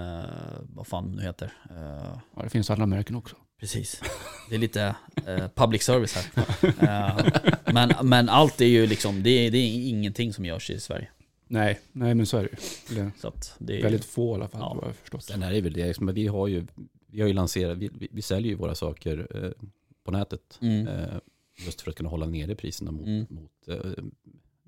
vad 0.74 0.88
fan 0.88 1.12
nu 1.12 1.22
heter. 1.22 1.54
Eh, 1.70 2.18
Ja, 2.36 2.44
det 2.44 2.50
finns 2.50 2.70
andra 2.70 2.86
märken 2.86 3.16
också. 3.16 3.36
Precis. 3.60 4.02
Det 4.50 4.56
är 4.56 4.60
lite 4.60 4.96
eh, 5.28 5.48
public 5.56 5.84
service 5.84 6.16
här. 6.16 6.46
Eh, 6.64 7.26
men, 7.74 7.92
men 8.04 8.30
allt 8.30 8.62
är 8.62 8.66
ju 8.66 8.88
liksom, 8.88 9.24
det 9.24 9.30
är, 9.30 9.52
det 9.52 9.58
är 9.58 9.90
ingenting 9.90 10.34
som 10.34 10.46
görs 10.46 10.70
i 10.70 10.80
Sverige. 10.80 11.10
Nej, 11.48 11.80
nej 11.92 12.16
men 12.16 12.26
så 12.26 12.38
är 12.38 12.44
det 12.44 12.50
ju. 12.96 13.04
Det 13.04 13.12
Så 13.20 13.28
att 13.28 13.56
det 13.60 13.80
är 13.80 13.84
väldigt 13.84 14.06
få 14.06 14.32
i 14.32 14.36
alla 14.36 14.48
fall 14.48 14.62
Ja. 14.62 14.80
jag 14.88 14.96
förstått. 14.96 15.24
Sen 15.24 15.44
är 15.44 15.52
det 15.52 15.62
väl 15.62 15.74
det, 15.74 15.86
liksom, 15.88 16.08
vi 16.14 16.28
har 16.28 16.48
ju, 16.48 16.68
vi 17.08 17.22
har 17.22 17.28
ju 17.28 17.34
lanserat, 17.34 17.78
vi, 17.78 17.90
vi, 18.00 18.08
vi 18.12 18.22
säljer 18.22 18.50
ju 18.52 18.56
våra 18.56 18.76
saker 18.76 19.28
eh, 19.46 19.68
på 20.04 20.12
nätet. 20.12 20.58
mm, 20.62 20.88
Eh, 20.88 21.18
just 21.66 21.82
för 21.82 21.90
att 21.92 21.98
kunna 21.98 22.10
hålla 22.10 22.26
nere 22.26 22.56
priserna 22.56 22.92
mot, 22.92 23.06
Mm. 23.08 23.26
mot, 23.30 23.52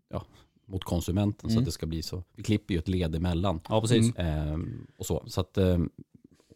ja, 0.10 0.25
mot 0.67 0.84
konsumenten. 0.84 1.49
Så 1.49 1.53
Mm. 1.53 1.60
att 1.62 1.65
det 1.65 1.71
ska 1.71 1.86
bli 1.86 2.01
så. 2.01 2.23
Vi 2.36 2.43
klipper 2.43 2.73
ju 2.73 2.77
ett 2.80 2.88
led 2.88 3.15
emellan. 3.15 3.60
Ja, 3.69 3.82
precis. 3.82 4.15
Mm. 4.15 4.53
Eh, 4.53 4.80
och 4.97 5.06
så. 5.06 5.23
så 5.27 5.41
att, 5.41 5.58
eh, 5.58 5.77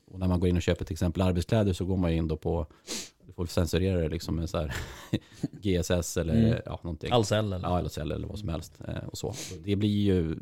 och 0.05 0.19
när 0.19 0.27
man 0.27 0.39
går 0.39 0.49
in 0.49 0.55
och 0.55 0.61
köper 0.61 0.85
till 0.85 0.93
exempel 0.93 1.21
arbetskläder 1.21 1.73
så 1.73 1.85
går 1.85 1.97
man 1.97 2.11
in 2.11 2.27
då 2.27 2.37
på, 2.37 2.67
du 3.25 3.33
får 3.33 3.45
censurera 3.45 4.01
det 4.01 4.09
liksom 4.09 4.35
med 4.35 4.49
så 4.49 4.57
här 4.57 4.75
GSS 5.61 6.17
eller 6.17 6.33
Mm. 6.45 6.61
ja, 6.65 6.79
någonting. 6.83 7.11
Ahlsell 7.13 7.53
eller? 7.53 7.69
Ja, 7.69 7.89
sälj 7.89 8.13
eller 8.13 8.27
vad 8.27 8.39
som 8.39 8.49
helst. 8.49 8.81
Eh, 8.87 9.03
och 9.07 9.17
så. 9.17 9.33
Det 9.63 9.75
blir 9.75 10.01
ju, 10.03 10.35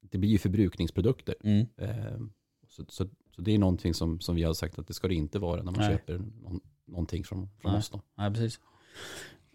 det 0.00 0.18
blir 0.18 0.30
ju 0.30 0.38
förbrukningsprodukter. 0.38 1.34
Mm. 1.44 1.66
Eh, 1.76 2.20
så, 2.68 2.84
så, 2.88 3.08
så 3.36 3.42
det 3.42 3.54
är 3.54 3.58
någonting 3.58 3.94
som, 3.94 4.20
som 4.20 4.34
vi 4.34 4.42
har 4.42 4.54
sagt 4.54 4.78
att 4.78 4.86
det 4.88 4.94
ska 4.94 5.08
det 5.08 5.14
inte 5.14 5.38
vara 5.38 5.56
när 5.62 5.72
man 5.72 5.80
Nej. 5.80 5.90
köper 5.90 6.18
någon, 6.18 6.60
någonting 6.86 7.24
från, 7.24 7.48
från 7.60 7.72
Nej. 7.72 7.78
oss. 7.78 7.90
Då. 7.90 8.00
Nej, 8.14 8.30
precis. 8.30 8.60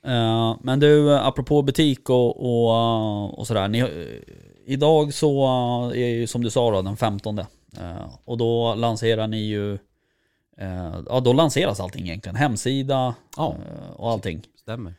Eh, 0.04 0.56
men 0.62 0.80
du, 0.80 1.14
eh, 1.14 1.28
apropå 1.28 1.62
butik 1.62 2.10
och, 2.10 2.38
och, 2.40 2.76
eh, 2.76 3.26
och 3.40 3.48
sådär. 3.48 3.68
Ni, 3.68 3.86
idag 4.66 5.14
så 5.14 5.46
är 5.96 6.08
ju 6.08 6.28
som 6.28 6.44
du 6.44 6.50
sa 6.50 6.72
då, 6.72 6.82
den 6.82 6.98
15. 6.98 7.40
Eh, 7.40 7.46
och 8.26 8.38
då 8.38 8.76
lanserar 8.76 9.28
ni 9.28 9.38
ju, 9.38 9.78
ja 11.10 11.20
då 11.20 11.34
lanseras 11.34 11.80
allting 11.80 12.06
egentligen. 12.06 12.36
Hemsida 12.36 13.16
Ja, 13.38 13.56
och 13.96 14.10
allting. 14.12 14.42
stämmer. 14.56 14.94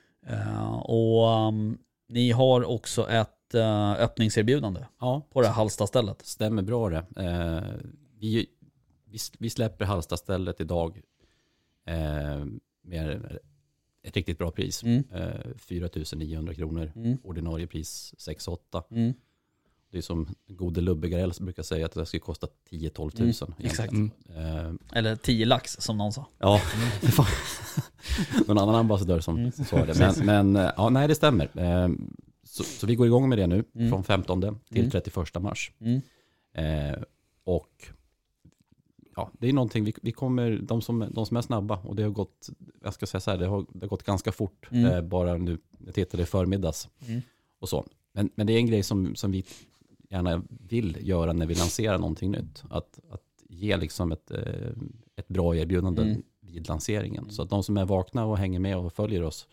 Och 0.83 1.27
um, 1.49 1.79
ni 2.09 2.31
har 2.31 2.65
också 2.71 3.09
ett 3.09 3.55
öppningserbjudande 3.99 4.81
Ja, 5.01 5.23
på 5.33 5.41
det 5.41 5.47
här 5.47 5.55
Hallstastället. 5.55 6.27
stämmer 6.27 6.63
bra 6.63 6.89
det. 6.91 7.05
Vi, 8.19 8.47
vi, 9.07 9.19
vi 9.39 9.51
släpper 9.51 9.85
Hallstastället 9.85 10.61
idag 10.61 11.01
med 12.83 13.39
ett 14.03 14.17
riktigt 14.17 14.39
bra 14.39 14.51
pris. 14.51 14.83
Mm. 14.83 15.05
Eh, 15.15 15.29
4 15.57 15.89
900 16.17 16.55
kronor. 16.55 16.93
Mm. 16.97 17.19
Ordinarie 17.23 17.67
pris 17.67 18.15
6 18.19 18.49
8 18.49 18.83
Mm. 18.91 19.13
Det 19.93 19.99
är 19.99 20.03
som 20.03 20.29
gode 20.49 20.81
Lubbe 20.81 21.09
Garell 21.09 21.33
brukar 21.41 21.63
säga 21.63 21.87
att 21.87 21.93
det 21.93 22.07
ska 22.07 22.19
kosta 22.19 22.47
10-12 22.71 23.11
tusen. 23.11 23.55
Mm, 23.59 23.67
exakt. 23.71 23.93
egentligen. 23.93 24.79
Eh, 24.91 24.99
Eller 24.99 25.17
10 25.17 25.45
lax 25.47 25.77
som 25.81 25.99
någon 25.99 26.13
sa. 26.13 26.27
Ja, 26.39 26.61
någon 28.47 28.59
annan 28.59 28.75
ambassadör 28.75 29.21
som 29.21 29.37
Mm. 29.37 29.53
sa 29.53 29.85
det. 29.87 29.99
Men, 29.99 30.27
men 30.27 30.57
eh, 30.67 30.73
ja, 30.77 30.89
nej, 30.89 31.09
det 31.09 31.15
stämmer. 31.15 31.51
Eh, 31.59 31.89
Så, 32.45 32.65
så 32.65 32.87
vi 32.87 32.95
går 32.95 33.07
igång 33.07 33.29
med 33.29 33.39
det 33.39 33.47
nu 33.47 33.65
Mm. 33.75 33.89
från 33.91 34.05
15 34.05 34.41
till 34.71 34.79
Mm. 34.79 34.91
31 34.91 35.41
mars. 35.43 35.73
Mm. 35.81 36.01
Eh, 36.55 36.99
och 37.45 37.89
ja, 39.21 39.31
det 39.39 39.49
är 39.49 39.53
någonting, 39.53 39.85
vi, 39.85 39.95
vi 40.03 40.13
kommer, 40.13 40.59
de 40.63 40.83
som, 40.83 41.07
de 41.11 41.27
som 41.27 41.37
är 41.37 41.41
snabba, 41.43 41.77
och 41.85 41.97
det 41.97 42.03
har 42.03 42.11
gått, 42.11 42.49
jag 42.83 42.95
ska 42.95 43.07
säga 43.07 43.21
så 43.21 43.31
här, 43.31 43.39
det 43.39 43.47
har, 43.47 43.67
det 43.73 43.81
har 43.81 43.89
gått 43.89 44.03
ganska 44.03 44.33
fort, 44.33 44.69
Mm. 44.71 44.85
eh, 44.93 45.01
bara 45.03 45.37
nu, 45.37 45.59
jag 45.87 45.95
tittade 45.95 46.23
i 46.23 46.27
förmiddags 46.27 46.89
Mm. 47.09 47.21
och 47.59 47.69
så. 47.69 47.85
Men, 48.13 48.31
men 48.35 48.47
det 48.47 48.53
är 48.53 48.59
en 48.59 48.67
grej 48.67 48.83
som, 48.83 49.15
som 49.15 49.31
vi 49.31 49.45
gärna 50.11 50.43
vill 50.49 50.97
göra 51.01 51.33
när 51.33 51.47
vi 51.47 51.55
lanserar 51.55 51.99
någonting 51.99 52.31
nytt. 52.31 52.65
Att, 52.71 53.01
att 53.11 53.23
ge 53.49 53.77
liksom 53.77 54.13
ett, 54.13 54.31
eh, 54.31 54.71
ett 55.17 55.29
bra 55.29 55.57
erbjudande 55.57 56.03
Mm. 56.03 56.23
vid 56.41 56.69
lanseringen. 56.69 57.23
Mm. 57.23 57.31
Så 57.31 57.43
att 57.43 57.51
de 57.51 57.63
som 57.63 57.77
är 57.77 57.85
vakna 57.85 58.25
och 58.25 58.39
hänger 58.39 58.61
med 58.61 58.77
och 58.77 58.93
följer 58.93 59.23
oss 59.23 59.49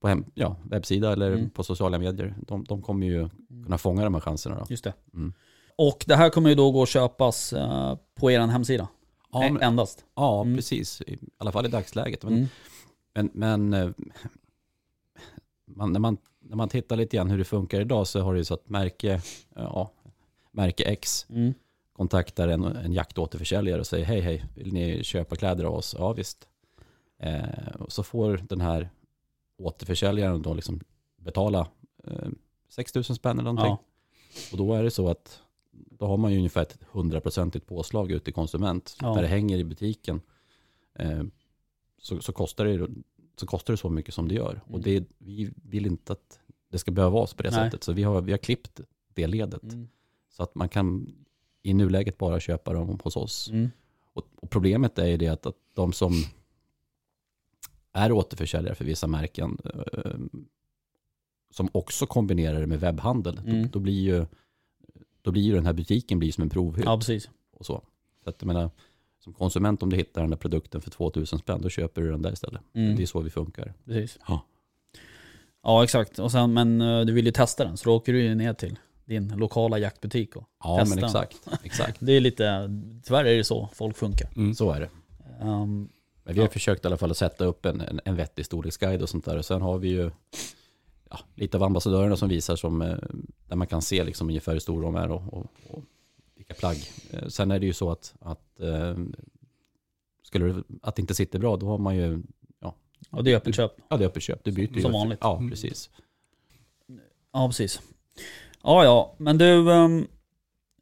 på 0.00 0.08
hem, 0.08 0.24
ja, 0.34 0.56
webbsida 0.64 1.12
eller 1.12 1.32
Mm. 1.32 1.50
på 1.50 1.62
sociala 1.64 1.98
medier, 1.98 2.34
de, 2.46 2.64
de 2.64 2.82
kommer 2.82 3.06
ju 3.06 3.28
kunna 3.64 3.78
fånga 3.78 4.04
de 4.04 4.14
här 4.14 4.20
chanserna. 4.20 4.58
Då. 4.58 4.66
Just 4.70 4.84
det. 4.84 4.92
Och 5.78 6.04
det 6.06 6.16
här 6.16 6.30
kommer 6.30 6.48
ju 6.48 6.54
då 6.54 6.70
gå 6.70 6.82
att 6.82 6.88
köpas 6.88 7.52
eh, 7.52 7.96
på 8.14 8.30
er 8.30 8.40
hemsida. 8.40 8.88
Ja, 9.32 9.44
Eh, 9.44 9.52
men, 9.52 9.62
Endast. 9.62 10.04
ja 10.14 10.40
Mm. 10.42 10.56
precis. 10.56 11.00
I 11.00 11.18
alla 11.38 11.52
fall 11.52 11.66
i 11.66 11.68
dagsläget. 11.68 12.22
Men, 12.24 12.32
Mm. 12.34 12.48
men, 13.14 13.30
men 13.70 13.82
eh, 13.88 13.90
man, 15.66 15.92
när, 15.92 16.00
man, 16.00 16.16
när 16.40 16.56
man 16.56 16.68
tittar 16.68 16.96
lite 16.96 17.16
grann 17.16 17.30
hur 17.30 17.38
det 17.38 17.44
funkar 17.44 17.80
idag 17.80 18.06
så 18.06 18.20
har 18.20 18.32
det 18.32 18.38
ju 18.38 18.44
så 18.44 18.54
att 18.54 18.68
märke, 18.68 19.22
ja, 19.54 19.90
märke 20.50 20.84
X 20.84 21.26
Mm. 21.30 21.54
kontaktar 21.92 22.48
en, 22.48 22.64
en 22.64 22.92
jaktåterförsäljare 22.92 23.80
och 23.80 23.86
säger 23.86 24.04
hej 24.04 24.20
hej, 24.20 24.44
vill 24.54 24.72
ni 24.72 25.04
köpa 25.04 25.36
kläder 25.36 25.64
av 25.64 25.74
oss? 25.74 25.94
Ja 25.98 26.12
visst. 26.12 26.48
Eh, 27.18 27.74
och 27.78 27.92
så 27.92 28.02
får 28.02 28.36
den 28.48 28.60
här 28.60 28.90
återförsäljaren 29.58 30.42
då 30.42 30.54
liksom 30.54 30.80
betala 31.16 31.66
eh, 32.04 32.28
6 32.68 32.94
000 32.94 33.04
spänn 33.04 33.38
eller 33.38 33.52
någonting. 33.52 33.66
Ja. 33.66 33.82
Och 34.52 34.58
då 34.58 34.74
är 34.74 34.82
det 34.82 34.90
så 34.90 35.08
att 35.08 35.40
då 36.02 36.08
har 36.08 36.16
man 36.16 36.32
ju 36.32 36.36
ungefär 36.38 36.62
ett 36.62 36.78
hundraprocentigt 36.92 37.66
påslag 37.66 38.10
ut 38.10 38.24
till 38.24 38.32
konsument. 38.34 38.96
Ja. 39.00 39.14
När 39.14 39.22
det 39.22 39.28
hänger 39.28 39.58
i 39.58 39.64
butiken 39.64 40.20
eh, 40.94 41.22
så, 41.98 42.20
så, 42.22 42.32
kostar 42.32 42.64
det, 42.64 42.88
så 43.36 43.46
kostar 43.46 43.72
det 43.72 43.76
så 43.76 43.88
mycket 43.90 44.14
som 44.14 44.28
det 44.28 44.34
gör. 44.34 44.60
Och 44.64 44.78
Mm. 44.78 44.82
det, 44.82 45.04
vi 45.18 45.52
vill 45.62 45.86
inte 45.86 46.12
att 46.12 46.40
det 46.70 46.78
ska 46.78 46.90
behöva 46.90 47.14
vara 47.14 47.26
på 47.36 47.42
det 47.42 47.50
Nej. 47.50 47.64
sättet. 47.64 47.84
Så 47.84 47.92
vi 47.92 48.02
har, 48.02 48.20
vi 48.20 48.32
har 48.32 48.38
klippt 48.38 48.80
det 49.14 49.26
ledet. 49.26 49.62
Mm. 49.62 49.88
Så 50.30 50.42
att 50.42 50.54
man 50.54 50.68
kan 50.68 51.14
i 51.62 51.74
nuläget 51.74 52.18
bara 52.18 52.40
köpa 52.40 52.72
dem 52.72 52.98
hos 53.04 53.16
oss. 53.16 53.50
Mm. 53.50 53.70
Och, 54.12 54.24
och 54.40 54.50
problemet 54.50 54.98
är 54.98 55.06
ju 55.06 55.16
det 55.16 55.28
att, 55.28 55.46
att 55.46 55.56
de 55.74 55.92
som 55.92 56.12
är 57.92 58.12
återförsäljare 58.12 58.74
för 58.74 58.84
vissa 58.84 59.06
märken 59.06 59.58
eh, 59.64 60.42
som 61.50 61.68
också 61.72 62.06
kombinerar 62.06 62.60
det 62.60 62.66
med 62.66 62.80
webbhandel, 62.80 63.38
Mm. 63.38 63.62
då, 63.62 63.68
då, 63.68 63.78
blir 63.80 64.00
ju, 64.02 64.26
då 65.22 65.30
blir 65.30 65.42
ju 65.42 65.52
den 65.54 65.66
här 65.66 65.72
butiken 65.72 66.18
blir 66.18 66.32
som 66.32 66.42
en 66.42 66.50
provhytt 66.50 66.84
Ja, 66.84 66.96
precis. 66.98 67.30
och 67.52 67.66
så. 67.66 67.82
Så 68.24 68.30
att 68.30 68.36
jag 68.38 68.46
menar, 68.46 68.70
som 69.24 69.32
konsument 69.32 69.82
om 69.82 69.90
du 69.90 69.96
hittar 69.96 70.20
den 70.20 70.30
där 70.30 70.36
produkten 70.36 70.80
för 70.80 70.90
2000 70.90 71.38
spänn, 71.38 71.62
då 71.62 71.68
köper 71.68 72.02
du 72.02 72.10
den 72.10 72.22
där 72.22 72.32
istället. 72.32 72.60
Mm. 72.74 72.96
Det 72.96 73.02
är 73.02 73.06
så 73.06 73.20
vi 73.20 73.30
funkar. 73.30 73.74
precis. 73.84 74.18
Ja. 74.28 74.44
Ja, 75.62 75.84
exakt. 75.84 76.18
Och 76.18 76.32
sen, 76.32 76.52
men 76.52 76.80
eh, 76.80 77.00
du 77.00 77.12
vill 77.12 77.26
ju 77.26 77.32
testa 77.32 77.64
den, 77.64 77.76
så 77.76 77.88
då 77.90 77.96
åker 77.96 78.12
du 78.12 78.22
ju 78.22 78.34
ner 78.34 78.54
till 78.54 78.78
din 79.04 79.28
lokala 79.36 79.78
jaktbutik 79.78 80.36
och 80.36 80.44
Ja, 80.64 80.78
Testa. 80.78 80.94
men 80.96 81.04
exakt. 81.04 81.36
exakt. 81.62 81.96
Det 82.00 82.12
är 82.12 82.20
lite, 82.20 82.70
tyvärr 83.04 83.24
är 83.24 83.36
det 83.36 83.44
så 83.44 83.68
folk 83.74 83.96
funkar. 83.96 84.28
Mm. 84.36 84.54
Så 84.54 84.70
är 84.72 84.80
det. 84.80 84.88
Um, 85.40 85.88
Men 86.24 86.34
vi 86.34 86.40
har 86.40 86.46
Ja. 86.46 86.52
försökt 86.52 86.84
i 86.84 86.88
alla 86.88 86.96
fall 86.96 87.10
att 87.10 87.16
sätta 87.16 87.44
upp 87.44 87.66
en, 87.66 87.80
en, 87.80 88.00
en 88.04 88.16
vettig 88.16 88.44
storleksguide 88.46 89.02
och 89.02 89.08
sånt 89.08 89.24
där. 89.24 89.36
Och 89.38 89.44
sen 89.44 89.62
har 89.62 89.78
vi 89.78 89.88
ju 89.88 90.10
ja, 91.12 91.18
lite 91.34 91.56
av 91.56 91.62
ambassadörerna 91.62 92.16
som 92.16 92.28
visar 92.28 92.56
som, 92.56 92.82
eh, 92.82 92.96
där 93.48 93.56
man 93.56 93.66
kan 93.66 93.82
se 93.82 94.04
liksom 94.04 94.28
ungefär 94.28 94.52
hur 94.52 94.60
stora 94.60 94.82
de 94.84 94.96
är 94.96 95.10
och, 95.10 95.32
och, 95.32 95.46
och 95.70 95.82
vilka 96.36 96.54
plagg. 96.54 96.76
Eh, 97.10 97.28
Sen 97.28 97.50
är 97.50 97.58
det 97.58 97.66
ju 97.66 97.72
så 97.72 97.90
att, 97.90 98.14
att 98.20 98.60
eh, 98.60 98.96
skulle 100.22 100.46
det, 100.46 100.62
att 100.82 100.96
det 100.96 101.02
inte 101.02 101.14
sitter 101.14 101.38
bra, 101.38 101.56
då 101.56 101.66
har 101.66 101.78
man 101.78 101.96
ju, 101.96 102.22
och 103.10 103.24
det 103.24 103.32
är 103.32 103.36
öppet 103.36 103.54
köp. 103.54 103.72
ja 103.88 103.96
det 103.96 104.04
är 104.04 104.08
öppet 104.08 104.22
köp, 104.22 104.44
du 104.44 104.52
byter 104.52 104.76
ju. 104.76 104.82
Som 104.82 104.92
vanligt. 104.92 105.18
Ja, 105.22 105.36
Mm. 105.36 105.50
precis. 105.50 105.90
Ja, 107.32 107.48
precis. 107.48 107.80
Ja, 108.62 108.84
ja, 108.84 109.14
men 109.18 109.38
du, 109.38 109.72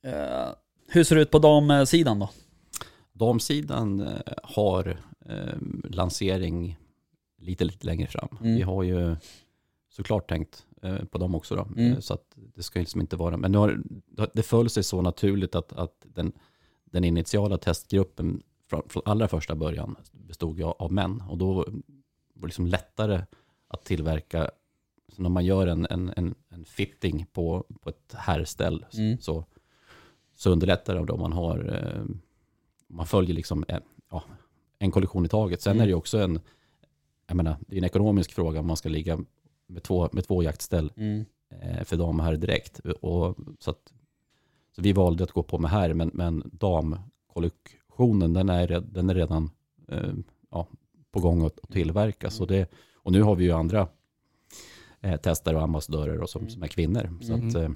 eh, 0.03 0.49
hur 0.88 1.05
ser 1.05 1.16
det 1.16 1.23
ut 1.23 1.31
på 1.31 1.38
damsidan 1.38 2.19
då? 2.19 2.31
Damsidan 3.12 4.09
har 4.43 4.99
eh, 5.29 5.59
lansering 5.90 6.77
lite, 7.38 7.64
lite 7.64 7.87
längre 7.87 8.07
fram. 8.07 8.29
Mm. 8.40 8.55
Vi 8.57 8.62
har 8.62 8.83
ju 8.83 9.16
såklart 9.90 10.29
tänkt 10.29 10.66
eh, 10.83 11.05
på 11.05 11.18
dem 11.18 11.34
också. 11.34 11.57
Då. 11.57 11.62
Mm. 11.62 11.93
Eh, 11.93 11.99
Så 12.01 12.14
att 12.14 12.24
det 12.55 12.62
ska 12.62 12.78
liksom 12.80 13.01
inte 13.01 13.16
vara, 13.16 13.36
men 13.36 13.53
nu 13.53 13.59
har, 13.59 13.82
det 14.32 14.43
föll 14.43 14.70
sig 14.70 14.82
så 14.82 15.03
naturligt 15.03 15.55
att, 15.55 15.72
att 15.72 16.07
den, 16.14 16.32
den 16.84 17.05
initiala 17.05 17.59
testgruppen 17.59 18.43
från, 18.70 18.82
från 18.88 19.03
allra 19.07 19.28
första 19.28 19.55
början 19.55 19.97
bestod 20.12 20.59
ju 20.59 20.64
av 20.64 20.93
män. 20.93 21.22
Och 21.28 21.38
då 21.38 21.53
var 21.55 21.64
det 22.34 22.47
liksom 22.47 22.66
lättare 22.66 23.22
att 23.68 23.84
tillverka, 23.84 24.51
så 25.16 25.22
när 25.22 25.30
man 25.30 25.45
gör 25.45 25.66
en, 25.66 25.86
en, 25.91 26.12
en, 26.16 26.34
en 26.49 26.64
fitting 26.64 27.26
på, 27.32 27.64
på 27.80 27.88
ett 27.91 28.14
herrställ 28.14 28.86
Mm. 28.95 29.18
så, 29.20 29.45
så 30.34 30.51
underlättar 30.51 30.95
det 31.07 31.12
om 31.12 31.20
man 31.20 31.32
har, 31.32 31.59
eh, 31.97 32.05
man 32.86 33.07
följer 33.07 33.34
liksom 33.34 33.64
en, 33.68 33.82
ja, 34.11 34.22
en 34.78 34.91
kollektion 34.91 35.24
i 35.24 35.28
taget. 35.28 35.62
Sen 35.62 35.72
Mm. 35.72 35.82
är 35.82 35.86
det 35.86 35.95
också 35.95 36.18
en, 36.18 36.41
jag 37.26 37.36
menar, 37.36 37.57
det 37.61 37.74
är 37.76 37.78
en 37.78 37.84
ekonomisk 37.84 38.32
fråga 38.32 38.61
om 38.61 38.66
man 38.66 38.76
ska 38.76 38.88
ligga 38.88 39.18
med 39.71 39.83
två, 39.83 40.09
med 40.12 40.27
två 40.27 40.43
jaktställ 40.43 40.93
Mm. 40.97 41.25
eh, 41.62 41.85
för 41.85 41.97
dam 41.97 42.21
här 42.21 42.37
direkt. 42.37 42.79
Och, 42.79 43.37
så, 43.59 43.71
att, 43.71 43.93
så 44.77 44.83
vi 44.83 44.93
valde 44.93 45.25
att 45.25 45.33
gå 45.33 45.43
på 45.43 45.59
med 45.59 45.71
här, 45.71 45.95
men, 45.95 46.11
men 46.14 46.51
damkollektionen 46.53 48.33
den 48.33 48.49
är, 48.49 48.68
den 48.93 49.11
är 49.11 49.14
redan 49.14 49.51
eh, 49.89 50.12
ja, 50.51 50.66
på 51.12 51.21
gång 51.21 51.47
att, 51.47 51.61
att 51.62 51.71
tillverkas. 51.73 52.35
Mm. 52.39 52.43
Och, 52.43 52.49
det, 52.49 52.71
och 52.95 53.12
nu 53.12 53.23
har 53.23 53.37
vi 53.37 53.45
ju 53.45 53.53
andra 53.53 53.89
eh, 55.01 55.16
testare 55.16 55.57
och 55.57 55.62
ambassadörer 55.62 56.21
och 56.21 56.31
som, 56.31 56.41
Mm. 56.43 56.51
som 56.51 56.62
är 56.62 56.68
kvinnor. 56.68 57.18
Så 57.23 57.33
Mm. 57.33 57.49
att, 57.49 57.55
eh, 57.55 57.68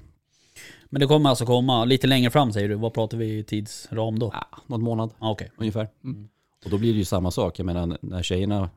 Men 0.89 0.99
det 0.99 1.07
kommer 1.07 1.29
alltså 1.29 1.45
komma 1.45 1.85
lite 1.85 2.07
längre 2.07 2.31
fram 2.31 2.51
säger 2.53 2.69
du. 2.69 2.75
Vad 2.75 2.93
pratar 2.93 3.17
vi 3.17 3.37
i 3.37 3.43
tidsram 3.43 4.19
då? 4.19 4.29
ja, 4.33 4.57
någon 4.67 4.81
månad 4.83 5.09
Ah, 5.19 5.31
Okej. 5.31 5.51
ungefär. 5.57 5.87
Mm. 6.03 6.29
Och 6.65 6.69
då 6.71 6.77
blir 6.77 6.91
det 6.93 6.97
ju 6.99 7.05
samma 7.05 7.31
sak. 7.31 7.59
Jag 7.59 7.65
menar, 7.65 7.97
när 8.01 8.23
tjejerna 8.23 8.69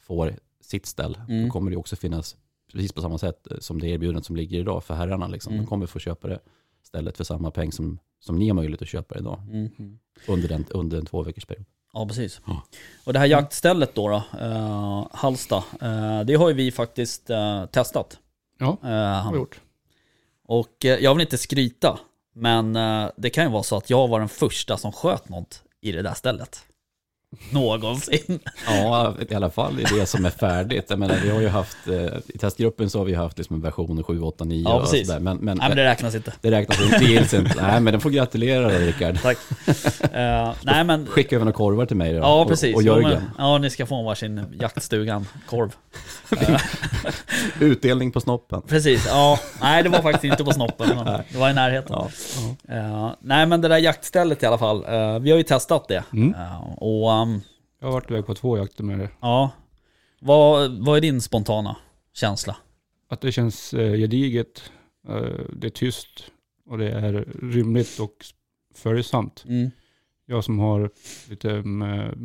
får 0.00 0.34
sitt 0.60 0.86
ställ, 0.86 1.18
Mm. 1.28 1.44
då 1.44 1.50
kommer 1.52 1.70
det 1.70 1.76
också 1.76 1.96
finnas, 1.96 2.36
precis 2.74 2.92
på 2.92 3.00
samma 3.00 3.18
sätt 3.18 3.46
som 3.58 3.80
det 3.80 3.88
erbjudandet 3.88 4.24
som 4.24 4.36
ligger 4.36 4.58
idag 4.58 4.84
för 4.84 4.94
herrarna. 4.94 5.28
Liksom. 5.28 5.52
Mm. 5.52 5.64
De 5.64 5.68
kommer 5.68 5.86
få 5.86 5.98
köpa 5.98 6.28
det 6.28 6.38
stället 6.82 7.16
för 7.16 7.24
samma 7.24 7.50
peng 7.50 7.72
som, 7.72 7.98
som 8.20 8.38
ni 8.38 8.48
har 8.48 8.54
möjlighet 8.54 8.82
att 8.82 8.88
köpa 8.88 9.18
idag. 9.18 9.40
Mm. 9.50 9.98
Under, 10.28 10.48
den, 10.48 10.64
under 10.70 10.98
en 10.98 11.06
två 11.06 11.22
veckors 11.22 11.44
period. 11.44 11.64
Ja, 11.92 12.06
precis. 12.06 12.40
Ja. 12.46 12.62
Och 13.04 13.12
det 13.12 13.18
här 13.18 13.26
jaktstället 13.26 13.94
då, 13.94 14.08
då 14.08 14.38
eh, 14.40 15.06
Halsta, 15.12 15.56
eh, 15.56 16.20
det 16.20 16.34
har 16.34 16.48
ju 16.48 16.54
vi 16.54 16.72
faktiskt 16.72 17.30
eh, 17.30 17.66
testat. 17.66 18.18
Ja, 18.58 18.78
Eh, 18.82 18.88
har 19.22 19.32
vi 19.32 19.38
gjort. 19.38 19.60
och 20.44 20.84
eh, 20.84 20.98
jag 20.98 21.14
vill 21.14 21.20
inte 21.22 21.38
skryta, 21.38 21.98
men 22.32 22.76
eh, 22.76 23.10
det 23.16 23.30
kan 23.30 23.44
ju 23.44 23.50
vara 23.50 23.62
så 23.62 23.76
att 23.76 23.90
jag 23.90 24.08
var 24.08 24.18
den 24.20 24.28
första 24.28 24.76
som 24.76 24.92
sköt 24.92 25.28
något 25.28 25.62
i 25.80 25.92
det 25.92 26.02
där 26.02 26.14
stället. 26.14 26.64
Någonsin. 27.50 28.38
Ja, 28.66 29.14
i 29.30 29.34
alla 29.34 29.50
fall 29.50 29.80
i 29.80 29.84
det 29.98 30.06
som 30.06 30.24
är 30.24 30.30
färdigt. 30.30 30.84
Jag 30.88 30.98
menar, 30.98 31.16
vi 31.22 31.30
har 31.30 31.40
ju 31.40 31.48
haft, 31.48 31.76
eh, 31.88 31.94
i 32.34 32.38
testgruppen 32.38 32.90
så 32.90 32.98
har 32.98 33.04
vi 33.04 33.14
haft 33.14 33.38
liksom 33.38 33.56
en 33.56 33.62
version 33.62 34.02
7, 34.04 34.20
8, 34.20 34.44
9 34.44 34.62
Ja, 34.68 34.74
och 34.80 34.88
sådär. 34.88 35.20
Men, 35.20 35.36
men, 35.36 35.56
Nej 35.58 35.68
men 35.68 35.76
det 35.76 35.84
räknas 35.84 36.14
inte. 36.14 36.32
det 36.40 36.50
räknas 36.50 36.82
inte, 36.82 36.98
det 36.98 37.04
gills 37.04 37.34
inte. 37.34 37.62
Nej, 37.62 37.80
men 37.80 37.92
den 37.92 38.00
får 38.00 38.10
gratulera 38.10 38.68
dig 38.68 38.86
Rickard. 38.86 39.22
Tack. 39.22 39.38
Eh, 40.12 40.52
nej 40.62 40.84
men, 40.84 41.06
Skicka 41.06 41.36
över 41.36 41.44
några 41.44 41.56
korvar 41.56 41.86
till 41.86 41.96
mig 41.96 42.12
då. 42.12 42.18
ja 42.18 42.40
och, 42.42 42.48
precis. 42.48 42.76
och 42.76 42.82
Jo, 42.82 42.92
Jörgen. 42.92 43.10
men, 43.10 43.30
ja, 43.38 43.58
ni 43.58 43.70
ska 43.70 43.86
få 43.86 44.02
varsin 44.02 44.40
jaktstugan-korv. 44.60 45.72
Utdelning 47.60 48.12
på 48.12 48.20
snoppen. 48.20 48.62
Precis, 48.62 49.06
ja. 49.08 49.38
Nej 49.60 49.82
det 49.82 49.88
var 49.88 50.02
faktiskt 50.02 50.24
inte 50.24 50.44
på 50.44 50.52
snoppen, 50.52 50.88
men 50.96 51.04
det 51.32 51.38
var 51.38 51.50
i 51.50 51.54
närheten. 51.54 51.96
Ja. 51.96 52.08
Eh, 52.74 53.10
nej 53.20 53.46
men 53.46 53.60
det 53.60 53.68
där 53.68 53.78
jaktstället 53.78 54.42
i 54.42 54.46
alla 54.46 54.58
fall, 54.58 54.84
eh, 54.88 55.18
vi 55.18 55.30
har 55.30 55.38
ju 55.38 55.42
testat 55.42 55.88
det. 55.88 56.04
Mm. 56.12 56.34
Och 56.76 57.12
Jag 57.78 57.86
har 57.86 57.92
varit 57.92 58.10
iväg 58.10 58.26
på 58.26 58.34
två 58.34 58.56
jakter 58.58 58.84
med 58.84 58.98
det. 58.98 59.10
ja, 59.20 59.50
vad, 60.20 60.78
vad 60.84 60.96
är 60.96 61.00
din 61.00 61.20
spontana 61.20 61.76
känsla? 62.12 62.56
Att 63.08 63.20
det 63.20 63.32
känns 63.32 63.74
eh, 63.74 63.92
gediget, 63.96 64.72
eh, 65.08 65.40
det 65.56 65.66
är 65.66 65.70
tyst 65.70 66.30
och 66.66 66.78
det 66.78 66.90
är 66.90 67.12
rymligt 67.42 68.00
och 68.00 68.24
följsamt. 68.74 69.44
Mm, 69.48 69.70
Jag 70.26 70.44
som 70.44 70.58
har 70.58 70.90
lite 71.30 71.62
med 71.62 72.18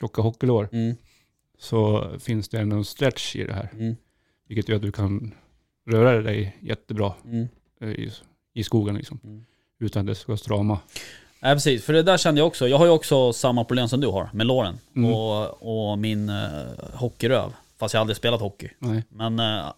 tjocka 0.00 0.22
hockeylår 0.22 0.68
mm, 0.72 0.96
så 1.58 2.10
finns 2.18 2.48
det 2.48 2.60
ändå 2.60 2.76
en 2.76 2.84
stretch 2.84 3.36
i 3.36 3.44
det 3.44 3.52
här. 3.52 3.70
mm, 3.72 3.96
Vilket 4.48 4.68
gör 4.68 4.76
att 4.76 4.82
du 4.82 4.92
kan 4.92 5.34
röra 5.86 6.22
dig 6.22 6.56
jättebra 6.60 7.14
mm. 7.24 7.46
i, 7.80 8.10
i 8.52 8.64
skogen 8.64 8.94
liksom. 8.94 9.20
Mm. 9.24 9.44
Utan 9.78 10.00
att 10.00 10.06
det 10.06 10.14
ska 10.14 10.36
strama. 10.36 10.80
Nej 11.44 11.54
precis, 11.54 11.84
för 11.84 11.92
det 11.92 12.02
där 12.02 12.16
kände 12.16 12.40
jag 12.40 12.46
också. 12.46 12.68
Jag 12.68 12.78
har 12.78 12.84
ju 12.84 12.90
också 12.90 13.32
samma 13.32 13.64
problem 13.64 13.88
som 13.88 14.00
du 14.00 14.06
har 14.06 14.30
med 14.32 14.46
låren 14.46 14.78
Mm. 14.96 15.14
och, 15.14 15.90
och 15.90 15.98
min 15.98 16.28
uh, 16.30 16.66
hockeyröv. 16.94 17.52
Fast 17.78 17.94
jag 17.94 17.98
har 17.98 18.02
aldrig 18.02 18.16
spelat 18.16 18.40
hockey. 18.40 18.70
Nej. 18.78 19.02
Men 19.08 19.40
eh, 19.40 19.72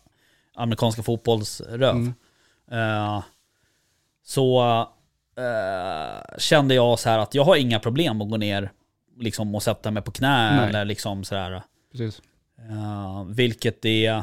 amerikanska 0.55 1.03
fotbollsröv. 1.03 1.97
Mm. 1.97 2.15
Eh, 2.71 3.23
så 4.25 4.63
eh, 5.37 6.39
kände 6.39 6.75
jag 6.75 6.99
så 6.99 7.09
här 7.09 7.19
att 7.19 7.35
jag 7.35 7.45
har 7.45 7.57
inga 7.57 7.79
problem 7.81 8.23
att 8.23 8.31
gå 8.31 8.37
ner 8.37 8.71
liksom, 9.19 9.55
och 9.55 9.63
sätta 9.63 9.91
mig 9.91 10.03
på 10.03 10.11
knä 10.11 10.57
Nej. 10.57 10.69
eller 10.69 10.85
liksom 10.85 11.25
sådär. 11.25 11.63
Precis. 11.93 12.23
Uh, 12.71 13.25
vilket 13.25 13.85
är... 13.85 14.23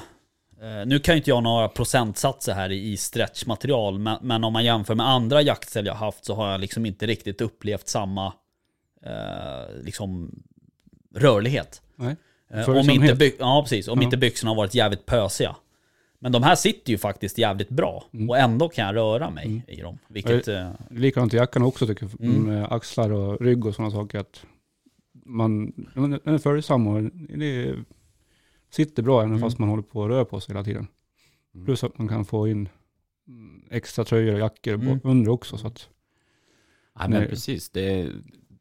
eh, 0.63 0.85
nu 0.85 0.99
kan 0.99 1.15
ju 1.15 1.17
inte 1.17 1.29
jag 1.29 1.43
några 1.43 1.67
procentsatser 1.67 2.53
här 2.53 2.71
i, 2.71 2.97
stretchmaterial, 2.97 3.99
men, 3.99 4.17
men 4.21 4.43
om 4.43 4.53
man 4.53 4.65
jämför 4.65 4.95
med 4.95 5.07
andra 5.09 5.41
jaktställ 5.41 5.85
jag 5.85 5.93
haft 5.95 6.25
så 6.25 6.35
har 6.35 6.51
jag 6.51 6.61
liksom 6.61 6.85
inte 6.85 7.05
riktigt 7.07 7.41
upplevt 7.41 7.87
samma 7.87 8.33
eh, 9.05 9.81
liksom 9.83 10.31
Nej. 11.11 11.23
rörlighet. 11.23 11.81
Eh, 12.53 12.69
om 12.69 12.89
inte, 12.89 13.15
by- 13.15 13.35
ja, 13.39 13.61
precis, 13.63 13.87
om 13.87 13.99
Ja. 13.99 14.03
inte 14.03 14.17
byxorna 14.17 14.49
har 14.51 14.55
varit 14.55 14.75
jävligt 14.75 15.05
pösiga. 15.05 15.55
Men 16.19 16.31
de 16.31 16.43
här 16.43 16.55
sitter 16.55 16.91
ju 16.91 16.97
faktiskt 16.97 17.37
jävligt 17.37 17.69
bra 17.69 18.03
Mm. 18.13 18.29
och 18.29 18.37
ändå 18.37 18.69
kan 18.69 18.85
jag 18.85 18.95
röra 18.95 19.29
mig 19.29 19.63
i 19.67 19.81
dem. 19.81 19.97
Vilket... 20.07 20.47
eh, 20.47 20.71
Likadant 20.89 21.33
i 21.33 21.37
jackan 21.37 21.63
också 21.63 21.87
tycker 21.87 22.09
jag. 22.19 22.29
Mm. 22.29 22.43
Med 22.43 22.71
axlar 22.71 23.11
och 23.11 23.41
rygg 23.41 23.65
och 23.65 23.75
sådana 23.75 23.91
saker. 23.91 24.19
Att 24.19 24.45
man, 25.25 25.65
den 25.95 26.13
är 26.33 26.37
följsam 26.37 26.87
och 26.87 27.03
det 27.37 27.75
sitter 28.73 29.03
bra 29.03 29.19
även 29.21 29.29
Mm. 29.31 29.41
fast 29.41 29.59
man 29.59 29.69
håller 29.69 29.83
på 29.83 30.03
att 30.03 30.09
röra 30.09 30.25
på 30.25 30.39
sig 30.39 30.53
hela 30.55 30.63
tiden. 30.65 30.87
Mm. 31.53 31.65
Plus 31.65 31.83
att 31.83 31.97
man 31.97 32.07
kan 32.07 32.25
få 32.25 32.47
in 32.47 32.69
mm, 33.27 33.63
extra 33.71 34.05
tröjor 34.05 34.33
och 34.33 34.39
jackor 34.39 34.73
Mm. 34.73 34.99
under 35.03 35.31
också. 35.31 35.57
Så 35.57 35.67
att, 35.67 35.89
Nej, 36.99 37.09
men 37.09 37.27
precis. 37.27 37.69
Det 37.69 37.99
är, 38.01 38.11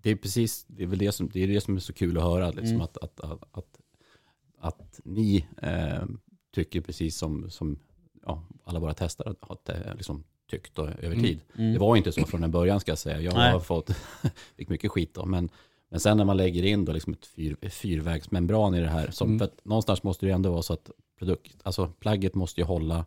det 0.02 0.10
är 0.10 0.16
precis, 0.16 0.64
det 0.68 0.82
är 0.82 0.86
väl 0.86 0.98
det 0.98 1.12
som, 1.12 1.28
det 1.28 1.40
är 1.42 1.48
det 1.48 1.60
som 1.60 1.76
är 1.76 1.80
så 1.80 1.92
kul 1.92 2.16
att 2.18 2.22
höra. 2.24 2.46
Liksom, 2.50 2.66
Mm. 2.68 2.80
att, 2.80 2.96
att, 2.98 3.20
att, 3.52 3.80
att, 4.58 5.00
ni 5.04 5.46
eh, 5.62 6.04
tycker 6.54 6.80
precis 6.80 7.16
som, 7.16 7.50
som 7.50 7.78
ja, 8.26 8.42
alla 8.64 8.78
våra 8.80 8.94
testare 8.94 9.34
har 9.40 9.58
eh, 9.68 9.94
liksom, 9.94 10.24
tyckt 10.50 10.78
och, 10.78 10.88
över 10.88 11.06
Mm. 11.16 11.22
tid. 11.22 11.40
Det 11.54 11.78
var 11.78 11.96
inte 11.96 12.12
så 12.12 12.24
från 12.26 12.44
en 12.44 12.50
början 12.50 12.80
ska 12.80 12.90
jag 12.90 12.98
säga. 12.98 13.20
Jag 13.20 13.32
har 13.32 13.60
fått, 13.60 13.90
fick 14.56 14.68
mycket 14.68 14.90
skit 14.90 15.14
då. 15.14 15.24
Men, 15.26 15.48
men 15.92 16.00
sen 16.00 16.16
när 16.16 16.24
man 16.24 16.36
lägger 16.36 16.62
in 16.62 16.84
då 16.84 16.92
liksom 16.92 17.12
ett 17.12 17.26
fyr, 17.26 17.56
fyrvägsmembran 17.70 18.74
i 18.74 18.80
det 18.80 18.88
här. 18.88 19.10
Som, 19.10 19.28
Mm. 19.28 19.38
för 19.38 19.44
att 19.46 19.64
någonstans 19.64 20.02
måste 20.02 20.26
det 20.26 20.32
ändå 20.32 20.50
vara 20.50 20.62
så 20.62 20.72
att 20.72 20.90
produkt, 21.18 21.56
alltså 21.62 21.86
plagget 22.00 22.34
måste 22.34 22.60
ju 22.60 22.64
hålla 22.64 23.04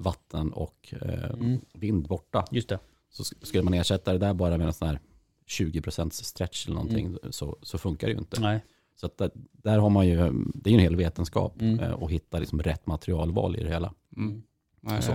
vatten 0.00 0.52
och 0.52 0.94
eh, 1.02 1.24
Mm. 1.30 1.60
vind 1.74 2.08
borta. 2.08 2.44
Just 2.50 2.68
det. 2.68 2.78
Så 3.10 3.22
sk- 3.22 3.44
skulle 3.44 3.62
man 3.62 3.74
ersätta 3.74 4.12
det 4.12 4.18
där 4.18 4.34
bara 4.34 4.58
med 4.58 4.66
en 4.66 4.72
sån 4.72 4.88
här 4.88 5.00
20% 5.46 6.10
stretch 6.24 6.66
eller 6.66 6.74
någonting 6.76 7.16
så, 7.30 7.56
så 7.62 7.78
funkar 7.78 8.06
det 8.06 8.12
ju 8.12 8.18
inte. 8.18 8.40
Nej. 8.40 8.64
Så 8.96 9.06
att 9.06 9.18
där, 9.18 9.30
där 9.52 9.78
har 9.78 9.90
man 9.90 10.06
ju, 10.08 10.16
det 10.54 10.70
är 10.70 10.72
ju 10.72 10.74
en 10.74 10.80
hel 10.82 10.96
vetenskap 10.96 11.60
Mm. 11.60 11.80
eh, 11.80 12.02
att 12.02 12.10
hitta 12.10 12.38
liksom 12.38 12.62
rätt 12.62 12.86
materialval 12.86 13.56
i 13.56 13.62
det 13.62 13.68
hela. 13.70 13.94
mm. 14.16 14.42
Nej, 14.80 15.02
Så. 15.02 15.12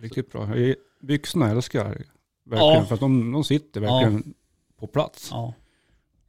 riktigt 0.00 0.32
bra. 0.32 0.48
Byxorna 1.00 1.50
älskar 1.50 1.78
jag 1.78 1.86
verkligen. 1.88 2.12
Ja. 2.50 2.84
För 2.88 2.94
att 2.94 3.00
de, 3.00 3.32
de 3.32 3.44
sitter 3.44 3.80
verkligen 3.80 4.34
på 4.76 4.86
plats. 4.86 5.28
Ja. 5.32 5.54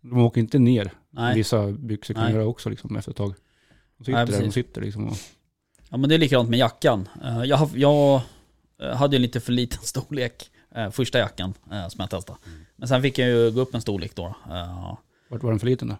De 0.02 0.22
åker 0.22 0.42
inte 0.42 0.60
ner. 0.60 0.92
Nej. 1.10 1.36
Vissa 1.36 1.68
byxor 1.72 2.14
kan 2.14 2.24
Nej. 2.24 2.34
göra 2.34 2.46
också 2.46 2.70
liksom, 2.70 2.96
efter 2.96 3.12
ett 3.12 3.18
tag. 3.18 3.34
De 3.98 4.04
sitter 4.06 4.18
Nej, 4.18 4.26
där 4.26 4.42
de 4.42 4.52
sitter 4.52 4.82
liksom. 4.82 5.08
Och, 5.08 5.18
Ja 5.90 5.98
men 5.98 6.10
det 6.10 6.16
är 6.16 6.20
likadant 6.20 6.50
med 6.50 6.60
jackan. 6.60 7.10
Eh, 7.24 7.44
Jag, 7.44 7.70
jag 7.76 8.22
eh, 8.82 8.96
hade 8.96 9.16
ju 9.16 9.22
lite 9.22 9.40
för 9.40 9.52
liten 9.52 9.80
storlek 9.84 10.52
eh, 10.76 10.90
första 10.92 11.20
jackan 11.20 11.54
som 11.70 12.00
jag 12.00 12.10
testade. 12.10 12.40
Men 12.76 12.88
sen 12.88 13.02
fick 13.02 13.18
jag 13.18 13.28
ju 13.30 13.52
gå 13.52 13.62
upp 13.62 13.76
en 13.76 13.82
storlek 13.82 14.16
då. 14.16 14.36
Vart 15.30 15.44
var 15.44 15.50
den 15.52 15.60
för 15.60 15.68
liten 15.68 15.88
då? 15.88 15.96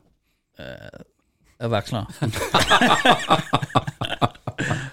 Över 1.60 1.78
axlarna. 1.78 2.08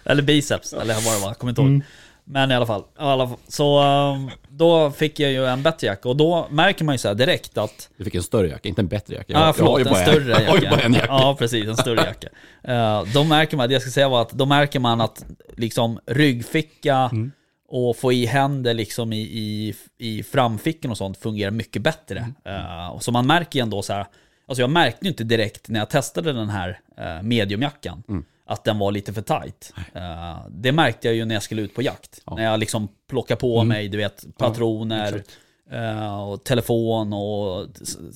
eller 0.05 0.23
biceps, 0.23 0.73
eller 0.73 0.95
vad 0.95 1.15
det 1.15 1.21
var, 1.21 1.29
jag 1.29 1.39
kommer 1.39 1.51
inte 1.51 1.61
ihåg. 1.61 1.69
Mm. 1.71 1.83
Men 2.31 2.51
i 2.51 2.55
alla 2.55 2.67
fall. 2.67 2.85
alla 2.97 3.29
fall. 3.29 3.37
Så 3.49 3.81
eh, 3.83 4.33
då 4.49 4.91
fick 4.91 5.21
jag 5.21 5.31
ju 5.33 5.47
en 5.47 5.63
bättre 5.63 5.87
jacka 5.87 6.09
och 6.09 6.17
då 6.17 6.47
märker 6.51 6.85
man 6.85 6.95
ju 6.95 6.99
så 6.99 7.09
här 7.09 7.15
direkt 7.15 7.59
att 7.59 7.91
Du 7.97 8.05
fick 8.05 8.15
en 8.15 8.23
större 8.23 8.49
jacka, 8.49 8.69
inte 8.69 8.81
en 8.83 8.89
bättre 8.89 9.15
jacka. 9.15 9.33
Ja, 9.33 9.49
ah, 9.49 9.53
förlåt, 9.53 9.87
en 9.87 9.95
större 9.95 10.31
jag 10.31 10.37
har 10.51 10.57
ju 10.57 10.65
jacka. 10.65 10.77
bara 10.77 10.81
en 10.81 10.93
jacka. 10.95 11.07
Ja, 11.09 11.37
precis, 11.39 11.69
en 11.69 11.77
större 11.77 12.01
jacka. 12.05 12.29
Eh, 12.63 13.03
då 13.15 13.25
märker 13.25 13.57
man, 13.57 13.69
det 13.69 13.73
jag 13.73 13.83
ska 13.83 13.91
säga 13.91 14.09
var 14.09 14.23
att 14.23 14.31
då 14.31 14.47
märker 14.47 14.81
man 14.81 15.01
att 15.01 15.25
liksom 15.57 16.01
ryggficka 16.07 16.97
Mm. 17.13 17.33
och 17.69 17.97
få 17.97 18.13
i 18.13 18.27
händer 18.27 18.75
liksom 18.75 19.13
i, 19.13 19.21
i, 19.21 19.75
i 19.99 20.23
framfickan 20.23 20.91
och 20.91 20.97
sånt 20.97 21.19
fungerar 21.19 21.51
mycket 21.51 21.83
bättre. 21.83 22.33
Mm. 22.45 22.61
Eh, 22.61 22.89
och 22.89 23.03
så 23.03 23.13
man 23.13 23.27
märker 23.27 23.59
ju 23.59 23.63
ändå 23.63 23.83
så 23.83 23.93
här, 23.93 24.07
alltså 24.49 24.63
jag 24.63 24.71
märkte 24.71 25.05
ju 25.05 25.09
inte 25.09 25.25
direkt 25.25 25.69
när 25.69 25.79
jag 25.81 25.91
testade 25.91 26.33
den 26.33 26.49
här 26.49 26.81
uh, 27.01 27.23
mediumjackan 27.23 28.03
Mm. 28.09 28.25
Att 28.49 28.65
den 28.65 28.79
var 28.79 28.93
lite 28.93 29.13
för 29.13 29.23
tight. 29.23 29.73
Eh, 29.95 30.37
det 30.51 30.73
märkte 30.73 31.09
jag 31.09 31.15
ju 31.15 31.25
när 31.25 31.35
jag 31.35 31.43
skulle 31.43 31.63
ut 31.63 31.75
på 31.75 31.83
jakt. 31.83 32.21
Ja. 32.27 32.35
När 32.35 32.45
jag 32.45 32.61
liksom 32.61 32.89
plockade 33.09 33.41
på 33.41 33.57
Mm. 33.57 33.69
mig, 33.69 33.89
du 33.89 33.99
vet, 33.99 34.25
patroner, 34.39 35.07
exakt. 35.17 35.39
eh, 35.71 36.21
och 36.29 36.45
telefon 36.45 37.13
och 37.13 37.57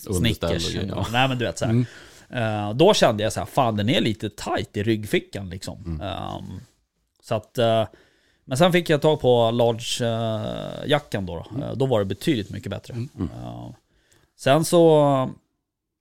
och 0.08 0.16
Snickers. 0.16 0.72
grejer, 0.74 0.88
ja. 0.96 1.06
Nej 1.12 1.28
men 1.28 1.38
du 1.38 1.44
vet 1.44 1.58
så 1.58 1.64
här. 1.64 1.72
Mm. 1.72 1.86
Eh, 2.68 2.74
då 2.74 2.94
kände 2.94 3.22
jag 3.22 3.32
så 3.32 3.40
här, 3.40 3.46
fan 3.46 3.76
den 3.76 3.88
är 3.88 4.00
lite 4.00 4.30
tight 4.30 4.76
i 4.76 4.82
ryggfickan 4.82 5.50
liksom. 5.50 5.84
Mm. 5.86 6.00
Ehm, 6.00 6.60
så 7.22 7.34
att, 7.34 7.58
eh, 7.58 7.86
men 8.44 8.58
sen 8.58 8.72
fick 8.72 8.90
jag 8.90 9.02
tag 9.02 9.20
på 9.20 9.50
large-jackan 9.50 11.26
då. 11.26 11.46
Då. 11.54 11.62
Eh, 11.64 11.72
då 11.72 11.86
var 11.86 11.98
det 11.98 12.04
betydligt 12.04 12.50
mycket 12.50 12.70
bättre. 12.70 12.94
Mm. 12.94 13.08
Eh, 13.42 13.70
sen 14.38 14.64
så, 14.64 15.30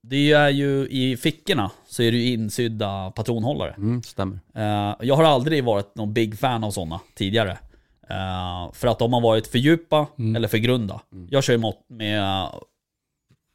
det 0.04 0.32
är 0.32 0.50
ju 0.50 0.88
i 0.88 1.18
fickorna 1.18 1.72
så 1.88 2.04
är 2.04 2.12
det 2.12 2.18
ju 2.18 2.34
insydda 2.34 3.12
patronhållare. 3.12 3.74
Mm, 3.78 4.04
stämmer. 4.04 4.40
Eh, 4.56 4.96
jag 5.02 5.16
har 5.16 5.24
aldrig 5.24 5.64
varit 5.64 5.96
någon 5.96 6.14
big 6.14 6.40
fan 6.40 6.64
av 6.64 6.72
sådana 6.72 7.00
tidigare. 7.16 7.52
Eh, 8.10 8.72
för 8.74 8.88
att 8.88 9.00
de 9.00 9.14
har 9.14 9.22
varit 9.22 9.48
för 9.48 9.58
djupa 9.60 10.08
Mm. 10.20 10.36
eller 10.36 10.48
för 10.48 10.58
grunda. 10.58 11.02
Mm. 11.12 11.28
Jag 11.32 11.44
kör 11.44 11.54
ju 11.54 11.74
med 11.88 12.22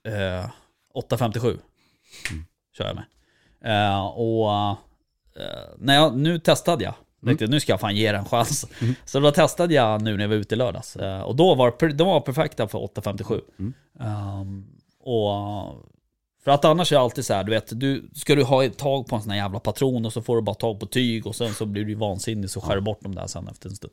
eh, 0.06 0.50
857. 0.94 1.48
Mm. 2.30 2.44
Kör 2.78 2.84
jag 2.86 2.94
med. 2.96 3.04
Eh, 3.92 4.06
och 4.06 4.50
eh, 5.40 5.68
när 5.78 5.94
jag, 5.94 6.16
nu 6.18 6.38
testade 6.38 6.84
jag. 6.84 6.94
Tänkte, 7.24 7.44
Mm. 7.44 7.50
nu 7.54 7.60
ska 7.60 7.72
jag 7.72 7.80
fan 7.80 7.96
ge 7.96 8.12
den 8.12 8.20
en 8.20 8.26
chans. 8.26 8.66
Så 9.04 9.20
då 9.20 9.30
testade 9.30 9.74
jag 9.74 10.02
nu 10.02 10.12
när 10.16 10.24
jag 10.24 10.28
var 10.28 10.36
ute 10.36 10.54
i 10.54 10.58
lördags. 10.58 10.96
Eh, 10.96 11.20
och 11.20 11.36
då 11.36 11.54
var 11.54 11.92
de 11.92 12.06
var 12.06 12.20
perfekta 12.20 12.68
för 12.68 12.82
857. 12.82 13.40
Mm. 13.58 13.74
Ehm, 14.00 14.66
och 15.00 15.74
För 16.46 16.52
att 16.52 16.64
annars 16.64 16.92
är 16.92 16.96
det 16.96 17.02
alltid 17.02 17.26
så 17.26 17.34
här, 17.34 17.44
du 17.44 17.50
vet, 17.50 17.80
du, 17.80 18.08
ska 18.14 18.34
du 18.34 18.42
ha 18.42 18.64
ett 18.64 18.78
tag 18.78 19.06
på 19.06 19.16
en 19.16 19.22
sån 19.22 19.30
här 19.30 19.38
jävla 19.38 19.60
patron 19.60 20.06
och 20.06 20.12
så 20.12 20.22
får 20.22 20.36
du 20.36 20.42
bara 20.42 20.54
tag 20.54 20.80
på 20.80 20.86
tyg 20.86 21.26
och 21.26 21.36
sen 21.36 21.54
så 21.54 21.66
blir 21.66 21.84
du 21.84 21.94
vansinnig 21.94 22.50
så 22.50 22.60
skär 22.60 22.74
du 22.74 22.80
bort 22.80 23.00
dem 23.02 23.14
där 23.14 23.26
sen 23.26 23.48
efter 23.48 23.68
en 23.68 23.76
stund. 23.76 23.92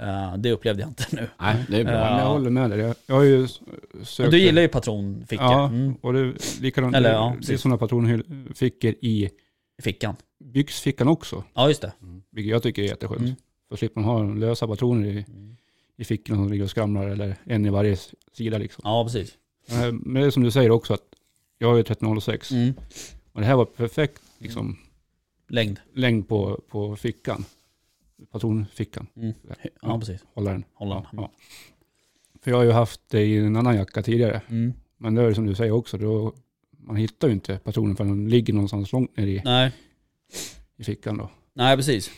Eh, 0.00 0.36
det 0.36 0.52
upplevde 0.52 0.82
jag 0.82 0.90
inte 0.90 1.04
nu. 1.10 1.28
Nej, 1.40 1.64
det 1.68 1.76
är 1.76 1.84
bra. 1.84 1.92
Ja, 1.92 2.10
men 2.10 2.18
jag 2.18 2.28
håller 2.28 2.50
med 2.50 2.70
dig. 2.70 2.78
Jag, 2.78 2.94
jag 3.06 3.14
har 3.14 3.22
ju 3.22 3.48
sökt... 4.02 4.30
Du 4.30 4.38
gillar 4.38 4.62
ju 4.62 4.68
patronfickor. 4.68 5.46
Ja, 5.46 5.66
Mm, 5.66 5.94
och 5.94 6.12
det 6.12 6.20
är 6.20 6.62
likadant. 6.62 6.96
Eller, 6.96 7.08
det, 7.10 7.14
ja, 7.14 7.24
det 7.30 7.34
är 7.34 7.38
precis. 7.38 7.60
sådana 7.60 7.78
patronfickor 7.78 8.90
i 8.90 9.30
fickan. 9.82 10.16
byxfickan 10.44 11.08
också. 11.08 11.44
Ja, 11.54 11.68
just 11.68 11.82
det. 11.82 11.92
Vilket 12.30 12.50
jag 12.50 12.62
tycker 12.62 12.82
är 12.82 12.86
jätteskönt. 12.86 13.20
Mm. 13.20 13.34
För 13.68 13.76
slipper 13.76 14.00
man 14.00 14.10
ha 14.10 14.34
lösa 14.34 14.66
patroner 14.66 15.08
i, 15.08 15.26
i 15.96 16.04
fickorna 16.04 16.38
som 16.38 16.50
ligger 16.50 16.64
och 16.64 16.70
skramlar 16.70 17.08
eller 17.08 17.36
en 17.44 17.66
i 17.66 17.70
varje 17.70 17.96
sida 18.32 18.58
liksom. 18.58 18.82
Ja, 18.84 19.04
precis. 19.04 19.34
Eh, 19.70 19.92
Men 19.92 20.14
det 20.22 20.26
är 20.26 20.30
som 20.30 20.42
du 20.42 20.50
säger 20.50 20.70
också 20.70 20.94
att 20.94 21.00
jag 21.58 21.68
har 21.68 21.74
ju 21.74 21.80
1306 21.80 22.50
Mm. 22.52 22.74
och 23.32 23.40
det 23.40 23.46
här 23.46 23.56
var 23.56 23.64
perfekt 23.64 24.22
liksom, 24.38 24.78
Längd. 25.48 25.80
längd 25.94 26.28
på, 26.28 26.60
på 26.68 26.96
fickan. 26.96 27.44
Patronfickan. 28.30 29.06
Mm. 29.16 29.32
Ja, 29.82 29.98
precis. 29.98 30.24
Hålla 30.34 30.52
den. 30.52 30.64
Hålla 30.74 30.94
Ja, 30.94 31.06
ja. 31.12 31.30
För 32.42 32.50
jag 32.50 32.58
har 32.58 32.64
ju 32.64 32.70
haft 32.70 33.00
det 33.08 33.22
i 33.24 33.36
en 33.38 33.56
annan 33.56 33.76
jacka 33.76 34.02
tidigare. 34.02 34.40
Mm. 34.48 34.72
Men 34.96 35.14
det 35.14 35.22
är 35.22 35.34
som 35.34 35.46
du 35.46 35.54
säger 35.54 35.72
också. 35.72 35.98
Då, 35.98 36.32
man 36.78 36.96
hittar 36.96 37.28
ju 37.28 37.34
inte 37.34 37.58
patronen 37.58 37.96
för 37.96 38.04
den 38.04 38.28
ligger 38.28 38.52
någonstans 38.54 38.92
långt 38.92 39.16
ner 39.16 39.26
i, 39.26 39.42
Nej. 39.44 39.72
i 40.76 40.84
fickan 40.84 41.16
då. 41.18 41.30
Nej, 41.52 41.76
precis. 41.76 42.10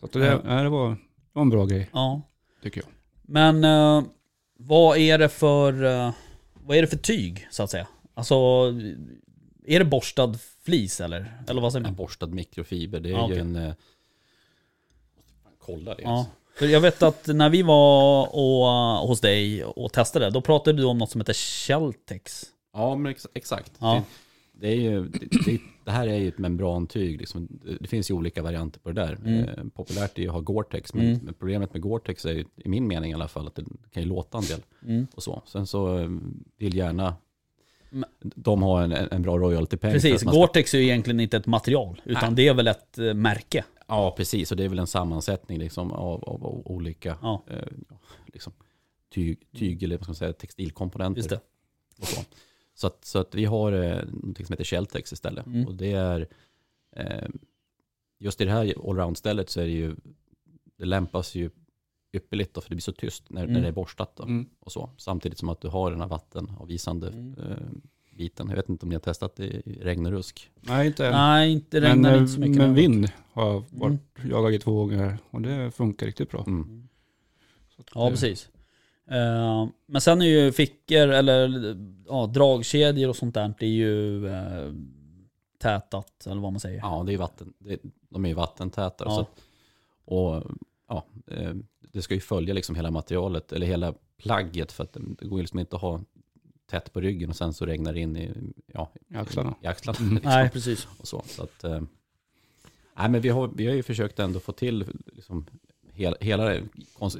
Så 0.00 0.06
det, 0.06 0.18
Ja. 0.26 0.62
det, 0.62 0.68
var, 0.68 0.90
det 0.90 0.96
var 1.32 1.42
en 1.42 1.50
bra 1.50 1.64
grej 1.66 1.88
Ja. 1.92 2.22
tycker 2.62 2.80
jag. 2.80 2.90
Men 3.22 3.64
eh, 3.64 4.04
vad 4.58 4.98
är 4.98 5.18
det 5.18 5.28
för 5.28 5.84
eh, 5.84 6.12
vad 6.54 6.76
är 6.76 6.82
det 6.82 6.88
för 6.88 6.96
tyg 6.96 7.46
så 7.50 7.62
att 7.62 7.70
säga? 7.70 7.86
Alltså 8.14 8.34
är 9.66 9.78
det 9.78 9.84
borstad 9.84 10.34
flis 10.62 11.00
eller? 11.00 11.42
Eller 11.48 11.60
vad 11.62 11.72
säger 11.72 11.84
En 11.86 11.90
man? 11.90 11.96
borstad 11.96 12.26
mikrofiber, 12.26 13.00
det 13.00 13.08
är 13.08 13.12
Ja, 13.12 13.18
ju 13.18 13.24
okej. 13.24 13.38
en... 13.38 13.56
eh, 13.56 13.72
Kolla 15.58 15.94
det. 15.94 16.02
Ja. 16.02 16.26
För 16.58 16.66
jag 16.66 16.80
vet 16.80 17.02
att 17.02 17.26
när 17.26 17.50
vi 17.50 17.62
var 17.62 18.28
och, 18.34 18.68
eh, 18.68 19.06
hos 19.06 19.20
dig 19.20 19.64
och 19.64 19.92
testade, 19.92 20.30
då 20.30 20.40
pratade 20.40 20.78
du 20.78 20.84
om 20.84 20.98
något 20.98 21.10
som 21.10 21.20
heter 21.20 21.34
Sheltex. 21.34 22.44
Ja, 22.72 22.96
men 22.96 23.10
ex 23.12 23.26
exakt. 23.34 23.72
Ja. 23.78 24.02
Det, 24.52 24.68
är 24.68 24.74
ju, 24.76 25.08
det, 25.46 25.58
det, 25.84 25.90
här 25.90 26.08
är 26.08 26.16
ju 26.16 26.28
ett 26.28 26.38
membrantyg. 26.38 27.20
Liksom. 27.20 27.48
Det, 27.80 27.88
finns 27.88 28.10
ju 28.10 28.14
olika 28.14 28.42
varianter 28.42 28.80
på 28.80 28.88
det 28.92 29.00
där. 29.02 29.12
Mm. 29.24 29.48
Eh, 29.48 29.64
populärt 29.74 30.18
är 30.18 30.22
ju 30.22 30.28
att 30.28 30.34
ha 30.34 30.40
Gore-Tex, 30.40 30.94
men, 30.94 31.06
Mm. 31.06 31.34
problemet 31.38 31.72
med 31.74 31.82
Gore-Tex 31.82 32.28
är 32.28 32.32
ju, 32.32 32.44
i 32.56 32.68
min 32.68 32.86
mening 32.86 33.10
i 33.10 33.14
alla 33.14 33.28
fall, 33.28 33.46
att 33.46 33.54
det 33.54 33.64
kan 33.92 34.02
ju 34.02 34.08
låta 34.08 34.38
en 34.38 34.44
del. 34.44 34.60
Mm. 34.86 35.06
Och 35.14 35.22
så. 35.22 35.42
Sen 35.46 35.66
så 35.66 35.98
eh, 35.98 36.08
vill 36.58 36.76
gärna 36.76 37.16
de 38.20 38.62
ha 38.62 38.82
en, 38.82 38.92
en 38.92 39.22
bra 39.22 39.38
royalty-peng. 39.38 39.92
Precis, 39.92 40.20
ska- 40.20 40.30
Gore-Tex 40.30 40.74
är 40.74 40.78
ju 40.78 40.84
egentligen 40.84 41.20
inte 41.20 41.36
ett 41.36 41.46
material, 41.46 42.00
utan 42.04 42.22
Nej. 42.22 42.34
det 42.34 42.48
är 42.48 42.54
väl 42.54 42.66
ett 42.68 42.98
eh, 42.98 43.14
märke. 43.14 43.64
Ja, 43.86 44.14
precis. 44.16 44.50
Och 44.50 44.56
det 44.56 44.64
är 44.64 44.68
väl 44.68 44.78
en 44.78 44.86
sammansättning 44.86 45.58
liksom, 45.58 45.92
av, 45.92 46.24
av, 46.24 46.46
av 46.46 46.62
olika 46.66 47.18
Ja. 47.22 47.44
eh, 47.50 47.56
liksom, 48.26 48.52
tyg, 49.14 49.38
tyg 49.56 49.82
eller 49.82 49.96
vad 49.96 50.04
ska 50.04 50.10
man 50.10 50.16
säga, 50.16 50.32
textilkomponenter. 50.32 51.18
Just 51.18 51.30
det. 51.30 51.40
Och 52.00 52.06
så. 52.06 52.20
Så, 52.74 52.86
att, 52.86 53.04
så 53.04 53.18
att 53.18 53.34
vi 53.34 53.44
har 53.44 53.72
eh, 53.72 54.04
någonting 54.06 54.46
som 54.46 54.52
heter 54.52 54.64
Sheltex 54.64 55.12
istället. 55.12 55.46
Mm. 55.46 55.66
Och 55.66 55.74
det 55.74 55.92
är, 55.92 56.28
eh, 56.96 57.28
just 58.18 58.40
i 58.40 58.44
det 58.44 58.50
här 58.50 58.74
allround-stället 58.90 59.50
så 59.50 59.60
är 59.60 59.64
det 59.64 59.70
ju, 59.70 59.96
det 60.76 60.84
lämpas 60.84 61.34
ju 61.34 61.50
ypperligt 62.14 62.54
då, 62.54 62.60
för 62.60 62.68
det 62.70 62.74
blir 62.74 62.82
så 62.82 62.92
tyst 62.92 63.30
när, 63.30 63.42
Mm. 63.42 63.52
när 63.54 63.60
det 63.62 63.68
är 63.68 63.72
borstat. 63.72 64.16
Då, 64.16 64.22
Mm. 64.22 64.48
och 64.60 64.72
så. 64.72 64.90
Samtidigt 64.96 65.38
som 65.38 65.48
att 65.48 65.60
du 65.60 65.68
har 65.68 65.90
den 65.90 66.00
här 66.00 66.08
vattenavvisande 66.08 67.08
Mm. 67.08 67.34
eh, 67.38 67.56
biten. 68.16 68.48
Jag 68.48 68.56
vet 68.56 68.68
inte 68.68 68.82
om 68.86 68.88
ni 68.88 68.94
har 68.94 69.00
testat 69.00 69.36
det 69.36 69.44
i 69.46 69.78
regn 69.82 70.06
och 70.06 70.12
rusk. 70.12 70.50
Nej, 70.60 70.86
inte 70.86 71.06
än. 71.06 71.12
Nej, 71.12 71.52
inte 71.52 71.80
Men, 71.80 71.90
regnar 71.90 72.12
eh, 72.12 72.18
inte 72.20 72.32
så 72.32 72.40
mycket. 72.40 72.56
men 72.56 72.74
vind 72.74 73.08
har 73.32 73.52
jag 73.52 73.64
varit 73.70 74.00
jagad 74.30 74.54
i 74.54 74.58
två 74.58 74.74
gånger 74.74 75.18
och 75.30 75.42
det 75.42 75.70
funkar 75.70 76.06
riktigt 76.06 76.30
bra. 76.30 76.44
Mm. 76.46 76.88
Så 77.76 77.80
att, 77.80 77.88
Ja, 77.94 78.10
precis. 78.10 78.48
Eh, 79.10 79.68
men 79.86 80.00
sen 80.00 80.22
är 80.22 80.26
ju 80.26 80.52
fickor 80.52 81.08
eller 81.08 81.48
ja, 82.08 82.26
dragkedjor 82.26 83.08
och 83.08 83.16
sånt 83.16 83.34
där, 83.34 83.54
det 83.58 83.66
är 83.66 83.70
ju 83.70 84.26
eh, 84.28 84.72
tätat 85.58 86.26
eller 86.26 86.40
vad 86.40 86.52
man 86.52 86.60
säger. 86.60 86.78
Ja, 86.78 87.02
det 87.06 87.12
är 87.12 87.18
vatten, 87.18 87.52
det, 87.58 87.78
de 88.08 88.24
är 88.24 88.28
ju 88.28 88.34
vattentäta. 88.34 89.04
Ja. 89.04 89.10
Så 89.10 89.20
att, 89.20 89.30
och 90.04 90.42
ja, 90.88 91.04
eh, 91.26 91.52
det 91.94 92.02
ska 92.02 92.14
ju 92.14 92.20
följa 92.20 92.54
liksom 92.54 92.74
hela 92.76 92.90
materialet, 92.90 93.52
eller 93.52 93.66
hela 93.66 93.94
plagget, 94.16 94.72
för 94.72 94.84
att 94.84 94.92
det, 94.92 95.26
går 95.26 95.38
ju 95.38 95.42
liksom 95.42 95.58
inte 95.58 95.76
att 95.76 95.82
ha 95.82 96.00
tätt 96.66 96.92
på 96.92 97.00
ryggen 97.00 97.30
och 97.30 97.36
sen 97.36 97.52
så 97.54 97.66
regnar 97.66 97.92
det 97.92 98.00
in 98.00 98.16
i, 98.16 98.30
ja, 98.66 98.92
I 99.08 99.16
axlarna. 99.16 99.54
I 99.62 99.66
axlarna 99.66 99.98
Mm. 100.00 100.14
liksom. 100.14 100.30
Nej, 100.30 100.50
precis. 100.50 100.88
och 100.98 101.08
så. 101.08 101.22
så 101.26 101.42
att, 101.42 101.64
eh, 101.64 101.82
nej, 102.96 103.08
men 103.10 103.20
vi 103.20 103.28
har, 103.28 103.50
vi 103.56 103.66
har 103.66 103.74
ju 103.74 103.82
försökt 103.82 104.18
ändå 104.18 104.40
få 104.40 104.52
till 104.52 104.84
liksom, 105.12 105.46
hela, 105.92 106.16
hela 106.20 106.54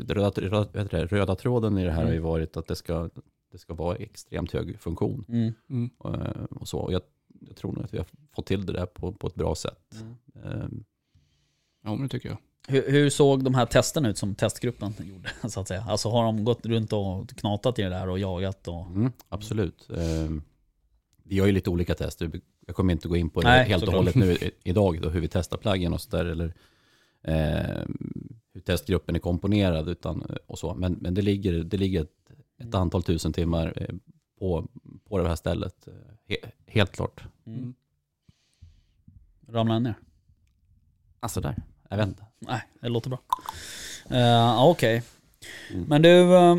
röda, 0.07 0.31
röda, 0.41 1.07
röda 1.07 1.35
tråden 1.35 1.79
i 1.79 1.85
det 1.85 1.91
här 1.91 1.99
Mm. 2.01 2.07
har 2.09 2.15
ju 2.15 2.21
varit 2.21 2.57
att 2.57 2.67
det 2.67 2.77
ska, 2.77 3.11
det 3.53 3.59
ska 3.59 3.75
vara 3.75 3.97
extremt 3.97 4.53
hög 4.53 4.81
funktion. 4.81 5.25
Mm. 5.29 5.53
Mm. 5.71 5.91
eh, 6.05 6.45
Och, 6.51 6.69
så. 6.69 6.79
Och 6.79 6.93
jag, 6.93 7.03
jag 7.41 7.57
tror 7.57 7.73
nog 7.73 7.85
att 7.85 7.95
vi 7.95 7.99
har 7.99 8.07
fått 8.37 8.47
till 8.47 8.67
det 8.67 8.73
där 8.73 8.87
på, 8.87 9.13
på 9.13 9.27
ett 9.27 9.35
bra 9.35 9.55
sätt. 9.55 9.95
Eh, 10.45 10.67
Ja, 11.87 11.91
men 11.95 12.03
det 12.03 12.09
tycker 12.09 12.29
jag. 12.29 12.39
Hur, 12.69 12.91
hur 12.91 13.11
såg 13.11 13.45
de 13.45 13.55
här 13.55 13.67
testerna 13.67 14.09
ut 14.09 14.19
som 14.19 14.35
testgruppen 14.35 14.95
gjorde? 14.99 15.31
Så 15.49 15.61
att 15.61 15.69
säga? 15.69 15.83
Alltså 15.83 16.09
har 16.09 16.25
de 16.25 16.45
gått 16.45 16.67
runt 16.67 16.93
och 16.93 17.29
knatat 17.29 17.79
i 17.79 17.83
det 17.83 17.89
där 17.89 18.09
och 18.09 18.19
jagat? 18.19 18.69
Och... 18.69 18.87
Mm, 18.87 19.13
absolut. 19.29 19.89
Eh, 19.91 20.31
vi 21.23 21.39
har 21.39 21.47
ju 21.47 21.53
lite 21.53 21.71
olika 21.71 21.95
tester. 21.95 22.41
Jag 22.67 22.77
kommer 22.77 22.93
inte 22.93 23.09
gå 23.09 23.17
in 23.17 23.31
på 23.31 23.41
det 23.41 23.49
Nej, 23.49 23.69
helt 23.69 23.89
och 23.89 23.93
hållet 23.95 24.15
nu 24.15 24.37
idag, 24.63 25.03
då, 25.03 25.09
hur 25.09 25.21
vi 25.21 25.29
testar 25.29 25.57
plaggen 25.57 25.93
och 25.93 26.01
så 26.01 26.17
där, 26.17 26.25
eller 26.25 26.55
eh, 27.23 27.85
hur 28.55 28.61
testgruppen 28.61 29.15
är 29.15 29.19
komponerad. 29.21 29.89
Utan, 29.89 30.23
eh, 30.23 30.37
och 30.47 30.59
så. 30.59 30.75
Men, 30.75 30.93
men 30.93 31.15
det 31.15 31.23
ligger, 31.23 31.53
det 31.53 31.77
ligger 31.77 32.03
ett, 32.03 32.31
ett 32.59 32.75
antal 32.75 33.03
tusen 33.03 33.33
timmar 33.33 33.73
eh, 33.77 33.95
på, 34.39 34.69
på 35.09 35.19
det 35.19 35.29
här 35.29 35.37
stället. 35.37 35.89
eh, 35.89 35.93
He, 36.29 36.37
helt 36.67 36.93
klart. 36.93 37.25
Mm. 37.47 37.75
Ramlade 39.49 39.81
ner? 39.81 39.95
Alltså 41.21 41.41
där, 41.41 41.57
jag 41.95 42.07
vet 42.07 42.09
inte. 42.09 42.25
Nej, 42.39 42.63
det 42.81 42.89
låter 42.89 43.11
bra. 43.11 43.19
Uh, 44.13 44.65
Okej. 44.65 45.03
Mm. 45.71 45.85
Men 45.85 46.03
du, 46.03 46.35
eh, 46.37 46.57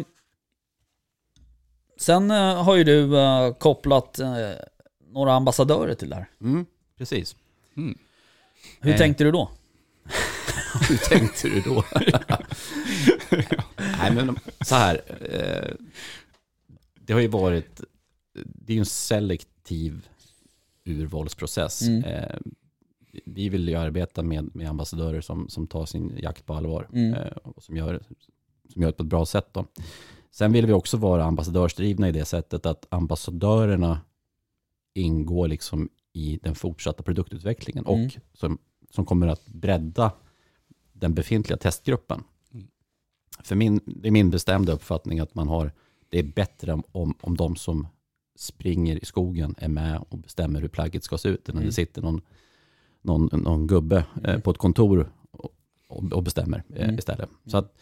sen 1.98 2.32
eh, 2.32 2.64
har 2.64 2.76
ju 2.76 2.84
du 2.84 3.10
kopplat 3.60 4.20
några 5.12 5.34
ambassadörer 5.34 5.96
till 5.96 6.10
det 6.10 6.16
här. 6.16 6.30
Mm, 6.42 6.66
precis. 6.98 7.36
Mm. 7.78 7.98
Hur 8.82 8.92
Eh. 8.92 8.98
tänkte 8.98 9.24
du 9.24 9.32
då? 9.32 9.52
Hur 10.90 10.98
tänkte 10.98 11.48
du 11.50 11.62
då? 11.62 11.84
Nej 13.78 14.12
men 14.12 14.40
så 14.62 14.76
här. 14.76 15.02
Det 17.00 17.14
har 17.14 17.20
ju 17.20 17.28
varit, 17.28 17.82
det 18.34 18.74
är 18.74 18.76
ju 18.76 18.80
en 18.80 18.86
selektiv 18.86 20.08
urvalsprocess. 20.86 21.82
Mm. 21.82 22.04
Vi 23.26 23.50
vill 23.50 23.70
ju 23.70 23.76
arbeta 23.76 24.24
med, 24.24 24.56
med 24.56 24.70
ambassadörer 24.70 25.22
som, 25.22 25.50
som 25.50 25.68
tar 25.68 25.86
sin 25.86 26.18
jakt 26.18 26.46
på 26.46 26.54
allvar. 26.54 26.88
Mm. 26.94 27.14
Eh, 27.14 27.28
och 27.44 27.64
som 27.64 27.78
gör, 27.78 28.02
som 28.74 28.82
gör 28.82 28.90
det 28.90 28.98
på 28.98 29.04
ett 29.04 29.10
bra 29.10 29.26
sätt. 29.26 29.48
Då. 29.52 29.66
Sen 30.32 30.52
vill 30.52 30.66
vi 30.66 30.74
också 30.74 30.98
vara 30.98 31.24
ambassadörsdrivna 31.24 32.10
i 32.10 32.12
det 32.12 32.26
sättet 32.26 32.66
att 32.66 32.86
ambassadörerna 32.90 34.02
ingår 34.94 35.48
liksom 35.48 35.90
i 36.14 36.40
den 36.44 36.56
fortsatta 36.56 37.04
produktutvecklingen 37.04 37.86
Mm. 37.86 38.06
och 38.06 38.12
som, 38.34 38.58
som 38.90 39.06
kommer 39.06 39.28
att 39.28 39.46
bredda 39.48 40.12
den 40.94 41.14
befintliga 41.14 41.58
testgruppen. 41.58 42.24
Mm. 42.54 42.68
För 43.44 43.56
min, 43.56 43.80
det 43.86 44.08
är 44.08 44.12
min 44.12 44.30
bestämda 44.30 44.74
uppfattning 44.74 45.20
att 45.20 45.36
man 45.36 45.48
har, 45.48 45.72
det 46.10 46.20
är 46.20 46.24
bättre 46.24 46.74
om, 46.74 46.84
om, 46.92 47.14
om 47.22 47.38
de 47.38 47.56
som 47.56 47.88
springer 48.38 49.04
i 49.04 49.06
skogen 49.06 49.56
är 49.58 49.68
med 49.68 50.04
och 50.10 50.18
bestämmer 50.18 50.62
hur 50.62 50.68
plagget 50.68 51.04
ska 51.04 51.18
se 51.18 51.30
ut 51.30 51.50
än 51.50 51.56
när 51.56 51.62
Mm. 51.62 51.70
det 51.70 51.74
sitter 51.74 52.02
någon, 52.02 52.22
någon, 53.06 53.30
någon 53.44 53.68
gubbe 53.68 53.98
eh, 54.24 54.30
Mm. 54.30 54.42
på 54.42 54.52
ett 54.52 54.58
kontor 54.58 55.12
och, 55.32 56.04
och, 56.12 56.24
bestämmer 56.24 56.64
eh, 56.76 56.84
Mm. 56.84 56.98
istället. 57.00 57.30
Så, 57.46 57.58
att, 57.58 57.74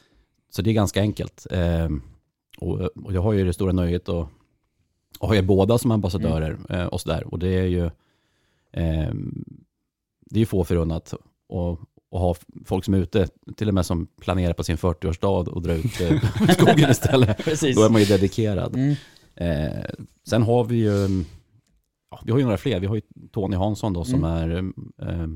så 0.49 0.61
det 0.61 0.69
är 0.69 0.73
ganska 0.73 1.01
enkelt. 1.01 1.47
Eh, 1.51 1.89
och, 2.57 2.79
och 2.79 3.13
jag 3.13 3.21
har 3.21 3.33
ju 3.33 3.45
det 3.45 3.53
stora 3.53 3.71
nöjet 3.71 4.09
att, 4.09 4.27
att 5.19 5.29
ha 5.29 5.35
er 5.35 5.41
båda 5.41 5.77
som 5.77 5.91
ambassadörer 5.91 6.57
eh, 6.69 6.85
och 6.85 7.01
sådär. 7.01 7.23
Och 7.33 7.39
det 7.39 7.47
är 7.49 7.65
ju 7.65 7.85
eh, 8.71 9.13
det 10.25 10.37
är 10.37 10.39
ju 10.39 10.45
få 10.45 10.63
förunnat 10.63 11.13
att 11.13 11.79
ha 12.19 12.35
folk 12.65 12.85
som 12.85 12.93
är 12.93 12.97
ute, 12.97 13.27
till 13.55 13.67
och 13.67 13.73
med 13.73 13.85
som 13.85 14.07
planerar 14.21 14.53
på 14.53 14.63
sin 14.63 14.77
40-årsdag 14.77 15.47
och 15.47 15.61
drar 15.61 15.73
ut 15.73 16.01
eh, 16.01 16.21
skogen 16.53 16.89
istället. 16.91 17.37
Precis. 17.37 17.75
Då 17.75 17.83
är 17.83 17.89
man 17.89 18.01
ju 18.01 18.07
dedikerad. 18.07 18.75
Mm. 18.75 18.95
Eh, 19.35 19.83
sen 20.27 20.43
har 20.43 20.63
vi 20.63 20.75
ju, 20.75 21.23
ja, 22.13 22.21
vi 22.25 22.31
har 22.31 22.39
ju 22.39 22.43
några 22.45 22.57
fler. 22.57 22.79
Vi 22.79 22.87
har 22.87 22.95
ju 22.95 23.01
Tony 23.31 23.55
Hansson 23.55 23.93
då 23.93 24.03
som 24.03 24.23
är 24.23 24.55
eh, 24.97 25.27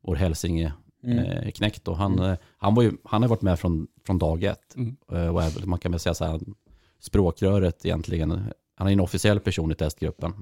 vår 0.00 0.14
hälsinge 0.16 0.72
Mm. 1.02 1.18
eh, 1.18 1.50
knäckt. 1.50 1.84
Då. 1.84 1.92
Han, 1.94 2.12
Mm. 2.12 2.30
eh, 2.30 2.36
han, 2.58 2.74
var 2.74 2.82
ju, 2.82 2.92
han 3.04 3.22
har 3.22 3.28
varit 3.28 3.42
med 3.42 3.58
från, 3.60 3.86
från 4.06 4.18
dag 4.18 4.44
ett. 4.44 4.76
Mm. 4.76 4.96
Eh, 5.12 5.28
och 5.34 5.42
är, 5.42 5.66
man 5.66 5.78
kan 5.78 5.92
väl 5.92 6.00
säga 6.00 6.14
så 6.14 6.24
här, 6.24 6.40
språkröret 6.98 7.84
egentligen 7.86 8.42
han 8.74 8.88
är 8.88 8.92
en 8.92 9.00
officiell 9.00 9.40
person 9.40 9.72
i 9.72 9.74
testgruppen. 9.74 10.32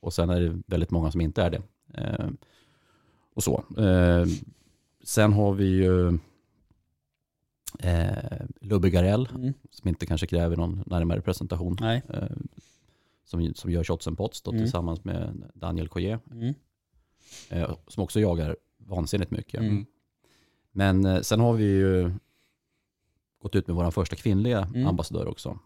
Och 0.00 0.12
sen 0.12 0.30
är 0.30 0.40
det 0.40 0.62
väldigt 0.66 0.90
många 0.90 1.10
som 1.10 1.20
inte 1.20 1.42
är 1.42 1.50
det. 1.50 1.62
Och 3.34 3.42
så. 3.44 3.64
Sen 5.04 5.32
har 5.32 5.52
vi 5.54 5.64
ju 5.64 6.18
Lubbe 8.60 8.90
Garell, 8.90 9.28
Mm. 9.34 9.52
som 9.70 9.88
inte 9.88 10.06
kanske 10.06 10.26
kräver 10.26 10.56
någon 10.56 10.82
närmare 10.86 11.20
presentation. 11.20 11.76
Nej. 11.80 12.02
Som, 13.24 13.54
som 13.54 13.70
gör 13.70 13.84
Shots 13.84 14.06
and 14.08 14.18
Pots 14.18 14.42
då, 14.42 14.50
Mm. 14.50 14.62
tillsammans 14.64 15.04
med 15.04 15.50
Daniel 15.54 15.88
Collier. 15.88 16.18
Mm. 16.30 16.54
Eh, 17.50 17.74
som 17.88 18.02
också 18.02 18.20
jagar 18.20 18.56
vansinnigt 18.78 19.30
mycket. 19.30 19.60
Mm. 19.60 19.86
Men 20.72 21.04
eh, 21.04 21.20
sen 21.20 21.40
har 21.40 21.52
vi 21.52 21.64
ju 21.64 22.12
gått 23.42 23.54
ut 23.56 23.66
med 23.66 23.76
vår 23.76 23.90
första 23.90 24.16
kvinnliga 24.16 24.58
Mm. 24.74 24.86
ambassadör 24.86 25.26
också. 25.28 25.58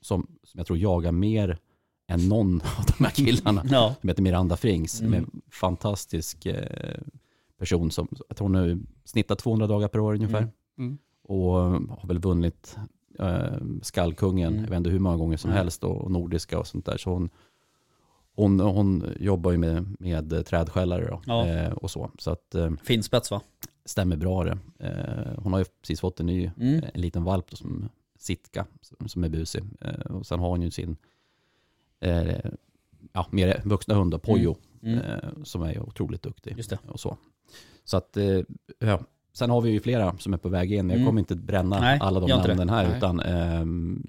Som, 0.00 0.26
som 0.42 0.58
jag 0.58 0.66
tror 0.66 0.78
jagar 0.78 1.12
mer 1.12 1.58
än 2.06 2.28
någon 2.28 2.60
av 2.78 2.84
de 2.98 3.04
här 3.04 3.10
killarna. 3.12 3.64
Ja. 3.70 3.94
Som 4.00 4.08
heter 4.08 4.22
Miranda 4.22 4.56
Frings. 4.56 5.00
Mm. 5.00 5.10
Med 5.10 5.20
en 5.20 5.42
fantastisk 5.50 6.46
eh, 6.46 7.00
person 7.58 7.90
som, 7.90 8.08
jag 8.28 8.36
tror 8.36 8.48
hon 8.48 8.54
har 8.54 8.78
snittat 9.04 9.38
200 9.38 9.66
dagar 9.66 9.88
per 9.88 9.98
år 10.00 10.14
ungefär. 10.14 10.38
Mm. 10.38 10.50
Mm. 10.78 10.98
Och 11.22 11.52
har 11.98 12.08
väl 12.08 12.18
vunnit 12.18 12.76
Skallkungen, 13.82 14.52
Mm. 14.52 14.62
jag 14.64 14.70
vet 14.70 14.76
inte 14.76 14.90
hur 14.90 14.98
många 14.98 15.16
gånger 15.16 15.36
som 15.36 15.50
Nej. 15.50 15.58
helst. 15.58 15.84
Och, 15.84 16.10
nordiska 16.10 16.58
och 16.58 16.66
sånt 16.66 16.86
där. 16.86 16.96
Så 16.96 17.10
hon, 17.10 17.30
hon, 18.34 18.60
hon 18.60 19.04
jobbar 19.20 19.50
ju 19.50 19.58
med, 19.58 19.96
med 20.00 20.46
trädskällare 20.46 21.06
då, 21.10 21.22
Ja. 21.26 21.46
eh, 21.46 21.72
och 21.72 21.90
så. 21.90 22.10
Så 22.18 22.30
att 22.30 22.54
eh, 22.54 22.70
Fin 22.82 23.02
spets 23.02 23.30
va? 23.30 23.40
stämmer 23.84 24.16
bra 24.16 24.44
det. 24.44 24.58
Eh, 24.78 25.34
hon 25.42 25.52
har 25.52 25.58
ju 25.60 25.64
precis 25.80 26.00
fått 26.00 26.20
en 26.20 26.26
ny, 26.26 26.50
Mm. 26.60 26.84
en 26.94 27.00
liten 27.00 27.24
valp 27.24 27.50
då, 27.50 27.56
som 27.56 27.88
Sitka, 28.18 28.66
som- 28.80 29.08
som 29.08 29.24
är 29.24 29.28
busig. 29.28 29.62
Eh, 29.80 30.00
och 30.16 30.26
sen 30.26 30.40
har 30.40 30.48
hon 30.48 30.62
ju 30.62 30.70
sin 30.70 30.96
eh, 32.00 32.36
ja, 33.12 33.26
mer 33.30 33.62
vuxna 33.64 33.94
hund, 33.94 34.22
Pojo, 34.22 34.56
Mm. 34.82 34.98
eh, 34.98 35.18
som 35.44 35.62
är 35.62 35.80
otroligt 35.80 36.22
duktig. 36.22 36.54
Just 36.56 36.70
det. 36.70 36.78
Och 36.88 37.00
så. 37.00 37.16
så 37.84 37.96
att, 37.96 38.16
eh, 38.16 38.40
ja. 38.78 39.00
Sen 39.32 39.50
har 39.50 39.60
vi 39.60 39.70
ju 39.70 39.80
flera 39.80 40.18
som 40.18 40.32
är 40.34 40.38
på 40.38 40.48
väg 40.48 40.72
in. 40.72 40.88
Jag 40.88 40.96
Mm. 40.96 41.06
kommer 41.06 41.18
inte 41.20 41.36
bränna 41.36 41.80
Nej, 41.80 41.98
alla 42.02 42.20
de 42.20 42.28
namnen 42.30 42.68
här. 42.68 42.88
Nej. 42.88 42.96
Utan, 42.96 43.20
ehm, 43.20 44.06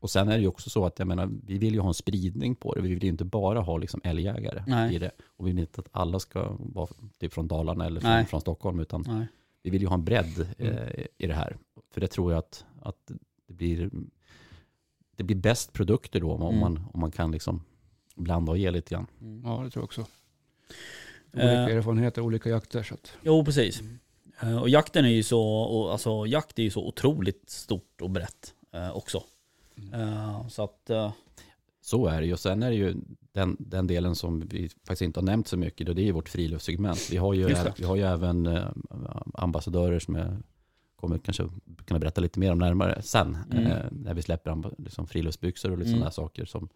och 0.00 0.10
sen 0.10 0.28
är 0.28 0.32
det 0.36 0.40
ju 0.40 0.46
också 0.48 0.70
så 0.70 0.84
att 0.86 0.98
jag 0.98 1.08
menar, 1.08 1.30
vi 1.46 1.58
vill 1.58 1.74
ju 1.74 1.80
ha 1.80 1.88
en 1.88 1.94
spridning 1.94 2.54
på 2.54 2.74
det. 2.74 2.80
Vi 2.80 2.88
vill 2.94 3.02
ju 3.04 3.08
inte 3.10 3.24
bara 3.24 3.60
ha 3.60 3.78
liksom 3.78 4.00
älgjägare 4.04 4.64
Nej. 4.66 4.94
i 4.94 4.98
det. 4.98 5.10
Och 5.36 5.46
vi 5.46 5.50
vill 5.52 5.60
inte 5.60 5.80
att 5.80 5.88
alla 5.92 6.18
ska 6.18 6.56
vara 6.58 6.88
typ 7.18 7.32
från 7.32 7.48
Dalarna 7.48 7.86
eller 7.86 8.00
från, 8.00 8.26
från 8.26 8.40
Stockholm. 8.40 8.80
Utan 8.80 9.04
Nej. 9.06 9.26
vi 9.62 9.70
vill 9.70 9.80
ju 9.82 9.88
ha 9.88 9.94
en 9.94 10.04
bredd 10.04 10.46
Mm. 10.58 10.74
eh, 10.76 11.04
i 11.18 11.26
det 11.26 11.34
här. 11.34 11.56
För 11.94 12.00
det 12.00 12.06
tror 12.08 12.32
jag 12.32 12.38
att, 12.38 12.64
att 12.82 13.10
det 13.46 13.54
blir 13.54 13.90
det 15.16 15.24
blir 15.24 15.36
bäst 15.36 15.72
produkter 15.72 16.20
då 16.20 16.32
om, 16.32 16.42
Mm. 16.42 16.60
man, 16.60 16.84
om 16.92 17.00
man 17.00 17.10
kan 17.10 17.30
liksom 17.32 17.62
blanda 18.16 18.52
och 18.52 18.58
ge 18.58 18.70
lite 18.70 18.94
grann. 18.94 19.06
Mm. 19.20 19.42
Ja, 19.44 19.62
det 19.64 19.70
tror 19.70 19.80
jag 19.82 19.84
också. 19.84 20.00
Eh. 21.32 21.44
Olika 21.44 21.76
erfarenheter, 21.76 22.22
olika 22.22 22.50
jakter. 22.50 22.82
Så 22.82 22.94
att, 22.94 23.12
Jo, 23.22 23.44
precis. 23.44 23.82
Eh, 24.42 24.58
Och 24.60 24.68
jakten 24.68 25.04
är 25.04 25.08
ju 25.08 25.22
så, 25.22 25.88
alltså 25.88 26.26
jakt 26.26 26.58
är 26.58 26.62
ju 26.62 26.70
så 26.70 26.86
otroligt 26.86 27.50
stort 27.50 28.00
och 28.00 28.10
brett 28.10 28.54
eh, 28.72 28.96
också. 28.96 29.22
Eh, 29.92 30.48
så 30.48 30.62
att, 30.64 30.90
Så 31.82 32.06
är 32.06 32.20
det 32.20 32.26
ju. 32.26 32.32
Och 32.32 32.40
sen 32.40 32.62
är 32.62 32.70
det 32.70 32.76
ju 32.76 32.94
den, 33.32 33.56
den 33.58 33.86
delen 33.86 34.14
som 34.14 34.40
vi 34.40 34.68
faktiskt 34.68 35.02
inte 35.02 35.20
har 35.20 35.24
nämnt 35.24 35.48
så 35.48 35.56
mycket. 35.56 35.86
Då 35.86 35.92
det 35.92 36.02
är 36.02 36.04
ju 36.04 36.12
vårt 36.12 36.28
friluftssegment. 36.28 37.08
Vi 37.12 37.16
har 37.16 37.34
ju, 37.34 37.54
vi 37.78 37.84
har 37.84 37.96
ju 37.96 38.02
även 38.02 38.48
ambassadörer 39.34 39.98
som 39.98 40.14
jag 40.14 40.36
kommer 40.96 41.18
kanske 41.18 41.48
kunna 41.84 42.00
berätta 42.00 42.20
lite 42.20 42.40
mer 42.40 42.52
om 42.52 42.58
närmare 42.58 43.02
sen. 43.02 43.36
Mm. 43.52 43.72
När 43.90 44.14
vi 44.14 44.22
släpper 44.22 44.70
liksom 44.78 45.06
friluftsbyxor 45.06 45.70
och 45.72 45.78
lite 45.78 45.88
Mm. 45.90 45.98
sådana 46.00 46.10
saker 46.10 46.44
som, 46.44 46.68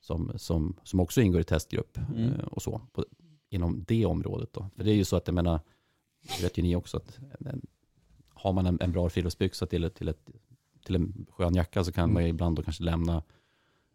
som, 0.00 0.32
som, 0.36 0.76
som 0.84 1.00
också 1.00 1.20
ingår 1.20 1.40
i 1.40 1.44
testgrupp 1.44 1.98
Mm. 2.16 2.32
och 2.50 2.62
så. 2.62 2.80
På, 2.92 3.04
inom 3.50 3.84
det 3.88 4.06
området 4.06 4.52
då. 4.52 4.66
För 4.76 4.84
det 4.84 4.90
är 4.90 4.94
ju 4.94 5.04
så 5.04 5.16
att 5.16 5.26
jag 5.26 5.34
menar, 5.34 5.60
det 6.22 6.42
vet 6.42 6.58
ju 6.58 6.62
ni 6.62 6.76
också, 6.76 6.96
att 6.96 7.18
en, 7.40 7.66
har 8.28 8.52
man 8.52 8.66
en, 8.66 8.78
en 8.80 8.92
bra 8.92 9.08
friluftsbyxa 9.10 9.66
till, 9.66 9.90
till, 9.90 10.08
ett, 10.08 10.30
till 10.84 10.94
en 10.94 11.26
skön 11.30 11.54
jacka 11.54 11.84
så 11.84 11.92
kan 11.92 12.04
Mm. 12.04 12.14
man 12.14 12.22
ju 12.22 12.28
ibland 12.28 12.56
då 12.56 12.62
kanske 12.62 12.82
lämna 12.84 13.22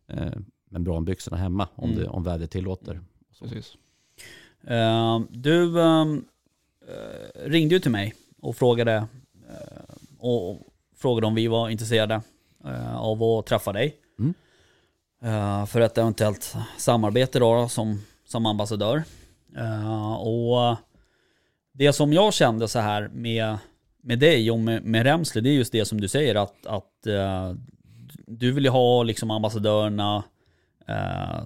eh, 0.07 0.31
membranbyxorna 0.69 1.37
hemma 1.37 1.67
om, 1.75 1.89
Mm. 1.89 2.03
det, 2.03 2.09
om 2.09 2.23
vädret 2.23 2.51
tillåter. 2.51 3.01
Så. 3.31 3.45
precis. 3.45 3.77
eh, 4.63 5.19
du 5.29 5.81
eh, 5.81 6.05
ringde 7.45 7.75
ju 7.75 7.79
till 7.79 7.91
mig 7.91 8.15
och 8.41 8.55
frågade, 8.55 8.95
eh, 9.49 9.95
och, 10.19 10.59
frågade 10.95 11.27
om 11.27 11.35
vi 11.35 11.47
var 11.47 11.69
intresserade 11.69 12.21
eh, 12.65 12.97
av 12.97 13.23
att 13.23 13.45
träffa 13.45 13.73
dig. 13.73 13.95
Mm. 14.19 14.33
Eh, 15.21 15.65
för 15.65 15.81
ett 15.81 15.97
eventuellt 15.97 16.55
samarbete 16.77 17.39
då, 17.39 17.53
då 17.55 17.69
som, 17.69 18.01
som 18.25 18.45
ambassadör. 18.45 19.03
Eh, 19.57 20.13
och 20.13 20.75
det 21.77 21.93
som 21.93 22.13
jag 22.13 22.33
kände 22.33 22.67
så 22.67 22.79
här 22.79 23.09
med, 23.13 23.57
med 24.01 24.19
dig 24.19 24.51
och 24.51 24.59
med, 24.59 24.83
med 24.83 25.03
Remsle, 25.03 25.41
det 25.41 25.49
är 25.49 25.53
just 25.53 25.71
det 25.71 25.85
som 25.85 26.01
du 26.01 26.07
säger 26.07 26.35
att, 26.35 26.65
att 26.65 27.07
eh, 27.07 27.53
du 28.27 28.51
vill 28.51 28.63
ju 28.63 28.69
ha 28.69 29.03
liksom 29.03 29.31
ambassadörerna 29.31 30.23
eh, 30.87 31.43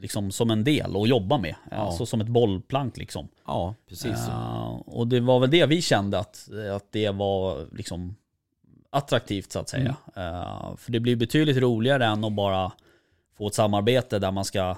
liksom 0.00 0.30
som 0.30 0.50
en 0.50 0.64
del 0.64 0.96
att 0.96 1.08
jobba 1.08 1.38
med. 1.38 1.54
Ja. 1.70 1.76
Alltså 1.76 2.06
som 2.06 2.20
ett 2.20 2.28
bollplank 2.28 2.96
liksom. 2.96 3.28
Ja, 3.46 3.74
precis. 3.88 4.28
Eh, 4.28 4.80
och 4.86 5.06
det 5.06 5.20
var 5.20 5.40
väl 5.40 5.50
det 5.50 5.66
vi 5.66 5.82
kände 5.82 6.18
att, 6.18 6.48
att 6.74 6.92
det 6.92 7.10
var 7.10 7.66
liksom 7.72 8.16
attraktivt 8.90 9.52
så 9.52 9.58
att 9.58 9.68
säga. 9.68 9.96
Eh, 10.16 10.76
för 10.76 10.92
det 10.92 11.00
blir 11.00 11.16
betydligt 11.16 11.56
roligare 11.56 12.06
än 12.06 12.24
att 12.24 12.32
bara 12.32 12.72
få 13.36 13.46
ett 13.46 13.54
samarbete 13.54 14.18
där 14.18 14.30
man 14.30 14.44
ska, 14.44 14.76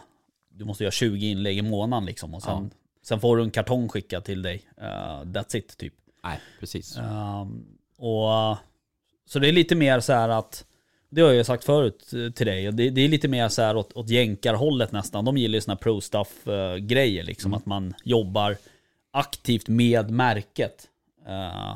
du 0.51 0.65
måste 0.65 0.85
göra 0.85 0.93
20 0.93 1.31
inlägg 1.31 1.59
i 1.59 1.63
månaden 1.63 2.07
liksom. 2.07 2.35
Och 2.35 2.43
sen, 2.43 2.71
sen 3.09 3.21
får 3.21 3.37
du 3.37 3.43
en 3.43 3.51
kartong 3.51 3.89
skickad 3.89 4.25
till 4.25 4.43
dig. 4.43 4.63
Eh, 4.77 5.23
that's 5.23 5.57
it 5.57 5.77
typ. 5.77 5.95
Nej, 6.25 6.41
precis. 6.61 6.97
Ehm, 6.97 7.67
och, 7.99 8.57
så 9.27 9.39
det 9.39 9.49
är 9.49 9.53
lite 9.53 9.75
mer 9.75 10.01
så 10.01 10.13
här 10.13 10.29
att, 10.29 10.65
det 11.11 11.21
har 11.21 11.29
jag 11.29 11.37
ju 11.37 11.45
sagt 11.45 11.65
förut 11.65 12.13
eh, 12.13 12.33
till 12.33 12.47
dig, 12.47 12.73
det, 12.73 12.91
det 12.91 13.01
är 13.01 13.09
lite 13.09 13.29
mer 13.29 13.49
så 13.49 13.63
här 13.63 13.77
åt, 13.77 13.93
åt 13.93 14.09
jänkarhållet 14.09 14.93
nästan. 14.93 15.25
De 15.25 15.37
gillar 15.37 15.55
ju 15.55 15.61
såna 15.61 15.75
här 15.75 15.79
pro 15.79 16.01
stuff 16.01 16.47
eh, 16.47 16.77
grejer 16.77 17.25
liksom, 17.25 17.55
att 17.55 17.67
man 17.67 17.95
jobbar 18.05 18.57
aktivt 19.11 19.69
med 19.69 20.11
märket. 20.11 20.89
Uh, 21.29 21.75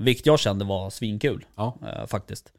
vilket 0.00 0.26
jag 0.26 0.40
kände 0.40 0.64
var 0.64 0.90
svinkul 0.90 1.44
Ja, 1.54 1.74
eh, 1.86 2.06
faktiskt. 2.06 2.52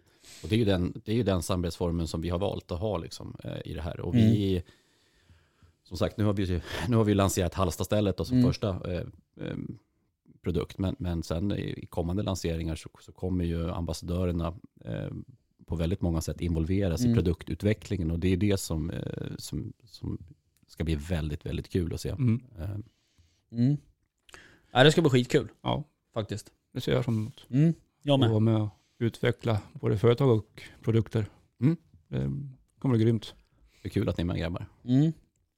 och 0.43 0.49
det 0.49 0.55
är 0.55 0.59
ju 0.59 0.65
den, 0.65 1.01
det 1.05 1.11
är 1.11 1.15
ju 1.15 1.23
den 1.23 1.43
samarbetsformen 1.43 2.07
som 2.07 2.21
vi 2.21 2.29
har 2.29 2.39
valt 2.39 2.71
att 2.71 2.79
ha 2.79 2.97
liksom, 2.97 3.37
eh, 3.43 3.57
i 3.65 3.73
det 3.73 3.81
här. 3.81 3.99
Och 3.99 4.15
vi, 4.15 4.63
som 5.97 6.05
sagt, 6.07 6.17
nu 6.17 6.23
har 6.23 6.33
vi, 6.33 6.61
nu 6.87 6.95
har 6.95 7.03
vi 7.03 7.13
lanserat 7.13 7.53
Hallstastället 7.53 8.17
då 8.17 8.25
som 8.25 8.37
Mm. 8.37 8.49
första 8.49 8.93
eh, 8.93 9.03
eh, 9.41 9.55
produkt. 10.43 10.77
Men, 10.77 10.95
men 10.99 11.23
sen 11.23 11.51
i 11.51 11.85
kommande 11.89 12.23
lanseringar 12.23 12.75
så, 12.75 12.89
så 13.01 13.11
kommer 13.11 13.45
ju 13.45 13.69
ambassadörerna 13.71 14.53
eh, 14.85 15.09
på 15.65 15.75
väldigt 15.75 16.01
många 16.01 16.21
sätt 16.21 16.41
involveras 16.41 17.01
Mm. 17.01 17.11
i 17.11 17.15
produktutvecklingen. 17.15 18.11
Och 18.11 18.19
det 18.19 18.27
är 18.33 18.37
det 18.37 18.57
som, 18.59 18.89
eh, 18.89 19.31
som, 19.37 19.73
som 19.85 20.17
ska 20.67 20.83
bli 20.83 20.95
väldigt, 20.95 21.45
väldigt 21.45 21.69
kul 21.69 21.93
att 21.93 22.01
se. 22.01 22.09
Mm. 22.09 22.41
Eh, 22.59 22.75
Mm. 23.51 23.77
Ja, 24.71 24.83
det 24.83 24.91
ska 24.91 25.01
bli 25.01 25.09
skitkul 25.09 25.47
Ja, 25.61 25.83
faktiskt. 26.13 26.51
det 26.73 26.81
ser 26.81 26.91
jag 26.93 27.05
fram 27.05 27.15
emot. 27.17 27.45
Mm. 27.49 27.73
Jag 28.01 28.13
Att 28.13 28.19
med. 28.19 28.29
vara 28.29 28.39
med 28.39 28.61
och 28.61 28.69
utveckla 28.99 29.59
både 29.73 29.97
företag 29.97 30.37
och 30.37 30.61
produkter. 30.81 31.25
Mm. 31.61 31.77
Det 32.07 32.79
kommer 32.79 32.95
bli 32.95 33.03
grymt. 33.03 33.33
det 33.81 33.87
är 33.87 33.89
kul 33.89 34.09
att 34.09 34.17
ni 34.17 34.21
är 34.21 34.25
med 34.25 34.37
grabbar. 34.37 34.65
Mm. 34.83 35.11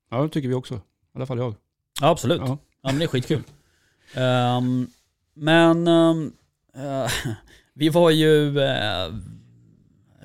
Ja, 0.10 0.22
det 0.22 0.30
tycker 0.30 0.47
vi 0.49 0.53
också. 0.53 0.76
I 0.76 0.80
alla 1.16 1.26
fall 1.26 1.38
jag. 1.38 1.56
Ja, 2.01 2.08
absolut. 2.10 2.41
Ja. 2.45 2.58
Ja 2.82 2.89
men 2.89 2.99
det 2.99 3.06
är 3.06 3.08
skitkul. 3.08 3.43
Ehm, 4.14 4.88
men 5.34 5.88
ehm, 5.88 6.34
eh, 6.76 7.12
vi 7.74 7.89
var 7.89 8.10
ju 8.10 8.60
eh, 8.60 9.08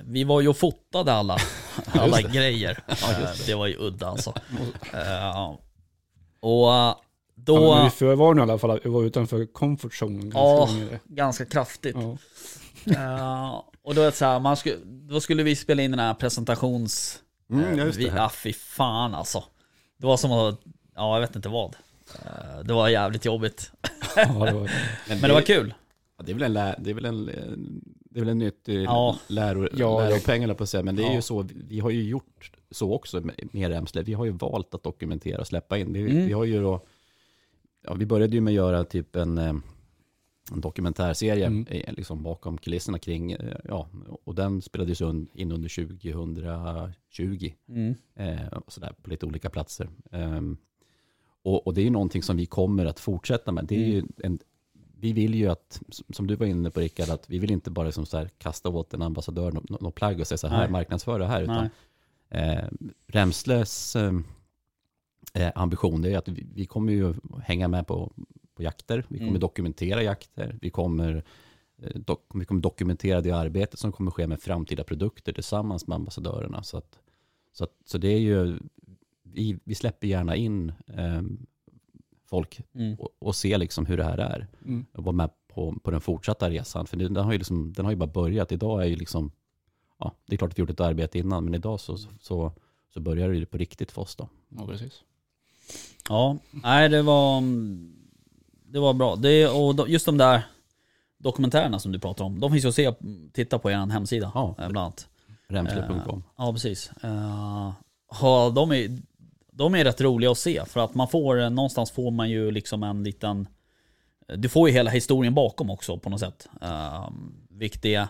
vi 0.03 0.23
var 0.23 0.41
ju 0.41 0.47
och 0.47 0.57
fotade 0.57 1.13
alla, 1.13 1.37
alla 1.85 2.21
grejer. 2.21 2.79
Eh, 2.89 3.29
det 3.45 3.55
var 3.55 3.67
ju 3.67 3.75
udda 3.79 4.07
alltså. 4.07 4.33
Eh, 4.93 5.55
och 6.39 6.73
eh, 6.75 6.95
Då... 7.35 7.55
Ja, 7.55 7.83
vi 7.83 7.89
förvarnade 7.89 8.47
i 8.47 8.51
alla 8.51 8.59
fall 8.59 8.71
att 8.71 8.85
vi 8.85 8.89
var 8.89 9.03
utanför 9.03 9.45
comfort 9.45 9.93
zone 10.01 10.19
ganska 10.19 10.39
Ja. 10.39 10.65
länge. 10.71 10.99
ganska 11.05 11.45
kraftigt. 11.45 11.95
Ja. 11.95 12.17
Eh, 12.93 13.61
och 13.83 13.95
då 13.95 14.01
är 14.01 14.05
det 14.05 14.11
så 14.11 14.25
här, 14.25 14.39
man 14.39 14.57
skulle, 14.57 14.75
då 14.85 15.21
skulle 15.21 15.43
vi 15.43 15.55
spela 15.55 15.81
in 15.81 15.91
den 15.91 15.99
här 15.99 16.13
presentations... 16.13 17.19
Mm, 17.51 17.77
det. 17.77 17.97
vi, 17.97 18.07
ja 18.07 18.29
fy 18.29 18.53
fan 18.53 19.15
alltså. 19.15 19.43
Det 20.01 20.07
var 20.07 20.17
som 20.17 20.31
att, 20.31 20.59
ja 20.95 21.13
jag 21.15 21.21
vet 21.21 21.35
inte 21.35 21.49
vad. 21.49 21.75
Eh, 22.25 22.63
det 22.65 22.73
var 22.73 22.89
jävligt 22.89 23.25
jobbigt. 23.25 23.71
Ja, 24.15 24.45
det 24.45 24.53
var, 24.53 24.71
Men 25.09 25.21
det 25.21 25.33
var 25.33 25.41
kul. 25.41 25.73
Ja, 26.17 26.23
det 26.23 26.31
är 26.31 26.33
väl 26.33 26.43
en, 26.43 26.53
lä, 26.53 26.75
det 26.79 26.89
är 26.89 26.93
väl 26.93 27.05
en, 27.05 27.25
det 28.09 28.19
är 28.19 28.21
väl 28.21 28.29
en 28.29 28.37
nyttig 28.37 28.83
Ja. 28.83 29.17
läro, 29.27 29.67
Ja, 29.73 30.01
det- 30.01 30.09
läropeng 30.09 30.43
eller 30.43 30.53
på 30.53 30.63
att 30.63 30.69
säga. 30.69 30.83
Men 30.83 30.95
det 30.95 31.03
är 31.03 31.07
Ja. 31.07 31.13
ju 31.15 31.21
så, 31.21 31.47
vi 31.67 31.79
har 31.79 31.89
ju 31.89 32.03
gjort 32.03 32.51
så 32.71 32.93
också 32.93 33.21
med, 33.21 33.35
med 33.51 33.69
Remsle. 33.69 34.01
Vi 34.03 34.13
har 34.13 34.25
ju 34.25 34.31
valt 34.31 34.73
att 34.75 34.83
dokumentera 34.83 35.41
och 35.41 35.47
släppa 35.47 35.77
in. 35.77 35.93
Vi, 35.93 36.01
Mm. 36.01 36.25
vi 36.27 36.33
har 36.33 36.43
ju 36.45 36.61
då, 36.61 36.85
ja, 37.83 37.93
vi 37.93 38.05
började 38.05 38.33
ju 38.35 38.41
med 38.41 38.51
att 38.51 38.55
göra 38.55 38.83
typ 38.83 39.15
en, 39.15 39.37
eh, 39.37 39.53
en 40.53 40.61
dokumentärserie 40.61 41.45
Mm. 41.45 41.65
eh, 41.69 41.93
liksom 41.93 42.23
bakom 42.23 42.57
kulisserna 42.57 42.99
kring, 42.99 43.31
eh, 43.31 43.57
ja, 43.63 43.87
och 44.23 44.35
den 44.35 44.61
spelades 44.61 45.01
in 45.01 45.51
under 45.51 45.69
2020. 45.69 47.53
Mm. 47.67 47.95
eh, 48.15 48.59
sådär, 48.67 48.93
på 49.01 49.09
lite 49.09 49.25
olika 49.25 49.49
platser. 49.49 49.89
Ehm, 50.11 50.57
och, 51.43 51.67
och 51.67 51.73
det 51.73 51.81
är 51.81 51.83
ju 51.85 51.89
någonting 51.89 52.23
som 52.23 52.37
vi 52.37 52.45
kommer 52.45 52.85
att 52.85 52.99
fortsätta 52.99 53.51
med. 53.51 53.65
Det 53.65 53.75
är 53.75 53.87
ju 53.87 54.03
en, 54.17 54.39
vi 54.99 55.13
vill 55.13 55.35
ju 55.35 55.47
att, 55.47 55.81
som 56.09 56.27
du 56.27 56.35
var 56.35 56.45
inne 56.45 56.71
på 56.71 56.79
Rickard, 56.79 57.09
att 57.09 57.29
vi 57.29 57.39
vill 57.39 57.51
inte 57.51 57.71
bara 57.71 57.85
liksom 57.85 58.05
så 58.05 58.17
här 58.17 58.29
kasta 58.37 58.69
åt 58.69 58.93
en 58.93 59.01
ambassadör 59.01 59.51
något, 59.51 59.81
något 59.81 59.95
plagg 59.95 60.19
och 60.19 60.27
säga 60.27 60.37
så 60.37 60.47
här, 60.47 60.59
Nej. 60.59 60.71
marknadsföra 60.71 61.17
det 61.17 61.27
här, 61.27 61.41
utan 61.41 61.69
eh, 62.29 62.67
Remsles 63.07 63.95
eh, 63.95 64.13
eh, 65.33 65.51
ambition 65.55 66.01
det 66.01 66.13
är 66.13 66.17
att 66.17 66.27
vi, 66.27 66.47
vi 66.53 66.65
kommer 66.65 66.93
ju 66.93 67.13
hänga 67.43 67.67
med 67.67 67.87
på, 67.87 68.11
på 68.61 68.65
jakter, 68.65 69.03
vi 69.07 69.17
kommer 69.17 69.29
Mm. 69.29 69.39
dokumentera 69.39 70.03
jakter, 70.03 70.57
vi 70.61 70.69
kommer, 70.69 71.23
eh, 71.81 71.95
dok, 71.95 72.25
vi 72.33 72.45
kommer 72.45 72.61
dokumentera 72.61 73.21
det 73.21 73.31
arbete 73.31 73.77
som 73.77 73.91
kommer 73.91 74.11
ske 74.11 74.27
med 74.27 74.41
framtida 74.41 74.83
produkter 74.83 75.33
tillsammans 75.33 75.87
med 75.87 75.95
ambassadörerna. 75.95 76.63
Så, 76.63 76.77
att, 76.77 76.99
så, 77.53 77.63
att, 77.63 77.71
så 77.85 77.97
det 77.97 78.07
är 78.07 78.19
ju, 78.19 78.59
vi, 79.23 79.59
vi 79.63 79.75
släpper 79.75 80.07
gärna 80.07 80.35
in 80.35 80.73
eh, 80.87 81.21
folk 82.25 82.61
Mm. 82.73 82.95
och, 82.99 83.09
och 83.19 83.35
ser 83.35 83.57
liksom 83.57 83.85
hur 83.85 83.97
det 83.97 84.03
här 84.03 84.17
är 84.17 84.47
Mm. 84.65 84.85
och 84.93 85.03
vara 85.03 85.15
med 85.15 85.29
på, 85.47 85.75
på 85.83 85.91
den 85.91 86.01
fortsatta 86.01 86.49
resan. 86.49 86.87
För 86.87 86.97
den 86.97 87.15
har, 87.15 87.31
ju 87.31 87.37
liksom, 87.37 87.73
den 87.73 87.85
har 87.85 87.91
ju 87.91 87.97
bara 87.97 88.11
börjat. 88.11 88.51
Idag 88.51 88.81
är 88.83 88.85
ju 88.87 88.95
liksom, 88.95 89.31
ja, 89.99 90.11
det 90.25 90.35
är 90.35 90.37
klart 90.37 90.51
att 90.51 90.57
vi 90.57 90.61
gjort 90.61 90.69
ett 90.69 90.79
arbete 90.79 91.19
innan, 91.19 91.43
men 91.45 91.53
idag 91.55 91.79
så, 91.79 91.97
så, 92.19 92.51
så 92.93 92.99
börjar 92.99 93.29
det 93.29 93.35
ju 93.37 93.45
på 93.45 93.57
riktigt 93.57 93.91
för 93.91 94.01
oss 94.01 94.15
då. 94.15 94.29
Ja, 94.49 94.67
precis. 94.67 95.03
Ja, 96.09 96.37
nej 96.51 96.89
det 96.89 97.01
var, 97.01 97.41
det 98.71 98.79
var 98.79 98.93
bra. 98.93 99.15
Det, 99.15 99.47
och 99.47 99.89
just 99.89 100.05
de 100.05 100.17
där 100.17 100.41
dokumentärerna 101.17 101.79
som 101.79 101.91
du 101.91 101.99
pratar 101.99 102.25
om, 102.25 102.39
de 102.39 102.51
finns 102.51 102.65
ju 102.65 102.69
att 102.69 102.75
se, 102.75 102.93
titta 103.33 103.59
på 103.59 103.71
er 103.71 103.91
hemsida. 103.91 104.31
Ja. 104.35 104.55
eh, 104.59 104.69
Bland 104.69 104.77
annat. 104.77 105.07
Remsle.com. 105.47 106.23
Ja, 106.37 106.53
precis. 106.53 106.91
Ja, 108.21 108.51
de, 108.55 108.71
är, 108.71 108.99
de 109.51 109.75
är 109.75 109.83
rätt 109.83 110.01
roliga 110.01 110.31
att 110.31 110.37
se 110.37 110.65
för 110.65 110.79
att 110.79 110.95
man 110.95 111.07
får, 111.07 111.49
någonstans 111.49 111.91
får 111.91 112.11
man 112.11 112.29
ju 112.29 112.51
liksom 112.51 112.83
en 112.83 113.03
liten... 113.03 113.47
Du 114.35 114.49
får 114.49 114.69
ju 114.69 114.73
hela 114.73 114.91
historien 114.91 115.33
bakom 115.33 115.69
också 115.69 115.97
på 115.97 116.09
något 116.09 116.19
sätt. 116.19 116.47
Uh, 116.63 117.09
vilket 117.49 117.85
är 117.85 118.07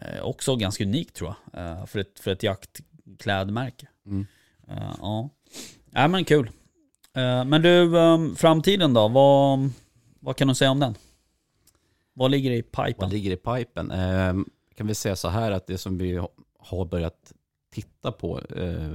eh, 0.00 0.22
också 0.22 0.56
ganska 0.56 0.84
unikt 0.84 1.16
tror 1.16 1.34
jag. 1.52 1.64
eh, 1.64 1.86
för, 1.86 1.98
ett, 1.98 2.20
för 2.20 2.30
ett 2.30 2.42
jaktklädmärke. 2.42 3.86
Mm. 4.06 4.26
Eh, 4.68 4.94
ja. 5.00 5.30
ja, 5.90 6.08
men 6.08 6.24
kul. 6.24 6.50
Eh, 7.14 7.44
men 7.44 7.62
du, 7.62 7.96
um, 7.96 8.36
framtiden 8.36 8.94
då? 8.94 9.08
Vad, 9.08 9.70
vad 10.20 10.36
kan 10.36 10.48
du 10.48 10.54
säga 10.54 10.70
om 10.70 10.80
den? 10.80 10.94
Vad 12.12 12.30
ligger 12.30 12.50
i 12.50 12.62
pipen? 12.62 12.94
Vad 12.98 13.12
ligger 13.12 13.30
i 13.30 13.36
pipen? 13.36 13.90
Eh, 13.90 14.34
kan 14.74 14.86
vi 14.86 14.94
säga 14.94 15.16
så 15.16 15.28
här 15.28 15.50
att 15.50 15.66
det 15.66 15.78
som 15.78 15.98
vi 15.98 16.20
har 16.58 16.84
börjat 16.84 17.32
titta 17.72 18.12
på, 18.12 18.40
eh, 18.40 18.92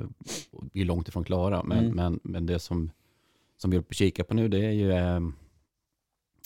vi 0.73 0.81
är 0.81 0.85
långt 0.85 1.07
ifrån 1.07 1.23
klara, 1.23 1.63
men, 1.63 1.77
Mm. 1.79 1.95
men, 1.95 2.19
men 2.23 2.45
det 2.45 2.59
som, 2.59 2.91
som 3.57 3.71
vi 3.71 3.77
håller 3.77 3.83
på 3.85 3.91
att 3.91 3.95
kika 3.95 4.23
på 4.23 4.33
nu 4.33 4.47
det 4.47 4.65
är 4.65 4.71
ju 4.71 4.91
eh, 4.91 5.19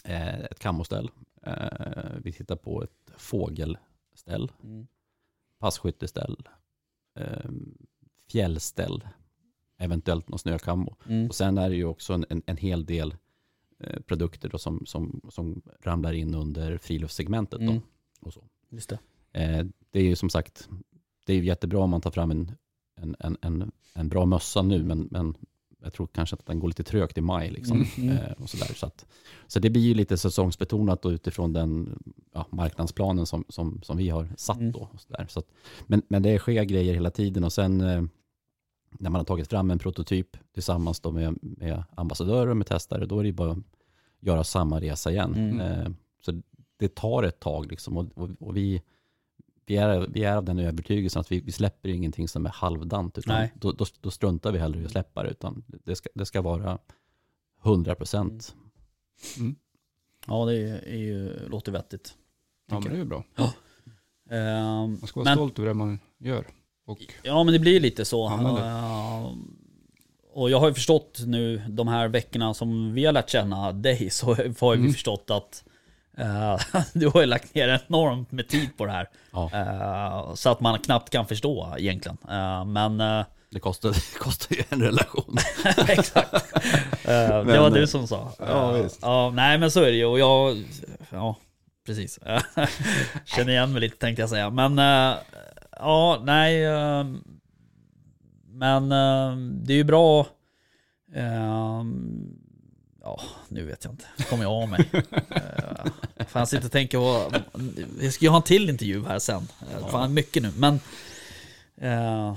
eh, 0.06 0.40
ett 0.40 0.60
kammoställ. 0.60 1.12
Eh, 1.46 2.12
vi 2.24 2.32
tittar 2.32 2.56
på 2.56 2.84
ett 2.84 3.12
fågelställ, 3.18 4.52
Mm. 4.64 4.88
passkytteställ, 5.60 6.48
eh, 7.20 7.50
fjällställ, 8.32 9.08
eventuellt 9.84 10.30
någon 10.30 10.40
snökammo. 10.40 10.96
Mm. 11.08 11.28
Och 11.28 11.36
sen 11.36 11.58
är 11.58 11.70
det 11.70 11.76
ju 11.76 11.86
också 11.86 12.14
en, 12.14 12.26
en, 12.30 12.42
en 12.46 12.58
hel 12.58 12.86
del 12.86 13.16
eh, 13.80 14.00
produkter 14.02 14.50
då 14.50 14.58
som, 14.58 14.86
som, 14.86 15.22
som 15.30 15.62
ramlar 15.82 16.14
in 16.14 16.34
under 16.36 16.78
friluftssegmentet. 16.78 17.60
Då, 17.60 17.66
Mm. 17.72 17.82
och 18.22 18.34
så. 18.34 18.42
Just 18.70 18.90
det. 18.90 19.00
Eh, 19.42 19.66
det 19.92 20.00
är 20.00 20.04
ju 20.04 20.16
som 20.16 20.30
sagt, 20.30 20.70
det 21.26 21.34
är 21.34 21.38
ju 21.38 21.46
jättebra 21.46 21.80
om 21.80 21.90
man 21.90 22.02
tar 22.02 22.12
fram 22.12 22.32
en, 22.32 22.52
en, 22.96 23.16
en, 23.20 23.38
en, 23.42 23.72
en 23.94 24.10
bra 24.10 24.26
mössa 24.26 24.62
nu, 24.62 24.84
men, 24.84 25.08
men 25.12 25.36
jag 25.84 25.94
tror 25.94 26.08
kanske 26.08 26.36
att 26.36 26.46
den 26.46 26.60
går 26.60 26.68
lite 26.68 26.84
trögt 26.84 27.18
i 27.18 27.22
maj. 27.22 27.52
Liksom, 27.52 27.78
Mm, 27.98 28.10
mm. 28.10 28.24
Eh, 28.24 28.32
och 28.32 28.50
så 28.50 28.58
där, 28.58 28.74
så, 28.76 28.86
att, 28.86 29.06
så 29.48 29.60
det 29.60 29.70
blir 29.70 29.82
ju 29.82 29.94
lite 29.94 30.18
säsongsbetonat 30.18 31.06
utifrån 31.06 31.54
den 31.54 32.00
ja, 32.34 32.48
marknadsplanen 32.50 33.26
som, 33.26 33.46
som, 33.50 33.82
som 33.84 33.98
vi 33.98 34.10
har 34.10 34.30
satt. 34.38 34.58
Mm. 34.60 34.72
Då, 34.72 34.90
och 34.94 35.02
så 35.02 35.14
där. 35.14 35.26
Så 35.30 35.40
att, 35.40 35.48
men, 35.88 36.02
men 36.08 36.24
det 36.24 36.40
sker 36.40 36.64
grejer 36.64 36.94
hela 36.94 37.12
tiden 37.12 37.44
och 37.44 37.54
sen 37.54 37.82
när 39.00 39.10
man 39.10 39.20
har 39.20 39.26
tagit 39.26 39.50
fram 39.50 39.72
en 39.72 39.80
prototyp 39.80 40.38
tillsammans 40.54 41.00
då 41.00 41.12
med, 41.12 41.38
med 41.42 41.84
ambassadörer 41.96 42.48
och 42.48 42.58
med 42.58 42.68
testare, 42.68 43.06
då 43.06 43.20
är 43.20 43.24
det 43.24 43.32
bara 43.32 43.52
att 43.52 43.58
göra 44.20 44.44
samma 44.44 44.82
resa 44.82 45.12
igen. 45.12 45.34
Mm. 45.36 45.60
Eh, 45.60 45.92
så 46.26 46.42
det 46.78 46.96
tar 46.96 47.24
ett 47.24 47.40
tag 47.40 47.72
liksom, 47.72 47.98
och, 47.98 48.06
och, 48.16 48.30
och 48.40 48.58
vi, 48.58 48.82
vi, 49.66 49.78
är, 49.78 50.08
vi 50.10 50.24
är 50.24 50.38
av 50.38 50.44
den 50.44 50.60
övertygelsen 50.60 51.20
att 51.20 51.32
vi, 51.32 51.42
vi 51.42 51.52
släpper 51.52 51.90
ingenting 51.90 52.28
som 52.28 52.46
är 52.46 52.50
halvdant, 52.50 53.18
utan 53.18 53.36
Nej. 53.36 53.54
då, 53.56 53.72
då, 53.72 53.86
då 54.02 54.12
struntar 54.12 54.52
vi 54.52 54.60
hellre 54.60 54.82
i 54.82 54.86
att 54.86 54.92
släppa 54.92 55.24
det, 55.24 55.30
utan 55.30 55.64
det 55.68 55.96
ska, 55.96 56.10
det 56.14 56.26
ska 56.26 56.42
vara 56.42 56.78
100 57.64 57.92
Mm. 57.92 57.98
procent. 57.98 58.56
Ja, 60.28 60.46
det 60.46 60.56
är, 60.58 60.88
är 60.88 60.98
ju, 60.98 61.48
låter 61.50 61.72
vettigt. 61.72 62.18
Ja, 62.70 62.80
men 62.80 62.84
det 62.90 62.96
är 62.96 62.98
ju 62.98 63.06
bra. 63.06 63.24
Ehm, 64.30 64.98
Man 65.00 65.08
ska 65.08 65.20
vara 65.20 65.30
men, 65.30 65.38
stolt 65.38 65.60
över 65.60 65.68
det 65.68 65.74
man 65.74 66.00
gör. 66.18 66.46
Och 66.86 67.00
Ja, 67.24 67.44
men 67.44 67.54
det 67.54 67.60
blir 67.60 67.80
lite 67.80 68.06
så. 68.06 68.30
Men 68.30 68.58
Ehm, 68.58 69.56
och 70.34 70.50
jag 70.50 70.60
har 70.60 70.68
ju 70.68 70.74
förstått 70.74 71.20
nu 71.26 71.62
de 71.68 71.88
här 71.88 72.08
veckorna 72.08 72.54
som 72.54 72.94
vi 72.94 73.06
har 73.06 73.14
lärt 73.14 73.30
känna 73.30 73.72
dig, 73.72 74.10
så 74.12 74.26
har 74.34 74.44
ju 74.44 74.54
vi 74.62 74.68
Mm. 74.78 74.94
förstått 74.94 75.26
att 75.30 75.64
eh, 76.18 76.60
du 76.94 77.08
har 77.08 77.20
ju 77.22 77.26
lagt 77.26 77.56
ner 77.56 77.82
enormt 77.88 78.32
med 78.32 78.48
tid 78.50 78.78
på 78.78 78.86
det 78.86 78.92
här. 78.92 79.10
Ja, 79.32 79.50
Eh, 79.54 80.34
så 80.34 80.50
att 80.50 80.60
man 80.60 80.80
knappt 80.80 81.10
kan 81.10 81.26
förstå 81.28 81.76
egentligen. 81.78 82.18
Eh, 82.30 82.66
men 82.66 83.02
eh, 83.02 83.26
det 83.50 83.60
kostar, 83.60 83.90
det 84.14 84.20
kostar 84.20 84.56
ju 84.56 84.64
en 84.70 84.82
relation. 84.82 85.38
Exakt. 85.88 86.34
Eh, 86.34 86.40
det 87.04 87.44
Men, 87.46 87.60
var 87.62 87.68
eh, 87.68 87.74
du 87.74 87.88
som 87.88 88.08
sa. 88.08 88.32
ja, 88.40 88.78
Eh, 88.78 88.84
visst. 88.84 89.00
ja, 89.02 89.32
nej 89.34 89.58
men 89.58 89.72
så 89.72 89.80
är 89.82 89.92
det 89.92 89.98
ju. 89.98 90.06
Och 90.06 90.20
jag, 90.20 90.64
ja 91.10 91.36
precis. 91.86 92.20
Känner 93.26 93.50
igen 93.52 93.72
mig 93.72 93.82
lite 93.82 93.98
tänkte 93.98 94.22
jag 94.22 94.30
säga. 94.30 94.50
Men 94.50 94.80
eh, 94.80 95.16
ja, 95.84 96.22
nej. 96.24 96.66
eh, 96.66 97.06
men 98.48 98.92
eh, 98.92 99.38
det 99.38 99.74
är 99.74 99.78
ju 99.78 99.84
bra. 99.84 100.28
eh, 101.16 101.84
Ja, 103.06 103.22
nu 103.48 103.66
vet 103.66 103.84
jag 103.84 103.94
inte. 103.94 104.06
Kommer 104.30 104.44
jag 104.44 104.52
av 104.52 104.70
mig. 104.70 104.90
Uh, 104.94 105.92
fan, 106.28 106.40
jag 106.40 106.48
sitter 106.48 106.66
och 106.66 106.72
tänker 106.72 106.98
på... 106.98 107.32
Jag 108.02 108.14
ska 108.14 108.26
ju 108.26 108.30
ha 108.30 108.38
en 108.38 108.44
till 108.44 108.70
intervju 108.70 109.06
här 109.06 109.20
sen. 109.20 109.48
Uh, 109.62 109.88
fan, 109.88 110.14
mycket 110.14 110.44
nu. 110.44 110.52
Men... 110.58 110.80
eh, 111.78 112.36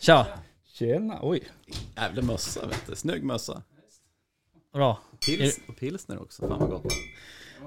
Tja! 0.00 0.26
tjena, 0.66 1.18
oj. 1.22 1.42
Jävla 1.96 2.22
mössa, 2.22 2.66
vet 2.66 2.86
du. 2.86 2.96
Snygg 2.96 3.24
mössa. 3.24 3.62
Bra. 4.72 4.98
Pils, 5.26 5.60
och 5.68 5.76
pilsner 5.76 6.22
också, 6.22 6.48
fan 6.48 6.58
vad 6.58 6.70
gott. 6.70 6.92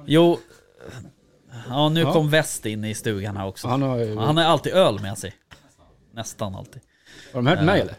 Jo, 0.05 0.39
ja 1.69 1.89
nu 1.89 1.99
Ja. 2.01 2.13
kom 2.13 2.29
Väst 2.29 2.65
in 2.65 2.85
i 2.85 2.95
stugan 2.95 3.37
här 3.37 3.47
också. 3.47 3.67
Han 3.67 3.81
har. 3.81 4.25
Han 4.25 4.37
har 4.37 4.43
alltid 4.43 4.73
öl 4.73 4.99
med 5.01 5.17
sig. 5.17 5.33
Nästan 6.11 6.55
alltid. 6.55 6.81
Har 7.33 7.41
de 7.41 7.47
hört 7.47 7.63
mig 7.63 7.81
eller? 7.81 7.95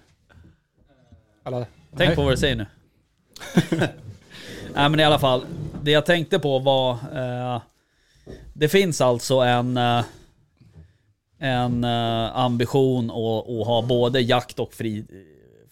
Alla? 1.43 1.67
Tänk 1.97 2.09
Nej. 2.09 2.17
på 2.17 2.23
vad 2.23 2.33
du 2.33 2.37
säger 2.37 2.57
nu. 2.57 2.67
Nej 4.75 4.89
men 4.89 5.01
i 5.01 5.05
alla 5.05 5.19
fall, 5.19 5.45
det 5.83 5.91
jag 5.91 6.07
tänkte 6.07 6.39
på 6.39 6.59
var... 6.59 6.93
Eh, 6.93 7.63
det 8.55 8.69
finns 8.69 9.01
alltså 9.01 9.35
en... 9.35 9.77
Eh, 9.77 10.05
en 11.41 11.85
eh, 11.85 12.37
ambition 12.37 13.11
att, 13.11 13.49
att 13.51 13.67
ha 13.67 13.85
både 13.89 14.21
jakt 14.21 14.59
och 14.59 14.75
fri, 14.75 15.05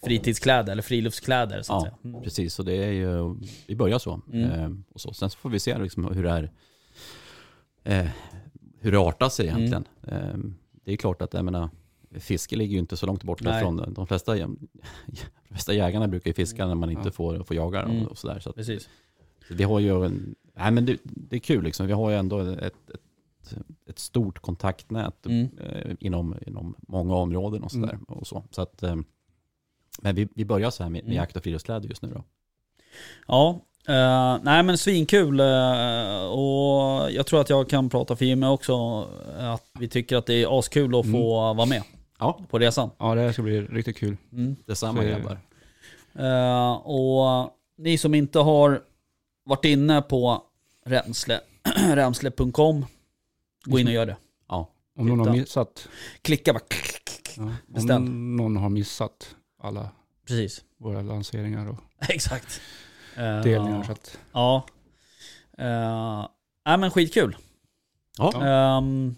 fritidskläder, 0.03 0.71
eller 0.71 0.81
friluftskläder 0.81 1.61
så 1.61 1.73
att 1.73 1.83
Ja, 1.85 1.89
säga. 1.89 1.95
Mm. 2.03 2.23
precis. 2.23 2.59
Och 2.59 2.65
det 2.65 2.73
är 2.73 2.91
ju, 2.91 3.35
vi 3.67 3.75
börjar 3.75 3.99
så. 3.99 4.21
Mm. 4.33 4.51
Eh, 4.51 4.69
och 4.93 5.01
så. 5.01 5.13
Sen 5.13 5.29
så 5.29 5.37
får 5.37 5.49
vi 5.49 5.59
se 5.59 5.77
liksom 5.77 6.05
hur 6.15 6.23
det 6.23 6.29
är, 6.31 6.51
eh, 7.87 8.07
hur 8.79 8.91
det 8.91 8.99
artar 8.99 9.29
sig 9.29 9.47
Mm. 9.47 9.57
egentligen. 9.63 9.85
Eh, 10.03 10.37
det 10.85 10.91
är 10.93 10.97
klart 10.97 11.21
att, 11.21 11.33
jag 11.33 11.45
menar, 11.45 11.69
fiske 12.11 12.55
ligger 12.55 12.73
ju 12.73 12.79
inte 12.79 12.97
så 12.97 13.05
långt 13.05 13.23
borta 13.23 13.49
Nej. 13.51 13.61
från 13.61 13.93
de 13.93 14.07
flesta, 14.07 14.35
de 14.37 14.57
flesta 15.49 15.73
jägarna 15.73 16.07
brukar 16.07 16.29
ju 16.29 16.33
fiska 16.33 16.67
när 16.67 16.75
man 16.75 16.89
inte 16.89 17.01
Ja. 17.07 17.11
får, 17.11 17.43
får 17.43 17.55
jaga 17.55 17.81
dem 17.81 17.91
Mm. 17.91 18.07
och 18.07 18.17
sådär. 18.17 18.39
Så 18.39 18.49
att, 18.49 18.55
Precis. 18.55 18.89
så 19.47 19.53
vi 19.53 19.63
har 19.63 19.79
ju 19.79 20.05
en, 20.05 20.35
nej 20.55 20.71
men 20.71 20.85
det, 20.85 20.97
det 21.03 21.35
är 21.35 21.39
kul 21.39 21.63
liksom. 21.63 21.87
Vi 21.87 21.93
har 21.93 22.09
ju 22.09 22.15
ändå 22.15 22.39
ett, 22.39 22.89
ett, 22.89 23.55
ett 23.85 23.99
stort 23.99 24.39
kontaktnät 24.39 25.25
Mm. 25.25 25.47
eh, 25.59 25.95
inom, 25.99 26.35
inom 26.47 26.75
många 26.87 27.15
områden 27.15 27.63
och 27.63 27.71
sådär. 27.71 27.99
Och 28.07 28.27
så. 28.27 28.43
Så 28.51 28.61
att, 28.61 28.83
eh, 28.83 28.95
men 30.01 30.15
vi, 30.15 30.27
vi 30.35 30.45
börjar 30.45 30.69
så 30.69 30.83
här 30.83 30.89
med, 30.89 31.03
med 31.03 31.11
Mm. 31.11 31.15
jakt 31.15 31.35
och 31.37 31.43
friluftskläder 31.43 31.89
just 31.89 32.01
nu 32.01 32.09
då. 32.13 32.23
Ja, 33.27 33.61
eh, 33.87 34.37
nej 34.43 34.63
men 34.63 34.77
svinkul. 34.77 35.39
eh, 35.39 36.25
och 36.25 37.11
jag 37.11 37.25
tror 37.25 37.41
att 37.41 37.49
jag 37.49 37.69
kan 37.69 37.89
prata 37.89 38.15
för 38.15 38.25
Jimmy 38.25 38.45
också. 38.47 39.01
Att 39.39 39.65
vi 39.79 39.87
tycker 39.87 40.15
att 40.17 40.25
det 40.25 40.33
är 40.43 40.59
askul 40.59 40.95
att 40.99 41.05
få 41.11 41.53
vara 41.53 41.65
med 41.65 41.83
Ja, 42.19 42.39
på 42.49 42.59
resan. 42.59 42.89
Ja, 42.97 43.15
det 43.15 43.21
här 43.21 43.31
ska 43.31 43.41
bli 43.41 43.61
riktigt 43.61 43.97
kul. 43.97 44.17
Mm. 44.31 44.55
detsamma 44.65 45.01
Så- 45.01 45.07
grabbar. 45.07 45.39
Eh, 46.19 46.71
och 46.73 47.51
ni 47.77 47.97
som 47.97 48.13
inte 48.13 48.39
har 48.39 48.81
varit 49.45 49.65
inne 49.65 50.01
på 50.01 50.43
Remsle, 50.85 51.39
remsle.com. 51.93 52.85
Gå 53.65 53.79
in 53.79 53.87
och 53.87 53.93
gör 53.93 54.05
det. 54.05 54.17
Ja, 54.49 54.69
Om 54.99 55.07
någon 55.07 55.19
har 55.19 55.25
Titta. 55.25 55.37
missat, 55.41 55.87
Klicka 56.21 56.53
bara. 56.53 56.61
ja, 57.37 57.51
Beställ. 57.67 57.95
om 57.95 58.35
någon 58.37 58.57
har 58.57 58.69
missat 58.69 59.35
alla 59.63 59.89
Precis. 60.27 60.63
våra 60.77 61.01
lanseringar 61.01 61.69
och 61.69 61.77
Exakt. 62.09 62.61
Eh, 63.17 63.41
delningar. 63.41 63.83
Så 63.83 63.91
att, 63.91 64.19
Ja. 64.31 64.65
Uh, 65.59 66.27
nej 66.65 66.77
men 66.77 66.91
skitkul. 66.91 67.37
ja. 68.17 68.45
Ehm, 68.45 69.15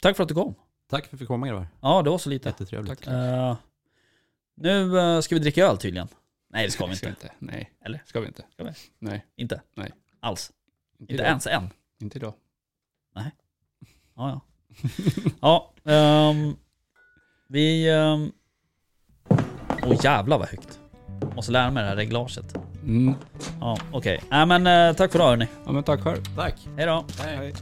tack 0.00 0.16
för 0.16 0.22
att 0.22 0.28
du 0.28 0.34
kom. 0.34 0.54
tack 0.90 1.04
för 1.04 1.08
att 1.08 1.14
vi 1.14 1.18
fick 1.18 1.28
komma 1.28 1.48
grabbar. 1.48 1.66
Ja, 1.80 2.02
det 2.02 2.10
var 2.10 2.18
så 2.18 2.28
lite. 2.28 2.48
Jättetrevligt. 2.48 3.06
Eh, 3.06 3.56
nu 4.54 4.98
eh, 4.98 5.20
ska 5.20 5.34
vi 5.34 5.40
dricka 5.40 5.64
öl 5.66 5.78
tydligen. 5.78 6.08
Nej 6.48 6.66
det 6.66 6.70
ska 6.70 6.86
vi 6.86 6.96
Ska 6.96 7.08
inte. 7.08 7.32
Nej. 7.38 7.72
Eller? 7.84 8.02
Ska 8.06 8.20
vi 8.20 8.26
inte? 8.26 8.44
Ska 8.52 8.64
vi? 8.64 8.70
Nej. 8.98 9.26
Inte? 9.36 9.62
Nej. 9.74 9.92
Alls? 10.20 10.52
Inte 10.98 11.14
idag. 11.14 11.26
ens 11.26 11.46
än? 11.46 11.70
Inte 12.00 12.18
idag. 12.18 12.34
Ja, 13.14 13.30
ja. 14.16 14.40
ja, 15.40 15.72
ehm, 15.84 16.56
vi... 17.48 17.90
Åh 19.82 19.92
oh, 19.92 20.04
jävlar 20.04 20.38
vad 20.38 20.48
högt. 20.48 20.80
Måste 21.34 21.52
lära 21.52 21.70
mig 21.70 21.82
det 21.82 21.88
här 21.88 21.96
reglaget. 21.96 22.56
Mm. 22.86 23.14
Ja, 23.60 23.76
okej. 23.92 24.20
Nej 24.30 24.46
men 24.46 24.66
eh, 24.66 24.96
tack 24.96 25.12
för 25.12 25.18
idag 25.18 25.28
hörni. 25.28 25.48
Ja 25.66 25.72
men 25.72 25.82
tack 25.82 26.00
själv. 26.00 26.22
Tack. 26.36 26.54
Hej 26.76 26.86
då. 26.86 27.04
Hej. 27.22 27.36
Hej. 27.36 27.54